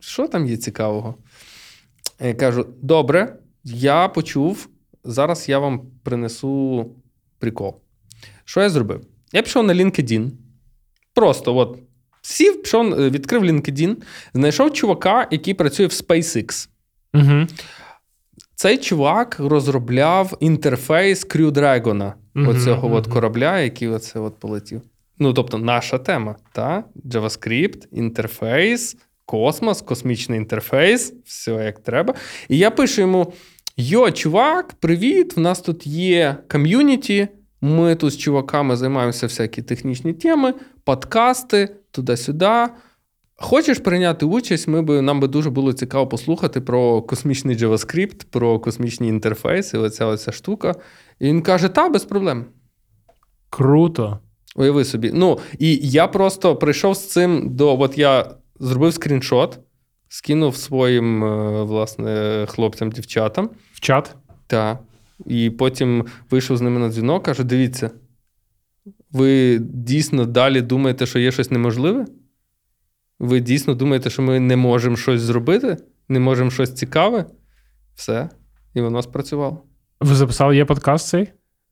Що 0.00 0.28
там 0.28 0.46
є 0.46 0.56
цікавого? 0.56 1.14
Я 2.20 2.34
кажу: 2.34 2.66
добре, 2.82 3.36
я 3.64 4.08
почув, 4.08 4.68
зараз 5.04 5.48
я 5.48 5.58
вам 5.58 5.80
принесу 6.02 6.90
прикол. 7.38 7.76
Що 8.44 8.60
я 8.60 8.70
зробив? 8.70 9.00
Я 9.32 9.42
пішов 9.42 9.66
на 9.66 9.74
LinkedIn. 9.74 10.30
Просто 11.14 11.56
от 11.56 11.78
сів, 12.22 12.62
пішов, 12.62 12.94
е, 12.94 13.10
відкрив 13.10 13.44
LinkedIn, 13.44 13.96
знайшов 14.34 14.72
чувака, 14.72 15.28
який 15.30 15.54
працює 15.54 15.86
в 15.86 15.90
SpaceX. 15.90 16.68
Угу. 17.14 17.46
Цей 18.54 18.78
чувак 18.78 19.36
розробляв 19.38 20.36
інтерфейс 20.40 21.26
Crew 21.26 21.50
Dragon, 21.50 22.12
Мгм, 22.34 22.48
оцього 22.48 22.94
от 22.94 23.06
корабля, 23.06 23.60
який 23.60 23.88
оце 23.88 24.18
от 24.18 24.38
полетів. 24.38 24.82
Ну, 25.18 25.32
тобто, 25.32 25.58
наша 25.58 25.98
тема, 25.98 26.36
та? 26.52 26.84
JavaScript, 27.10 27.82
інтерфейс, 27.92 28.96
космос, 29.26 29.82
космічний 29.82 30.38
інтерфейс, 30.38 31.14
все 31.24 31.52
як 31.52 31.78
треба. 31.78 32.14
І 32.48 32.58
я 32.58 32.70
пишу 32.70 33.00
йому: 33.00 33.32
Йо, 33.76 34.10
чувак, 34.10 34.74
привіт! 34.80 35.36
В 35.36 35.40
нас 35.40 35.60
тут 35.60 35.86
є 35.86 36.36
ком'юніті. 36.50 37.28
Ми 37.60 37.94
тут 37.94 38.12
з 38.12 38.16
чуваками 38.18 38.76
займаємося 38.76 39.26
всякі 39.26 39.62
технічні 39.62 40.12
теми, 40.12 40.54
подкасти, 40.84 41.76
туди-сюди. 41.90 42.66
Хочеш 43.36 43.78
прийняти 43.78 44.26
участь, 44.26 44.68
ми 44.68 44.82
би, 44.82 45.02
нам 45.02 45.20
би 45.20 45.28
дуже 45.28 45.50
було 45.50 45.72
цікаво 45.72 46.06
послухати 46.06 46.60
про 46.60 47.02
космічний 47.02 47.56
JavaScript, 47.56 48.24
про 48.30 48.60
космічні 48.60 49.08
інтерфейси, 49.08 49.78
оця 49.78 50.06
оця 50.06 50.32
штука. 50.32 50.74
І 51.18 51.26
він 51.26 51.42
каже: 51.42 51.68
та, 51.68 51.88
без 51.88 52.04
проблем. 52.04 52.44
Круто. 53.50 54.18
Уяви 54.56 54.84
собі. 54.84 55.10
Ну, 55.14 55.38
і 55.58 55.76
я 55.82 56.06
просто 56.08 56.56
прийшов 56.56 56.96
з 56.96 57.08
цим 57.08 57.56
до. 57.56 57.80
От 57.80 57.98
я 57.98 58.30
зробив 58.60 58.94
скріншот, 58.94 59.58
скинув 60.08 60.56
своїм, 60.56 61.24
е, 61.24 61.62
власне, 61.62 62.46
хлопцям, 62.48 62.90
дівчатам. 62.92 63.50
В 63.72 63.80
чат. 63.80 64.16
Та. 64.46 64.78
І 65.26 65.50
потім 65.50 66.04
вийшов 66.30 66.56
з 66.56 66.60
ними 66.60 66.80
на 66.80 66.88
дзвінок, 66.88 67.22
каже: 67.22 67.44
дивіться, 67.44 67.90
ви 69.12 69.58
дійсно 69.58 70.24
далі 70.24 70.60
думаєте, 70.60 71.06
що 71.06 71.18
є 71.18 71.32
щось 71.32 71.50
неможливе? 71.50 72.06
Ви 73.24 73.40
дійсно 73.40 73.74
думаєте, 73.74 74.10
що 74.10 74.22
ми 74.22 74.40
не 74.40 74.56
можемо 74.56 74.96
щось 74.96 75.20
зробити, 75.20 75.76
не 76.08 76.20
можемо 76.20 76.50
щось 76.50 76.74
цікаве? 76.74 77.24
Все. 77.94 78.28
І 78.74 78.80
воно 78.80 79.02
спрацювало. 79.02 79.62
Ви 80.00 80.14
записали, 80.14 80.56
є 80.56 80.64
подкаст 80.64 81.08
цей? 81.08 81.22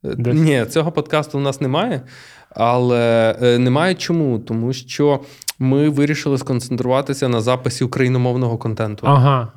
Е, 0.05 0.15
Десь? 0.15 0.35
Ні, 0.35 0.65
цього 0.65 0.93
подкасту 0.93 1.39
у 1.39 1.41
нас 1.41 1.61
немає. 1.61 2.03
Але 2.51 3.37
е, 3.43 3.59
немає 3.59 3.95
чому? 3.95 4.39
Тому 4.39 4.73
що 4.73 5.21
ми 5.59 5.89
вирішили 5.89 6.39
сконцентруватися 6.39 7.29
на 7.29 7.41
записі 7.41 7.85
україномовного 7.85 8.59
контенту. 8.59 9.07
Ага. 9.07 9.53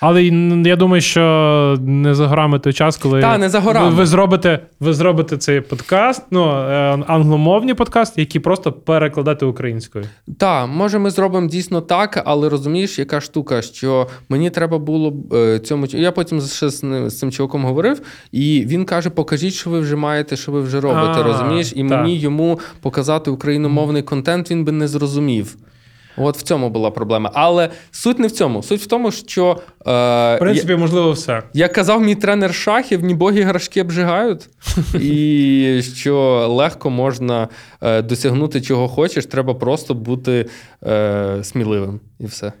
Але 0.00 0.24
я 0.64 0.76
думаю, 0.76 1.00
що 1.00 1.78
не 1.80 2.14
за 2.14 2.26
горами 2.26 2.58
той 2.58 2.72
час, 2.72 2.96
коли 2.96 3.20
Та, 3.20 3.38
не 3.38 3.48
за 3.48 3.60
горами. 3.60 3.88
Ви, 3.88 3.94
ви, 3.94 4.06
зробите, 4.06 4.60
ви 4.80 4.94
зробите 4.94 5.36
цей 5.36 5.60
подкаст, 5.60 6.22
ну, 6.30 6.50
е, 6.50 6.98
англомовні 7.06 7.74
подкасти, 7.74 8.20
які 8.20 8.40
просто 8.40 8.72
перекладати 8.72 9.46
українською. 9.46 10.04
Так, 10.38 10.68
може, 10.68 10.98
ми 10.98 11.10
зробимо 11.10 11.48
дійсно 11.48 11.80
так, 11.80 12.22
але 12.24 12.48
розумієш, 12.48 12.98
яка 12.98 13.20
штука, 13.20 13.62
що 13.62 14.06
мені 14.28 14.50
треба 14.50 14.78
було 14.78 15.12
е, 15.32 15.58
цьому. 15.58 15.86
Я 15.86 16.12
потім 16.12 16.40
ще 16.40 16.68
з, 16.68 17.10
цим 17.18 17.32
чуваком 17.32 17.64
говорив, 17.64 18.02
і 18.32 18.64
він 18.66 18.84
каже: 18.84 19.10
покажіть, 19.10 19.54
що 19.54 19.70
ви 19.70 19.80
вже 19.80 19.96
маєте, 19.96 20.36
що 20.36 20.52
ви 20.52 20.60
вже 20.60 20.80
робите. 20.80 21.20
А, 21.20 21.22
розумієш? 21.22 21.72
І 21.76 21.80
так. 21.80 21.90
мені 21.90 22.18
йому 22.18 22.60
показати 22.80 23.30
україномовний 23.30 24.02
контент, 24.02 24.50
він 24.50 24.64
би 24.64 24.72
не 24.72 24.88
зрозумів. 24.88 25.56
От 26.22 26.36
в 26.36 26.42
цьому 26.42 26.70
була 26.70 26.90
проблема. 26.90 27.30
Але 27.34 27.68
суть 27.90 28.18
не 28.18 28.26
в 28.26 28.30
цьому. 28.30 28.62
Суть 28.62 28.80
в 28.80 28.86
тому, 28.86 29.10
що 29.10 29.50
е, 29.86 30.36
В 30.36 30.38
принципі, 30.38 30.76
можливо, 30.76 31.12
все. 31.12 31.42
Як 31.52 31.72
казав 31.72 32.02
мій 32.02 32.14
тренер 32.14 32.54
шахів, 32.54 33.04
ні 33.04 33.14
боги 33.14 33.42
грашки 33.42 33.82
обжигають, 33.82 34.48
і 34.94 35.82
що 35.94 36.46
легко 36.50 36.90
можна 36.90 37.48
е, 37.82 38.02
досягнути 38.02 38.60
чого 38.60 38.88
хочеш, 38.88 39.26
треба 39.26 39.54
просто 39.54 39.94
бути 39.94 40.46
е, 40.86 41.38
сміливим 41.42 42.00
і 42.20 42.26
все. 42.26 42.52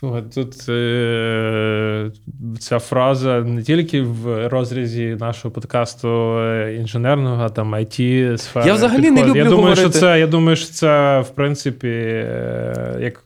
Слухай, 0.00 0.22
тут 0.34 0.68
е- 0.68 2.10
ця 2.58 2.78
фраза 2.78 3.40
не 3.40 3.62
тільки 3.62 4.02
в 4.02 4.48
розрізі 4.48 5.16
нашого 5.20 5.52
подкасту 5.52 6.38
е, 6.38 6.76
інженерного, 6.80 7.42
а 7.42 7.48
там 7.48 7.74
it 7.74 8.38
сфери. 8.38 8.66
Я 8.66 8.74
взагалі 8.74 9.10
не 9.10 9.22
люблю 9.24 9.38
Я 9.38 9.44
думаю, 9.44 9.56
говорити. 9.56 9.80
що 9.80 9.90
це, 9.90 10.20
я 10.20 10.26
думаю, 10.26 10.56
що 10.56 10.72
це, 10.72 11.20
в 11.20 11.28
принципі, 11.30 11.88
е- 11.88 12.98
як. 13.00 13.22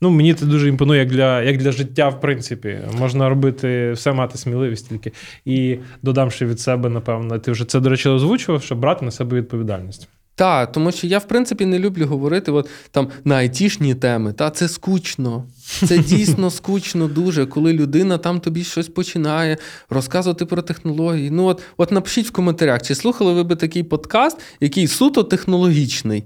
Ну, 0.00 0.10
мені 0.10 0.34
це 0.34 0.46
дуже 0.46 0.68
імпонує 0.68 1.00
як 1.00 1.08
для, 1.08 1.42
як 1.42 1.56
для 1.56 1.72
життя, 1.72 2.08
в 2.08 2.20
принципі. 2.20 2.78
Можна 2.98 3.28
робити 3.28 3.92
все, 3.92 4.12
мати 4.12 4.38
сміливість 4.38 4.88
тільки. 4.88 5.12
І 5.44 5.78
додам 6.02 6.30
ще 6.30 6.46
від 6.46 6.60
себе, 6.60 6.88
напевно, 6.88 7.38
ти 7.38 7.52
вже 7.52 7.64
це, 7.64 7.80
до 7.80 7.88
речі, 7.88 8.08
озвучував, 8.08 8.62
щоб 8.62 8.78
брати 8.78 9.04
на 9.04 9.10
себе 9.10 9.36
відповідальність. 9.36 10.08
Так, 10.34 10.72
тому 10.72 10.92
що 10.92 11.06
я, 11.06 11.18
в 11.18 11.28
принципі, 11.28 11.66
не 11.66 11.78
люблю 11.78 12.06
говорити 12.06 12.52
от, 12.52 12.68
там, 12.90 13.08
на 13.24 13.34
айтішні 13.34 13.94
теми. 13.94 14.32
Та 14.32 14.50
це 14.50 14.68
скучно. 14.68 15.44
Це 15.64 15.98
дійсно 15.98 16.50
скучно 16.50 17.08
дуже, 17.08 17.46
коли 17.46 17.72
людина 17.72 18.18
там 18.18 18.40
тобі 18.40 18.64
щось 18.64 18.88
починає 18.88 19.56
розказувати 19.90 20.46
про 20.46 20.62
технології. 20.62 21.30
Ну, 21.30 21.44
от, 21.44 21.62
от 21.76 21.92
напишіть 21.92 22.26
в 22.26 22.32
коментарях, 22.32 22.82
чи 22.82 22.94
слухали 22.94 23.32
ви 23.32 23.42
би 23.42 23.56
такий 23.56 23.82
подкаст, 23.82 24.40
який 24.60 24.86
суто 24.86 25.22
технологічний. 25.22 26.24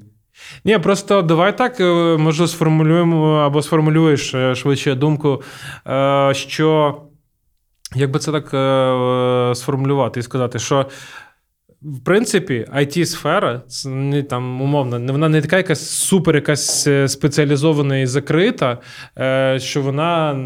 Ні, 0.65 0.79
просто 0.79 1.23
давай 1.23 1.59
так, 1.59 1.81
може, 2.21 2.49
сформулюємо 2.49 3.35
або 3.35 3.63
сформулюєш 3.63 4.35
е, 4.35 4.55
швидше 4.55 4.95
думку, 4.95 5.43
е, 5.87 6.33
що 6.35 6.97
як 7.95 8.11
би 8.11 8.19
це 8.19 8.33
так 8.33 8.55
е, 8.55 9.55
сформулювати 9.55 10.21
і 10.21 10.23
сказати, 10.23 10.59
що. 10.59 10.87
В 11.83 12.01
принципі, 12.01 12.67
it 12.75 13.07
сфера 13.07 13.63
це 13.69 13.89
не 13.89 14.23
там 14.23 14.61
умовно, 14.63 14.99
не- 14.99 15.13
вона 15.13 15.29
не 15.29 15.41
така 15.43 15.57
якась 15.57 15.91
супер, 15.91 16.35
якась 16.35 16.87
е, 16.87 17.09
спеціалізована 17.09 17.99
і 17.99 18.07
закрита, 18.07 18.79
е, 19.19 19.59
що 19.61 19.83
вона 19.83 20.37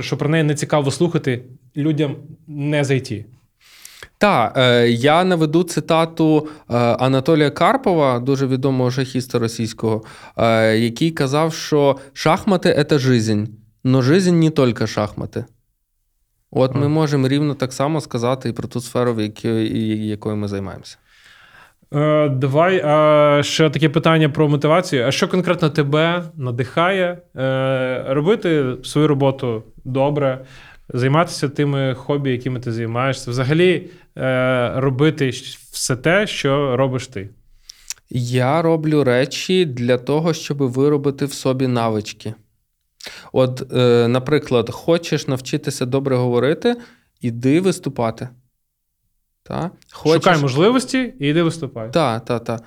що 0.00 0.16
про 0.16 0.28
неї 0.28 0.44
не 0.44 0.54
цікаво 0.54 0.90
слухати 0.90 1.44
людям 1.76 2.16
не 2.46 2.84
з 2.84 2.90
IT. 2.90 3.24
Так, 4.18 4.52
е, 4.56 4.88
я 4.90 5.24
наведу 5.24 5.62
цитату 5.62 6.48
Анатолія 6.98 7.50
Карпова, 7.50 8.18
дуже 8.18 8.46
відомого 8.46 8.90
шахіста 8.90 9.38
російського, 9.38 10.04
який 10.76 11.10
казав, 11.10 11.54
що 11.54 11.96
шахмати 12.12 12.86
це 12.90 12.98
жизнь, 12.98 13.44
но 13.84 14.02
жизнь 14.02 14.38
не 14.38 14.50
тільки 14.50 14.86
шахмати. 14.86 15.44
От 16.50 16.74
ми 16.74 16.88
можемо 16.88 17.28
рівно 17.28 17.54
так 17.54 17.72
само 17.72 18.00
сказати 18.00 18.48
і 18.48 18.52
про 18.52 18.68
ту 18.68 18.80
сферу, 18.80 19.14
в 19.14 19.20
якій, 19.20 20.06
якою 20.06 20.36
ми 20.36 20.48
займаємося. 20.48 20.98
Е, 21.94 22.28
давай 22.28 22.76
е, 22.76 23.42
ще 23.42 23.70
таке 23.70 23.88
питання 23.88 24.28
про 24.28 24.48
мотивацію. 24.48 25.06
А 25.06 25.10
що 25.10 25.28
конкретно 25.28 25.70
тебе 25.70 26.22
надихає 26.36 27.18
е, 27.36 28.04
робити 28.08 28.64
свою 28.84 29.08
роботу 29.08 29.62
добре, 29.84 30.44
займатися 30.88 31.48
тими 31.48 31.94
хобі, 31.94 32.30
якими 32.30 32.60
ти 32.60 32.72
займаєшся, 32.72 33.30
взагалі 33.30 33.90
е, 34.18 34.72
робити 34.76 35.30
все 35.72 35.96
те, 35.96 36.26
що 36.26 36.76
робиш 36.76 37.06
ти. 37.06 37.28
Я 38.10 38.62
роблю 38.62 39.04
речі 39.04 39.64
для 39.64 39.98
того, 39.98 40.34
щоб 40.34 40.58
виробити 40.58 41.24
в 41.24 41.32
собі 41.32 41.66
навички. 41.66 42.34
От, 43.32 43.72
е, 43.72 44.08
наприклад, 44.08 44.70
хочеш 44.70 45.28
навчитися 45.28 45.86
добре 45.86 46.16
говорити, 46.16 46.76
іди 47.20 47.60
виступати. 47.60 48.28
Та? 49.42 49.70
Хочеш... 49.92 50.24
Шукай 50.24 50.38
можливості 50.38 51.14
і 51.20 51.28
йди 51.28 51.42
виступай. 51.42 51.92
Так, 51.92 52.24
так, 52.24 52.44
так. 52.44 52.62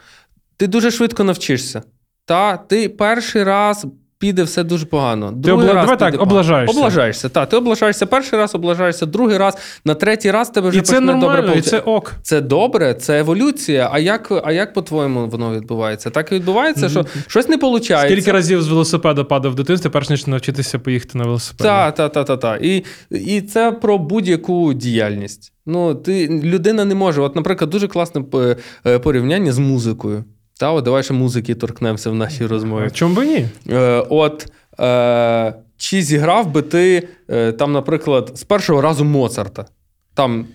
Ти 0.57 0.67
дуже 0.67 0.91
швидко 0.91 1.23
навчишся. 1.23 1.83
Та, 2.25 2.57
ти 2.57 2.89
перший 2.89 3.43
раз 3.43 3.85
піде 4.21 4.43
все 4.43 4.63
дуже 4.63 4.85
погано. 4.85 5.31
Другий 5.31 5.67
обла- 5.67 5.73
раз 5.73 5.83
давай 5.83 5.97
піде 5.97 6.11
так, 6.11 6.19
погано. 6.19 6.31
облажаєшся. 6.31 6.77
Облажаєшся, 6.79 7.29
так. 7.29 7.49
Ти 7.49 7.55
облажаєшся 7.57 8.05
перший 8.05 8.39
раз, 8.39 8.55
облажаєшся 8.55 9.05
другий 9.05 9.37
раз, 9.37 9.57
на 9.85 9.93
третій 9.95 10.31
раз 10.31 10.49
тебе 10.49 10.69
вже 10.69 10.79
І 10.79 10.81
це 10.81 10.93
почне 10.93 11.13
добре 11.13 11.27
нормально, 11.27 11.43
і 11.47 11.47
получати. 11.47 11.69
це 11.69 11.79
ок. 11.79 12.13
Це 12.23 12.41
добре, 12.41 12.93
це 12.93 13.19
еволюція. 13.19 13.89
А 13.91 13.99
як, 13.99 14.41
а 14.45 14.51
як 14.51 14.73
по-твоєму 14.73 15.27
воно 15.27 15.55
відбувається? 15.55 16.09
Так 16.09 16.31
і 16.31 16.35
відбувається, 16.35 16.89
що 16.89 17.05
щось 17.27 17.49
не 17.49 17.55
виходить. 17.55 17.97
Скільки 17.99 18.31
разів 18.31 18.61
з 18.61 18.67
велосипеда 18.67 19.23
падав 19.23 19.51
в 19.51 19.55
дитинстві, 19.55 19.89
перш 19.89 20.09
ніж 20.09 20.27
навчитися 20.27 20.79
поїхати 20.79 21.17
на 21.17 21.23
велосипеді. 21.23 21.63
Так, 21.63 21.95
так, 21.95 22.11
так, 22.11 22.25
так, 22.25 22.39
так. 22.39 22.63
І, 22.63 22.83
і 23.09 23.41
це 23.41 23.71
про 23.71 23.97
будь-яку 23.97 24.73
діяльність. 24.73 25.53
Ну, 25.65 25.95
ти, 25.95 26.27
людина 26.43 26.85
не 26.85 26.95
може. 26.95 27.21
От, 27.21 27.35
наприклад, 27.35 27.69
дуже 27.69 27.87
класне 27.87 28.23
е, 28.33 28.55
е, 28.87 28.99
порівняння 28.99 29.51
з 29.51 29.57
музикою. 29.59 30.23
Та, 30.61 30.71
от 30.71 30.83
давай 30.85 31.03
ще 31.03 31.13
музики 31.13 31.55
торкнемося 31.55 32.09
в 32.09 32.15
нашій 32.15 32.45
розмові. 32.45 32.89
Чому 32.93 33.15
би 33.15 33.25
ні? 33.25 33.45
Е, 33.69 34.05
от 34.09 34.51
е, 34.79 35.53
чи 35.77 36.01
зіграв 36.01 36.51
би 36.51 36.61
ти 36.61 37.07
е, 37.29 37.51
там, 37.51 37.71
наприклад, 37.71 38.31
з 38.35 38.43
першого 38.43 38.81
разу 38.81 39.05
Моцарта? 39.05 39.65
Там 40.13 40.45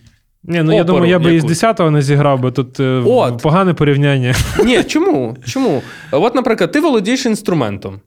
Ні, 0.45 0.63
ну 0.63 0.73
я 0.73 0.85
думаю, 0.85 1.07
я 1.11 1.19
би 1.19 1.35
якусь. 1.35 1.51
із 1.53 1.63
10-го 1.63 1.91
не 1.91 2.03
зіграв 2.03 2.41
би 2.41 2.53
тут 2.53 2.81
е, 2.81 3.03
От. 3.07 3.43
погане 3.43 3.75
порівняння. 3.75 4.35
Ні, 4.65 4.85
чому? 4.85 5.37
Чому? 5.47 5.83
От, 6.13 6.35
наприклад, 6.35 6.73
ти 6.73 6.81
володієш 6.81 7.27
інструментом. 7.27 8.01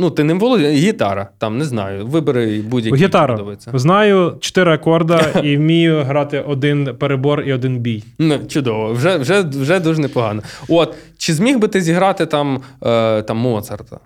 Ну, 0.00 0.10
ти 0.10 0.24
ним 0.24 0.38
володієш. 0.38 0.80
Гітара, 0.80 1.28
там, 1.38 1.58
не 1.58 1.64
знаю. 1.64 2.06
Вибери 2.06 2.60
будь-який. 2.60 3.06
Гітара. 3.06 3.34
подобається. 3.34 3.70
Знаю 3.74 4.36
чотири 4.40 4.74
акорда 4.74 5.20
і 5.44 5.56
вмію 5.56 6.02
грати 6.02 6.40
один 6.40 6.96
перебор 6.98 7.42
і 7.42 7.52
один 7.52 7.78
бій. 7.78 8.04
Ну, 8.18 8.38
чудово, 8.48 8.92
вже, 8.92 9.16
вже, 9.16 9.40
вже 9.42 9.80
дуже 9.80 10.00
непогано. 10.00 10.42
От, 10.68 10.94
чи 11.18 11.34
зміг 11.34 11.58
би 11.58 11.68
ти 11.68 11.80
зіграти 11.80 12.26
там, 12.26 12.60
е, 12.86 13.22
там 13.22 13.36
Моцарта? 13.36 13.98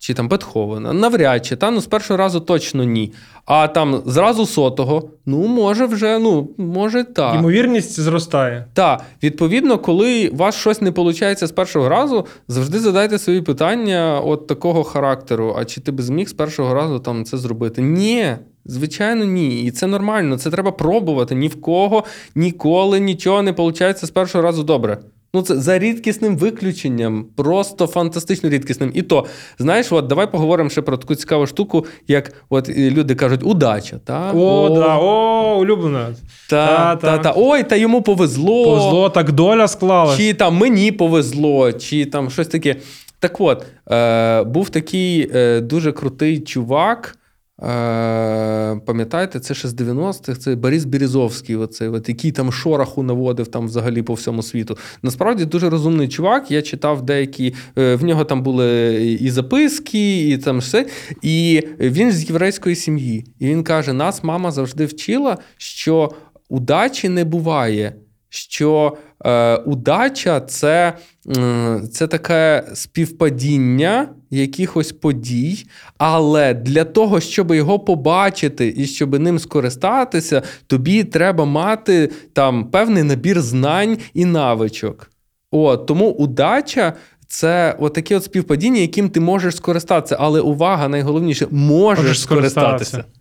Чи 0.00 0.14
там 0.14 0.28
Бетховена? 0.28 0.92
Навряд 0.92 1.46
чи, 1.46 1.56
та 1.56 1.70
ну 1.70 1.80
з 1.80 1.86
першого 1.86 2.18
разу 2.18 2.40
точно 2.40 2.84
ні. 2.84 3.12
А 3.44 3.68
там 3.68 4.02
зразу 4.06 4.46
сотого, 4.46 5.10
ну, 5.26 5.46
може, 5.46 5.86
вже, 5.86 6.18
ну, 6.18 6.48
може, 6.56 7.04
так. 7.04 7.34
Ймовірність 7.34 8.00
зростає. 8.00 8.66
Так, 8.72 9.02
відповідно, 9.22 9.78
коли 9.78 10.28
у 10.28 10.36
вас 10.36 10.54
щось 10.54 10.80
не 10.80 10.90
виходить 10.90 11.46
з 11.46 11.52
першого 11.52 11.88
разу, 11.88 12.26
завжди 12.48 12.78
задайте 12.78 13.18
собі 13.18 13.40
питання 13.40 14.20
от 14.24 14.46
такого 14.46 14.84
характеру: 14.84 15.56
а 15.58 15.64
чи 15.64 15.80
ти 15.80 15.92
б 15.92 16.00
зміг 16.02 16.28
з 16.28 16.32
першого 16.32 16.74
разу 16.74 16.98
там 16.98 17.24
це 17.24 17.38
зробити? 17.38 17.82
Ні. 17.82 18.36
Звичайно, 18.64 19.24
ні. 19.24 19.62
І 19.62 19.70
це 19.70 19.86
нормально. 19.86 20.38
Це 20.38 20.50
треба 20.50 20.72
пробувати. 20.72 21.34
Ні 21.34 21.48
в 21.48 21.60
кого 21.60 22.04
ніколи 22.34 23.00
нічого 23.00 23.42
не 23.42 23.52
виходить 23.52 24.06
з 24.06 24.10
першого 24.10 24.42
разу 24.42 24.62
добре. 24.62 24.98
Ну, 25.34 25.42
це 25.42 25.56
за 25.60 25.78
рідкісним 25.78 26.36
виключенням, 26.36 27.26
просто 27.36 27.86
фантастично 27.86 28.50
рідкісним. 28.50 28.90
І 28.94 29.02
то, 29.02 29.26
знаєш, 29.58 29.92
от 29.92 30.06
давай 30.06 30.32
поговоримо 30.32 30.70
ще 30.70 30.82
про 30.82 30.96
таку 30.96 31.14
цікаву 31.14 31.46
штуку, 31.46 31.86
як 32.08 32.32
от 32.48 32.68
люди 32.68 33.14
кажуть, 33.14 33.40
удача. 33.44 33.98
Та? 34.04 34.32
О, 34.32 34.68
да, 34.78 34.96
о, 34.98 35.58
улюблена. 35.60 36.06
Та, 36.50 36.66
Та, 36.66 36.96
та, 36.96 37.16
та. 37.16 37.18
та. 37.18 37.34
Ой, 37.36 37.62
та 37.62 37.76
йому 37.76 38.02
повезло. 38.02 38.64
Повезло, 38.64 39.08
так 39.10 39.32
доля 39.32 39.68
склалась. 39.68 40.16
Чи 40.16 40.34
там 40.34 40.56
мені 40.56 40.92
повезло, 40.92 41.72
чи 41.72 42.04
там 42.04 42.30
щось 42.30 42.48
таке. 42.48 42.76
Так 43.18 43.40
от, 43.40 43.66
е, 43.90 44.42
був 44.42 44.70
такий 44.70 45.30
е, 45.34 45.60
дуже 45.60 45.92
крутий 45.92 46.38
чувак. 46.40 47.16
Е, 47.62 48.80
пам'ятаєте, 48.86 49.40
це 49.40 49.54
ще 49.54 49.68
з 49.68 49.74
90-х, 49.74 50.40
це 50.40 50.56
Борис 50.56 50.84
Березовський, 50.84 51.56
оцей, 51.56 51.88
от, 51.88 52.08
який 52.08 52.32
там 52.32 52.52
шороху 52.52 53.02
наводив 53.02 53.48
там 53.48 53.66
взагалі 53.66 54.02
по 54.02 54.14
всьому 54.14 54.42
світу. 54.42 54.78
Насправді 55.02 55.44
дуже 55.44 55.70
розумний 55.70 56.08
чувак. 56.08 56.50
Я 56.50 56.62
читав 56.62 57.02
деякі, 57.02 57.54
е, 57.78 57.94
в 57.94 58.04
нього 58.04 58.24
там 58.24 58.42
були 58.42 58.94
і 59.20 59.30
записки, 59.30 60.28
і 60.28 60.38
там 60.38 60.58
все. 60.58 60.86
І 61.22 61.62
він 61.80 62.12
з 62.12 62.30
єврейської 62.30 62.76
сім'ї. 62.76 63.24
І 63.38 63.46
він 63.46 63.62
каже: 63.62 63.92
нас 63.92 64.24
мама 64.24 64.50
завжди 64.50 64.86
вчила, 64.86 65.38
що 65.56 66.10
удачі 66.48 67.08
не 67.08 67.24
буває. 67.24 67.94
Що 68.28 68.96
е, 69.24 69.56
удача 69.56 70.40
це, 70.40 70.92
м, 71.36 71.88
це 71.92 72.06
таке 72.06 72.64
співпадіння 72.74 74.08
якихось 74.30 74.92
подій, 74.92 75.66
але 75.98 76.54
для 76.54 76.84
того, 76.84 77.20
щоб 77.20 77.54
його 77.54 77.78
побачити 77.78 78.74
і 78.76 78.86
щоб 78.86 79.20
ним 79.20 79.38
скористатися, 79.38 80.42
тобі 80.66 81.04
треба 81.04 81.44
мати 81.44 82.10
там 82.32 82.64
певний 82.70 83.02
набір 83.02 83.42
знань 83.42 83.98
і 84.14 84.24
навичок. 84.24 85.10
От, 85.50 85.86
тому 85.86 86.10
удача. 86.10 86.92
Це 87.26 87.76
отаке 87.78 88.16
от 88.16 88.24
співпадіння, 88.24 88.80
яким 88.80 89.10
ти 89.10 89.20
можеш 89.20 89.56
скористатися. 89.56 90.16
Але 90.20 90.40
увага, 90.40 90.88
найголовніше, 90.88 91.46
можеш, 91.50 92.04
Можеш 92.04 92.20
скористатися. 92.20 92.84
скористатися. 92.84 93.19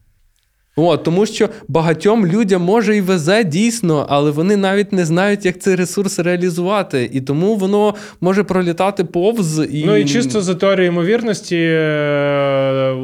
От, 0.86 1.04
тому 1.04 1.26
що 1.26 1.50
багатьом 1.68 2.28
людям 2.28 2.62
може 2.62 2.98
і 2.98 3.02
везе 3.02 3.44
дійсно, 3.44 4.06
але 4.10 4.32
вони 4.32 4.58
навіть 4.58 4.94
не 4.94 5.06
знають, 5.06 5.46
як 5.46 5.60
цей 5.60 5.76
ресурс 5.76 6.20
реалізувати. 6.20 7.10
І 7.14 7.22
тому 7.22 7.56
воно 7.56 7.96
може 8.22 8.44
пролітати 8.44 9.04
повз. 9.04 9.60
І... 9.72 9.84
Ну 9.86 9.96
і 9.96 10.06
чисто 10.06 10.42
за 10.42 10.56
теорією 10.56 10.92
ймовірності, 10.92 11.58
е, 11.58 12.96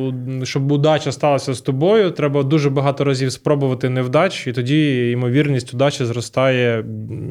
щоб 0.44 0.72
удача 0.72 1.12
сталася 1.12 1.54
з 1.54 1.62
тобою, 1.62 2.12
треба 2.12 2.44
дуже 2.44 2.70
багато 2.70 3.04
разів 3.04 3.32
спробувати 3.32 3.90
невдач, 3.90 4.48
і 4.48 4.54
тоді 4.54 5.10
ймовірність 5.12 5.74
удачі 5.74 6.06
зростає. 6.06 6.86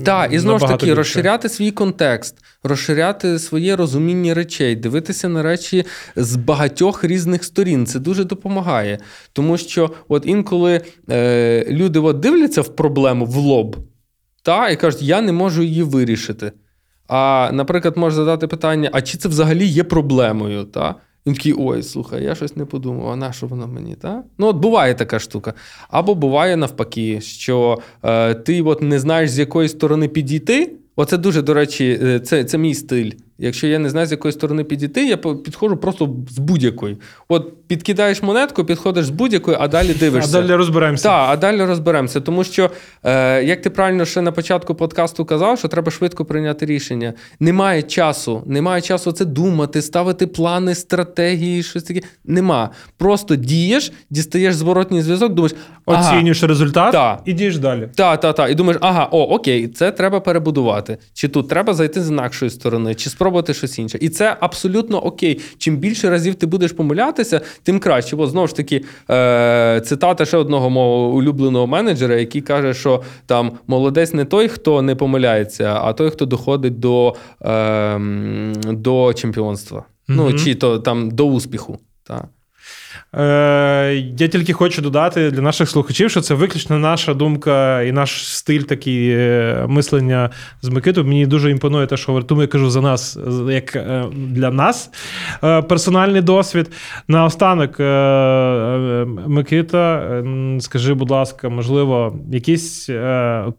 Так, 0.05 0.33
і 0.33 0.39
знову 0.39 0.59
ж 0.59 0.67
таки, 0.67 0.87
більше. 0.87 0.95
розширяти 0.95 1.49
свій 1.49 1.71
контекст, 1.71 2.37
розширяти 2.63 3.39
своє 3.39 3.77
розуміння 3.77 4.35
речей, 4.35 4.77
дивитися 4.77 5.29
на 5.29 5.43
речі 5.43 5.85
з 6.17 6.37
багатьох 6.37 7.05
різних 7.05 7.45
сторін. 7.45 7.87
Це 7.87 7.99
дуже 7.99 8.25
допомагає. 8.25 8.99
Тому 9.33 9.57
що, 9.57 9.91
от 10.09 10.27
інколи 10.35 10.81
е, 11.11 11.65
люди 11.69 11.99
от 11.99 12.21
дивляться 12.21 12.63
в 12.63 12.69
проблему 12.69 13.25
в 13.27 13.37
лоб, 13.37 13.77
та, 14.43 14.69
і 14.69 14.77
кажуть, 14.77 15.03
я 15.03 15.21
не 15.21 15.33
можу 15.33 15.63
її 15.63 15.83
вирішити. 15.83 16.53
А, 17.09 17.51
наприклад, 17.53 17.97
може 17.97 18.17
задати 18.17 18.47
питання: 18.47 18.91
а 18.93 19.03
чи 19.03 19.19
це 19.19 19.29
взагалі 19.29 19.67
є 19.67 19.85
проблемою? 19.85 20.65
Та? 20.65 20.95
Він 21.27 21.35
такий, 21.35 21.55
ой, 21.59 21.83
слухай, 21.83 22.25
я 22.25 22.35
щось 22.35 22.57
не 22.57 22.65
подумав, 22.65 23.09
а 23.09 23.17
на 23.17 23.33
що 23.33 23.47
воно 23.47 23.67
мені? 23.67 23.95
Та? 23.95 24.23
Ну, 24.39 24.47
от 24.47 24.57
буває 24.57 24.95
така 24.95 25.19
штука. 25.19 25.55
Або 25.89 26.15
буває 26.15 26.57
навпаки, 26.57 27.21
що 27.21 27.79
е, 28.03 28.35
ти 28.35 28.63
от 28.63 28.83
не 28.83 28.99
знаєш, 28.99 29.31
з 29.31 29.39
якої 29.39 29.69
сторони 29.69 30.09
підійти. 30.09 30.77
Оце 30.97 31.17
дуже, 31.17 31.43
до 31.43 31.55
речі, 31.55 31.99
е, 32.03 32.21
це, 32.21 32.45
це 32.45 32.59
мій 32.59 32.75
стиль. 32.75 33.11
Якщо 33.45 33.67
я 33.67 33.79
не 33.79 33.91
знаю, 33.91 34.07
з 34.07 34.11
якої 34.11 34.33
сторони 34.33 34.65
підійти, 34.65 35.07
я 35.07 35.17
підходжу 35.17 35.77
просто 35.77 36.11
з 36.31 36.39
будь-якої. 36.39 36.97
От 37.29 37.67
підкидаєш 37.67 38.23
монетку, 38.23 38.65
підходиш 38.65 39.07
з 39.07 39.11
будь-якої, 39.11 39.57
а 39.61 39.69
далі 39.69 39.95
дивишся. 39.95 40.39
А 40.39 40.43
далі 40.43 40.55
розберемося. 40.55 41.03
Так, 41.03 41.27
а 41.31 41.37
далі 41.37 41.65
розберемося. 41.65 42.21
Тому 42.21 42.45
що, 42.45 42.71
е, 43.03 43.45
як 43.45 43.63
ти 43.63 43.71
правильно 43.71 44.05
ще 44.05 44.21
на 44.21 44.33
початку 44.33 44.75
подкасту 44.75 45.25
казав, 45.25 45.59
що 45.59 45.69
треба 45.69 45.91
швидко 45.91 46.25
прийняти 46.25 46.67
рішення. 46.67 47.13
Немає 47.41 47.83
часу, 47.83 48.43
немає 48.47 48.81
часу 48.83 49.13
це 49.13 49.25
думати, 49.25 49.83
ставити 49.83 50.27
плани, 50.27 50.75
стратегії, 50.75 51.63
щось 51.63 51.83
таке. 51.83 52.01
Нема. 52.25 52.71
Просто 52.97 53.37
дієш, 53.37 53.93
дістаєш 54.11 54.55
зворотній 54.55 55.03
зв'язок, 55.03 55.35
думаєш, 55.35 55.55
ага, 55.87 56.11
Оцінюєш 56.11 56.43
результат 56.43 56.93
Та. 56.93 57.19
і 57.25 57.33
дієш 57.33 57.59
далі. 57.59 57.89
та, 57.95 58.17
та, 58.17 58.33
та. 58.33 58.49
І 58.49 58.55
думаєш, 58.55 58.79
ага, 58.83 59.09
о, 59.11 59.23
окей, 59.23 59.69
це 59.69 59.91
треба 59.91 60.21
перебудувати. 60.21 60.99
Чи 61.15 61.29
тут 61.29 61.49
треба 61.49 61.75
зайти 61.75 62.03
з 62.03 62.11
інакшої 62.11 62.51
сторони, 62.51 62.95
чи 62.95 63.11
спробувати 63.11 63.34
щось 63.43 63.79
інше. 63.79 63.99
І 64.01 64.09
це 64.09 64.37
абсолютно 64.41 64.99
окей. 65.05 65.41
Чим 65.59 65.77
більше 65.77 66.11
разів 66.11 66.35
ти 66.35 66.47
будеш 66.47 66.73
помилятися, 66.73 67.41
тим 67.63 67.79
краще. 67.81 68.17
Бо 68.17 68.27
знову 68.27 68.47
ж 68.47 68.57
таки, 68.57 68.85
е- 69.11 69.83
цитата 69.85 70.25
ще 70.25 70.37
одного 70.37 70.71
мого 70.71 71.09
улюбленого 71.09 71.67
менеджера, 71.67 72.17
який 72.17 72.41
каже, 72.41 72.75
що 72.75 73.03
там 73.27 73.53
молодець 73.67 74.15
не 74.15 74.25
той, 74.25 74.49
хто 74.49 74.83
не 74.83 74.95
помиляється, 74.95 75.79
а 75.83 75.93
той, 75.93 76.11
хто 76.11 76.27
доходить 76.27 76.79
до, 76.81 77.15
е- 77.45 77.99
до 78.73 79.15
чемпіонства. 79.15 79.85
Ну, 80.09 80.33
чи 80.33 80.55
то 80.55 80.79
там 80.79 81.11
до 81.11 81.27
успіху. 81.27 81.79
Та. 82.07 82.29
Е, 83.19 84.13
я 84.19 84.29
тільки 84.29 84.53
хочу 84.53 84.83
додати 84.83 85.31
для 85.31 85.41
наших 85.41 85.69
слухачів, 85.69 86.11
що 86.11 86.21
це 86.21 86.35
виключно 86.35 86.79
наша 86.79 87.15
думка 87.15 87.83
і 87.83 87.93
наш 87.93 88.37
стиль 88.37 88.61
такий 88.61 89.11
е, 89.11 89.65
мислення 89.69 90.31
з 90.63 90.69
Микитою. 90.69 91.07
Мені 91.07 91.27
дуже 91.27 91.51
імпонує 91.51 91.87
те, 91.87 91.97
що 91.97 92.13
говорить. 92.13 92.31
Я 92.41 92.47
кажу 92.47 92.71
за 92.71 92.81
нас, 92.81 93.19
як 93.49 93.77
е, 93.77 94.05
для 94.13 94.51
нас 94.51 94.91
персональний 95.69 96.23
досвід. 96.23 96.71
Наостанок, 97.09 97.79
Микита, 99.29 100.23
скажи, 100.61 100.95
будь 100.95 101.11
ласка, 101.11 101.49
можливо, 101.49 102.19
якісь 102.33 102.91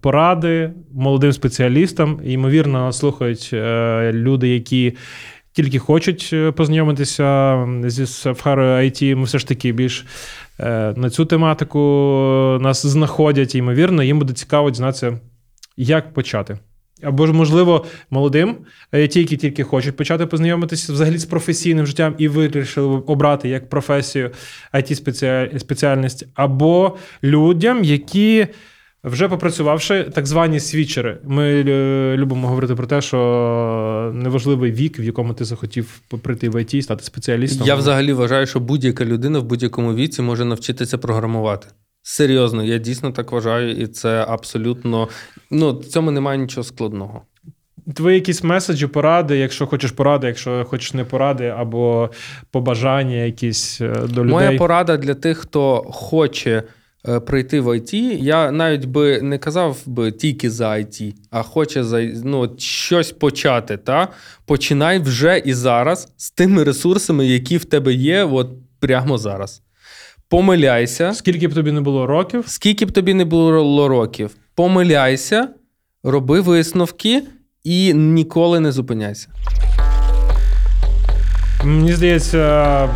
поради 0.02 0.72
молодим 0.94 1.34
спеціалістам. 1.34 2.20
Ймовірно, 2.26 2.92
слухають 2.92 3.50
люди, 4.14 4.50
які 4.50 4.94
тільки 5.56 5.80
хочуть 5.80 6.30
е, 6.34 6.52
познайомитися 6.52 7.68
зі 7.86 8.06
сферою 8.06 8.90
IT, 8.90 9.16
ми 9.16 9.24
все 9.24 9.40
ж 9.40 9.48
таки 9.48 9.72
більш 9.72 10.06
е, 10.60 10.94
на 10.98 11.10
цю 11.10 11.26
тематику 11.26 11.80
нас 12.62 12.86
знаходять, 12.86 13.56
ймовірно, 13.56 14.04
їм 14.04 14.20
буде 14.20 14.34
цікаво 14.34 14.72
дізнатися, 14.72 15.20
як 15.78 16.14
почати. 16.14 16.58
Або 17.04 17.28
ж, 17.28 17.34
можливо, 17.34 17.86
молодим, 18.10 18.58
е, 18.92 19.08
ті, 19.08 19.20
які 19.20 19.38
тільки 19.38 19.64
хочуть 19.64 19.96
почати 19.96 20.26
познайомитися 20.26 20.94
взагалі 20.94 21.18
з 21.18 21.26
професійним 21.26 21.88
життям 21.88 22.16
і 22.18 22.28
вирішили 22.28 22.88
обрати 22.88 23.50
як 23.50 23.70
професію 23.70 24.32
it 24.74 25.60
спеціальність, 25.60 26.28
або 26.34 26.98
людям, 27.24 27.84
які 27.84 28.48
вже 29.06 29.28
попрацювавши 29.28 30.04
так 30.04 30.28
звані 30.28 30.60
свічери. 30.60 31.18
Ми 31.24 31.64
е, 31.68 32.18
любимо 32.18 32.48
говорити 32.48 32.76
про 32.76 32.88
те, 32.88 33.02
що 33.02 34.12
неважливий 34.16 34.72
вік, 34.72 35.00
в 35.00 35.04
якому 35.04 35.34
ти 35.34 35.46
захотів 35.46 36.02
прийти 36.22 36.50
в 36.50 36.62
ІТ, 36.62 36.84
стати 36.84 37.04
спеціалістом. 37.04 37.68
Я 37.68 37.76
взагалі 37.76 38.14
вважаю, 38.14 38.48
що 38.48 38.60
будь-яка 38.60 39.06
людина 39.06 39.40
в 39.40 39.44
будь-якому 39.44 39.94
віці 39.94 40.22
може 40.22 40.46
навчитися 40.46 40.98
програмувати. 40.98 41.68
Серйозно, 42.02 42.64
я 42.64 42.78
дійсно 42.78 43.12
так 43.12 43.32
вважаю, 43.32 43.72
і 43.72 43.88
це 43.88 44.26
абсолютно 44.28 45.08
ну 45.52 45.80
в 45.80 45.86
цьому 45.86 46.12
немає 46.12 46.38
нічого 46.40 46.64
складного. 46.64 47.22
Твої 47.94 48.16
якісь 48.16 48.44
меседжі, 48.44 48.88
поради, 48.88 49.38
якщо 49.38 49.68
хочеш 49.68 49.92
поради, 49.92 50.28
якщо 50.28 50.66
хочеш 50.66 50.94
не 50.94 51.04
поради, 51.04 51.48
або 51.58 52.10
побажання 52.52 53.16
якісь 53.16 53.82
е, 53.82 53.88
до 53.88 54.24
людей. 54.24 54.34
Моя 54.34 54.58
порада 54.58 54.98
для 54.98 55.14
тих, 55.14 55.38
хто 55.38 55.78
хоче 55.90 56.64
прийти 57.20 57.60
в 57.60 57.68
IT, 57.68 57.96
я 58.24 58.52
навіть 58.52 58.86
би 58.86 59.22
не 59.22 59.38
казав 59.38 59.78
би 59.86 60.12
тільки 60.12 60.52
за 60.52 60.70
IT, 60.70 61.14
а 61.32 61.44
хоче 61.44 61.84
за 61.84 62.02
ну, 62.24 62.56
щось 62.58 63.12
почати. 63.12 63.78
Та? 63.78 64.08
Починай 64.46 65.00
вже 65.00 65.38
і 65.46 65.54
зараз 65.54 66.14
з 66.18 66.32
тими 66.32 66.64
ресурсами, 66.64 67.26
які 67.26 67.58
в 67.58 67.66
тебе 67.66 67.94
є, 67.94 68.24
от 68.24 68.50
прямо 68.80 69.18
зараз. 69.18 69.62
Помиляйся. 70.30 71.14
Скільки 71.14 71.48
б 71.48 71.54
тобі 71.54 71.72
не 71.72 71.82
було 71.82 72.06
років, 72.08 72.44
Скільки 72.48 72.86
б 72.86 72.92
тобі 72.92 73.14
не 73.14 73.26
було 73.26 73.88
років, 73.88 74.36
помиляйся, 74.56 75.50
роби 76.04 76.42
висновки 76.42 77.24
і 77.64 77.94
ніколи 77.94 78.60
не 78.60 78.72
зупиняйся. 78.72 79.28
Мені 81.64 81.94
здається, 81.94 82.90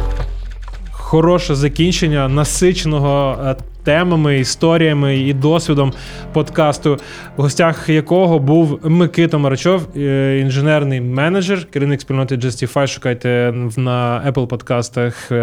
хороше 0.92 1.56
закінчення 1.56 2.28
насиченого 2.28 3.38
е, 3.46 3.56
темами, 3.84 4.40
історіями 4.40 5.18
і 5.18 5.34
досвідом 5.34 5.94
подкасту, 6.34 6.98
в 7.38 7.42
гостях 7.42 7.90
якого 7.90 8.40
був 8.40 8.80
Микита 8.84 9.38
Марачов, 9.38 9.88
е, 9.98 10.40
інженерний 10.42 11.02
менеджер, 11.02 11.66
керівник 11.66 12.02
спільноти 12.02 12.36
Justify. 12.36 12.88
Шукайте 12.88 13.54
на 13.78 14.24
Apple 14.32 14.48
подкастах, 14.48 15.32
е, 15.32 15.36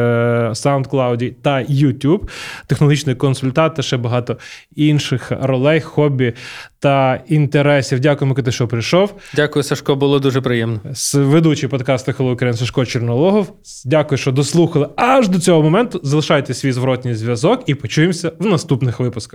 SoundCloud 0.52 1.32
та 1.42 1.56
YouTube, 1.56 2.20
технологічний 2.66 3.14
консультант 3.14 3.74
та 3.74 3.82
ще 3.82 3.96
багато 3.96 4.36
інших 4.76 5.32
ролей, 5.40 5.80
хобі 5.80 6.32
та 6.78 7.20
інтересів. 7.28 8.00
Дякую, 8.00 8.28
Микита, 8.28 8.50
що 8.50 8.68
прийшов. 8.68 9.14
Дякую, 9.34 9.62
Сашко, 9.62 9.96
було 9.96 10.18
дуже 10.18 10.40
приємно. 10.40 10.80
С- 10.92 11.14
ведучий 11.14 11.68
подкасту 11.68 12.12
Hello 12.12 12.34
Ukraine 12.36 12.54
Сашко 12.56 12.86
Чорнологов. 12.86 13.52
Дякую, 13.84 14.18
що 14.18 14.32
дослухали 14.32 14.88
аж 14.96 15.28
до 15.28 15.38
цього 15.38 15.62
моменту. 15.62 16.00
Залишайте 16.02 16.54
свій 16.54 16.72
зворотній 16.72 17.14
зв'язок 17.14 17.62
і 17.66 17.74
почуємося 17.74 18.25
в 18.38 18.46
наступних 18.46 19.00
випусках. 19.00 19.34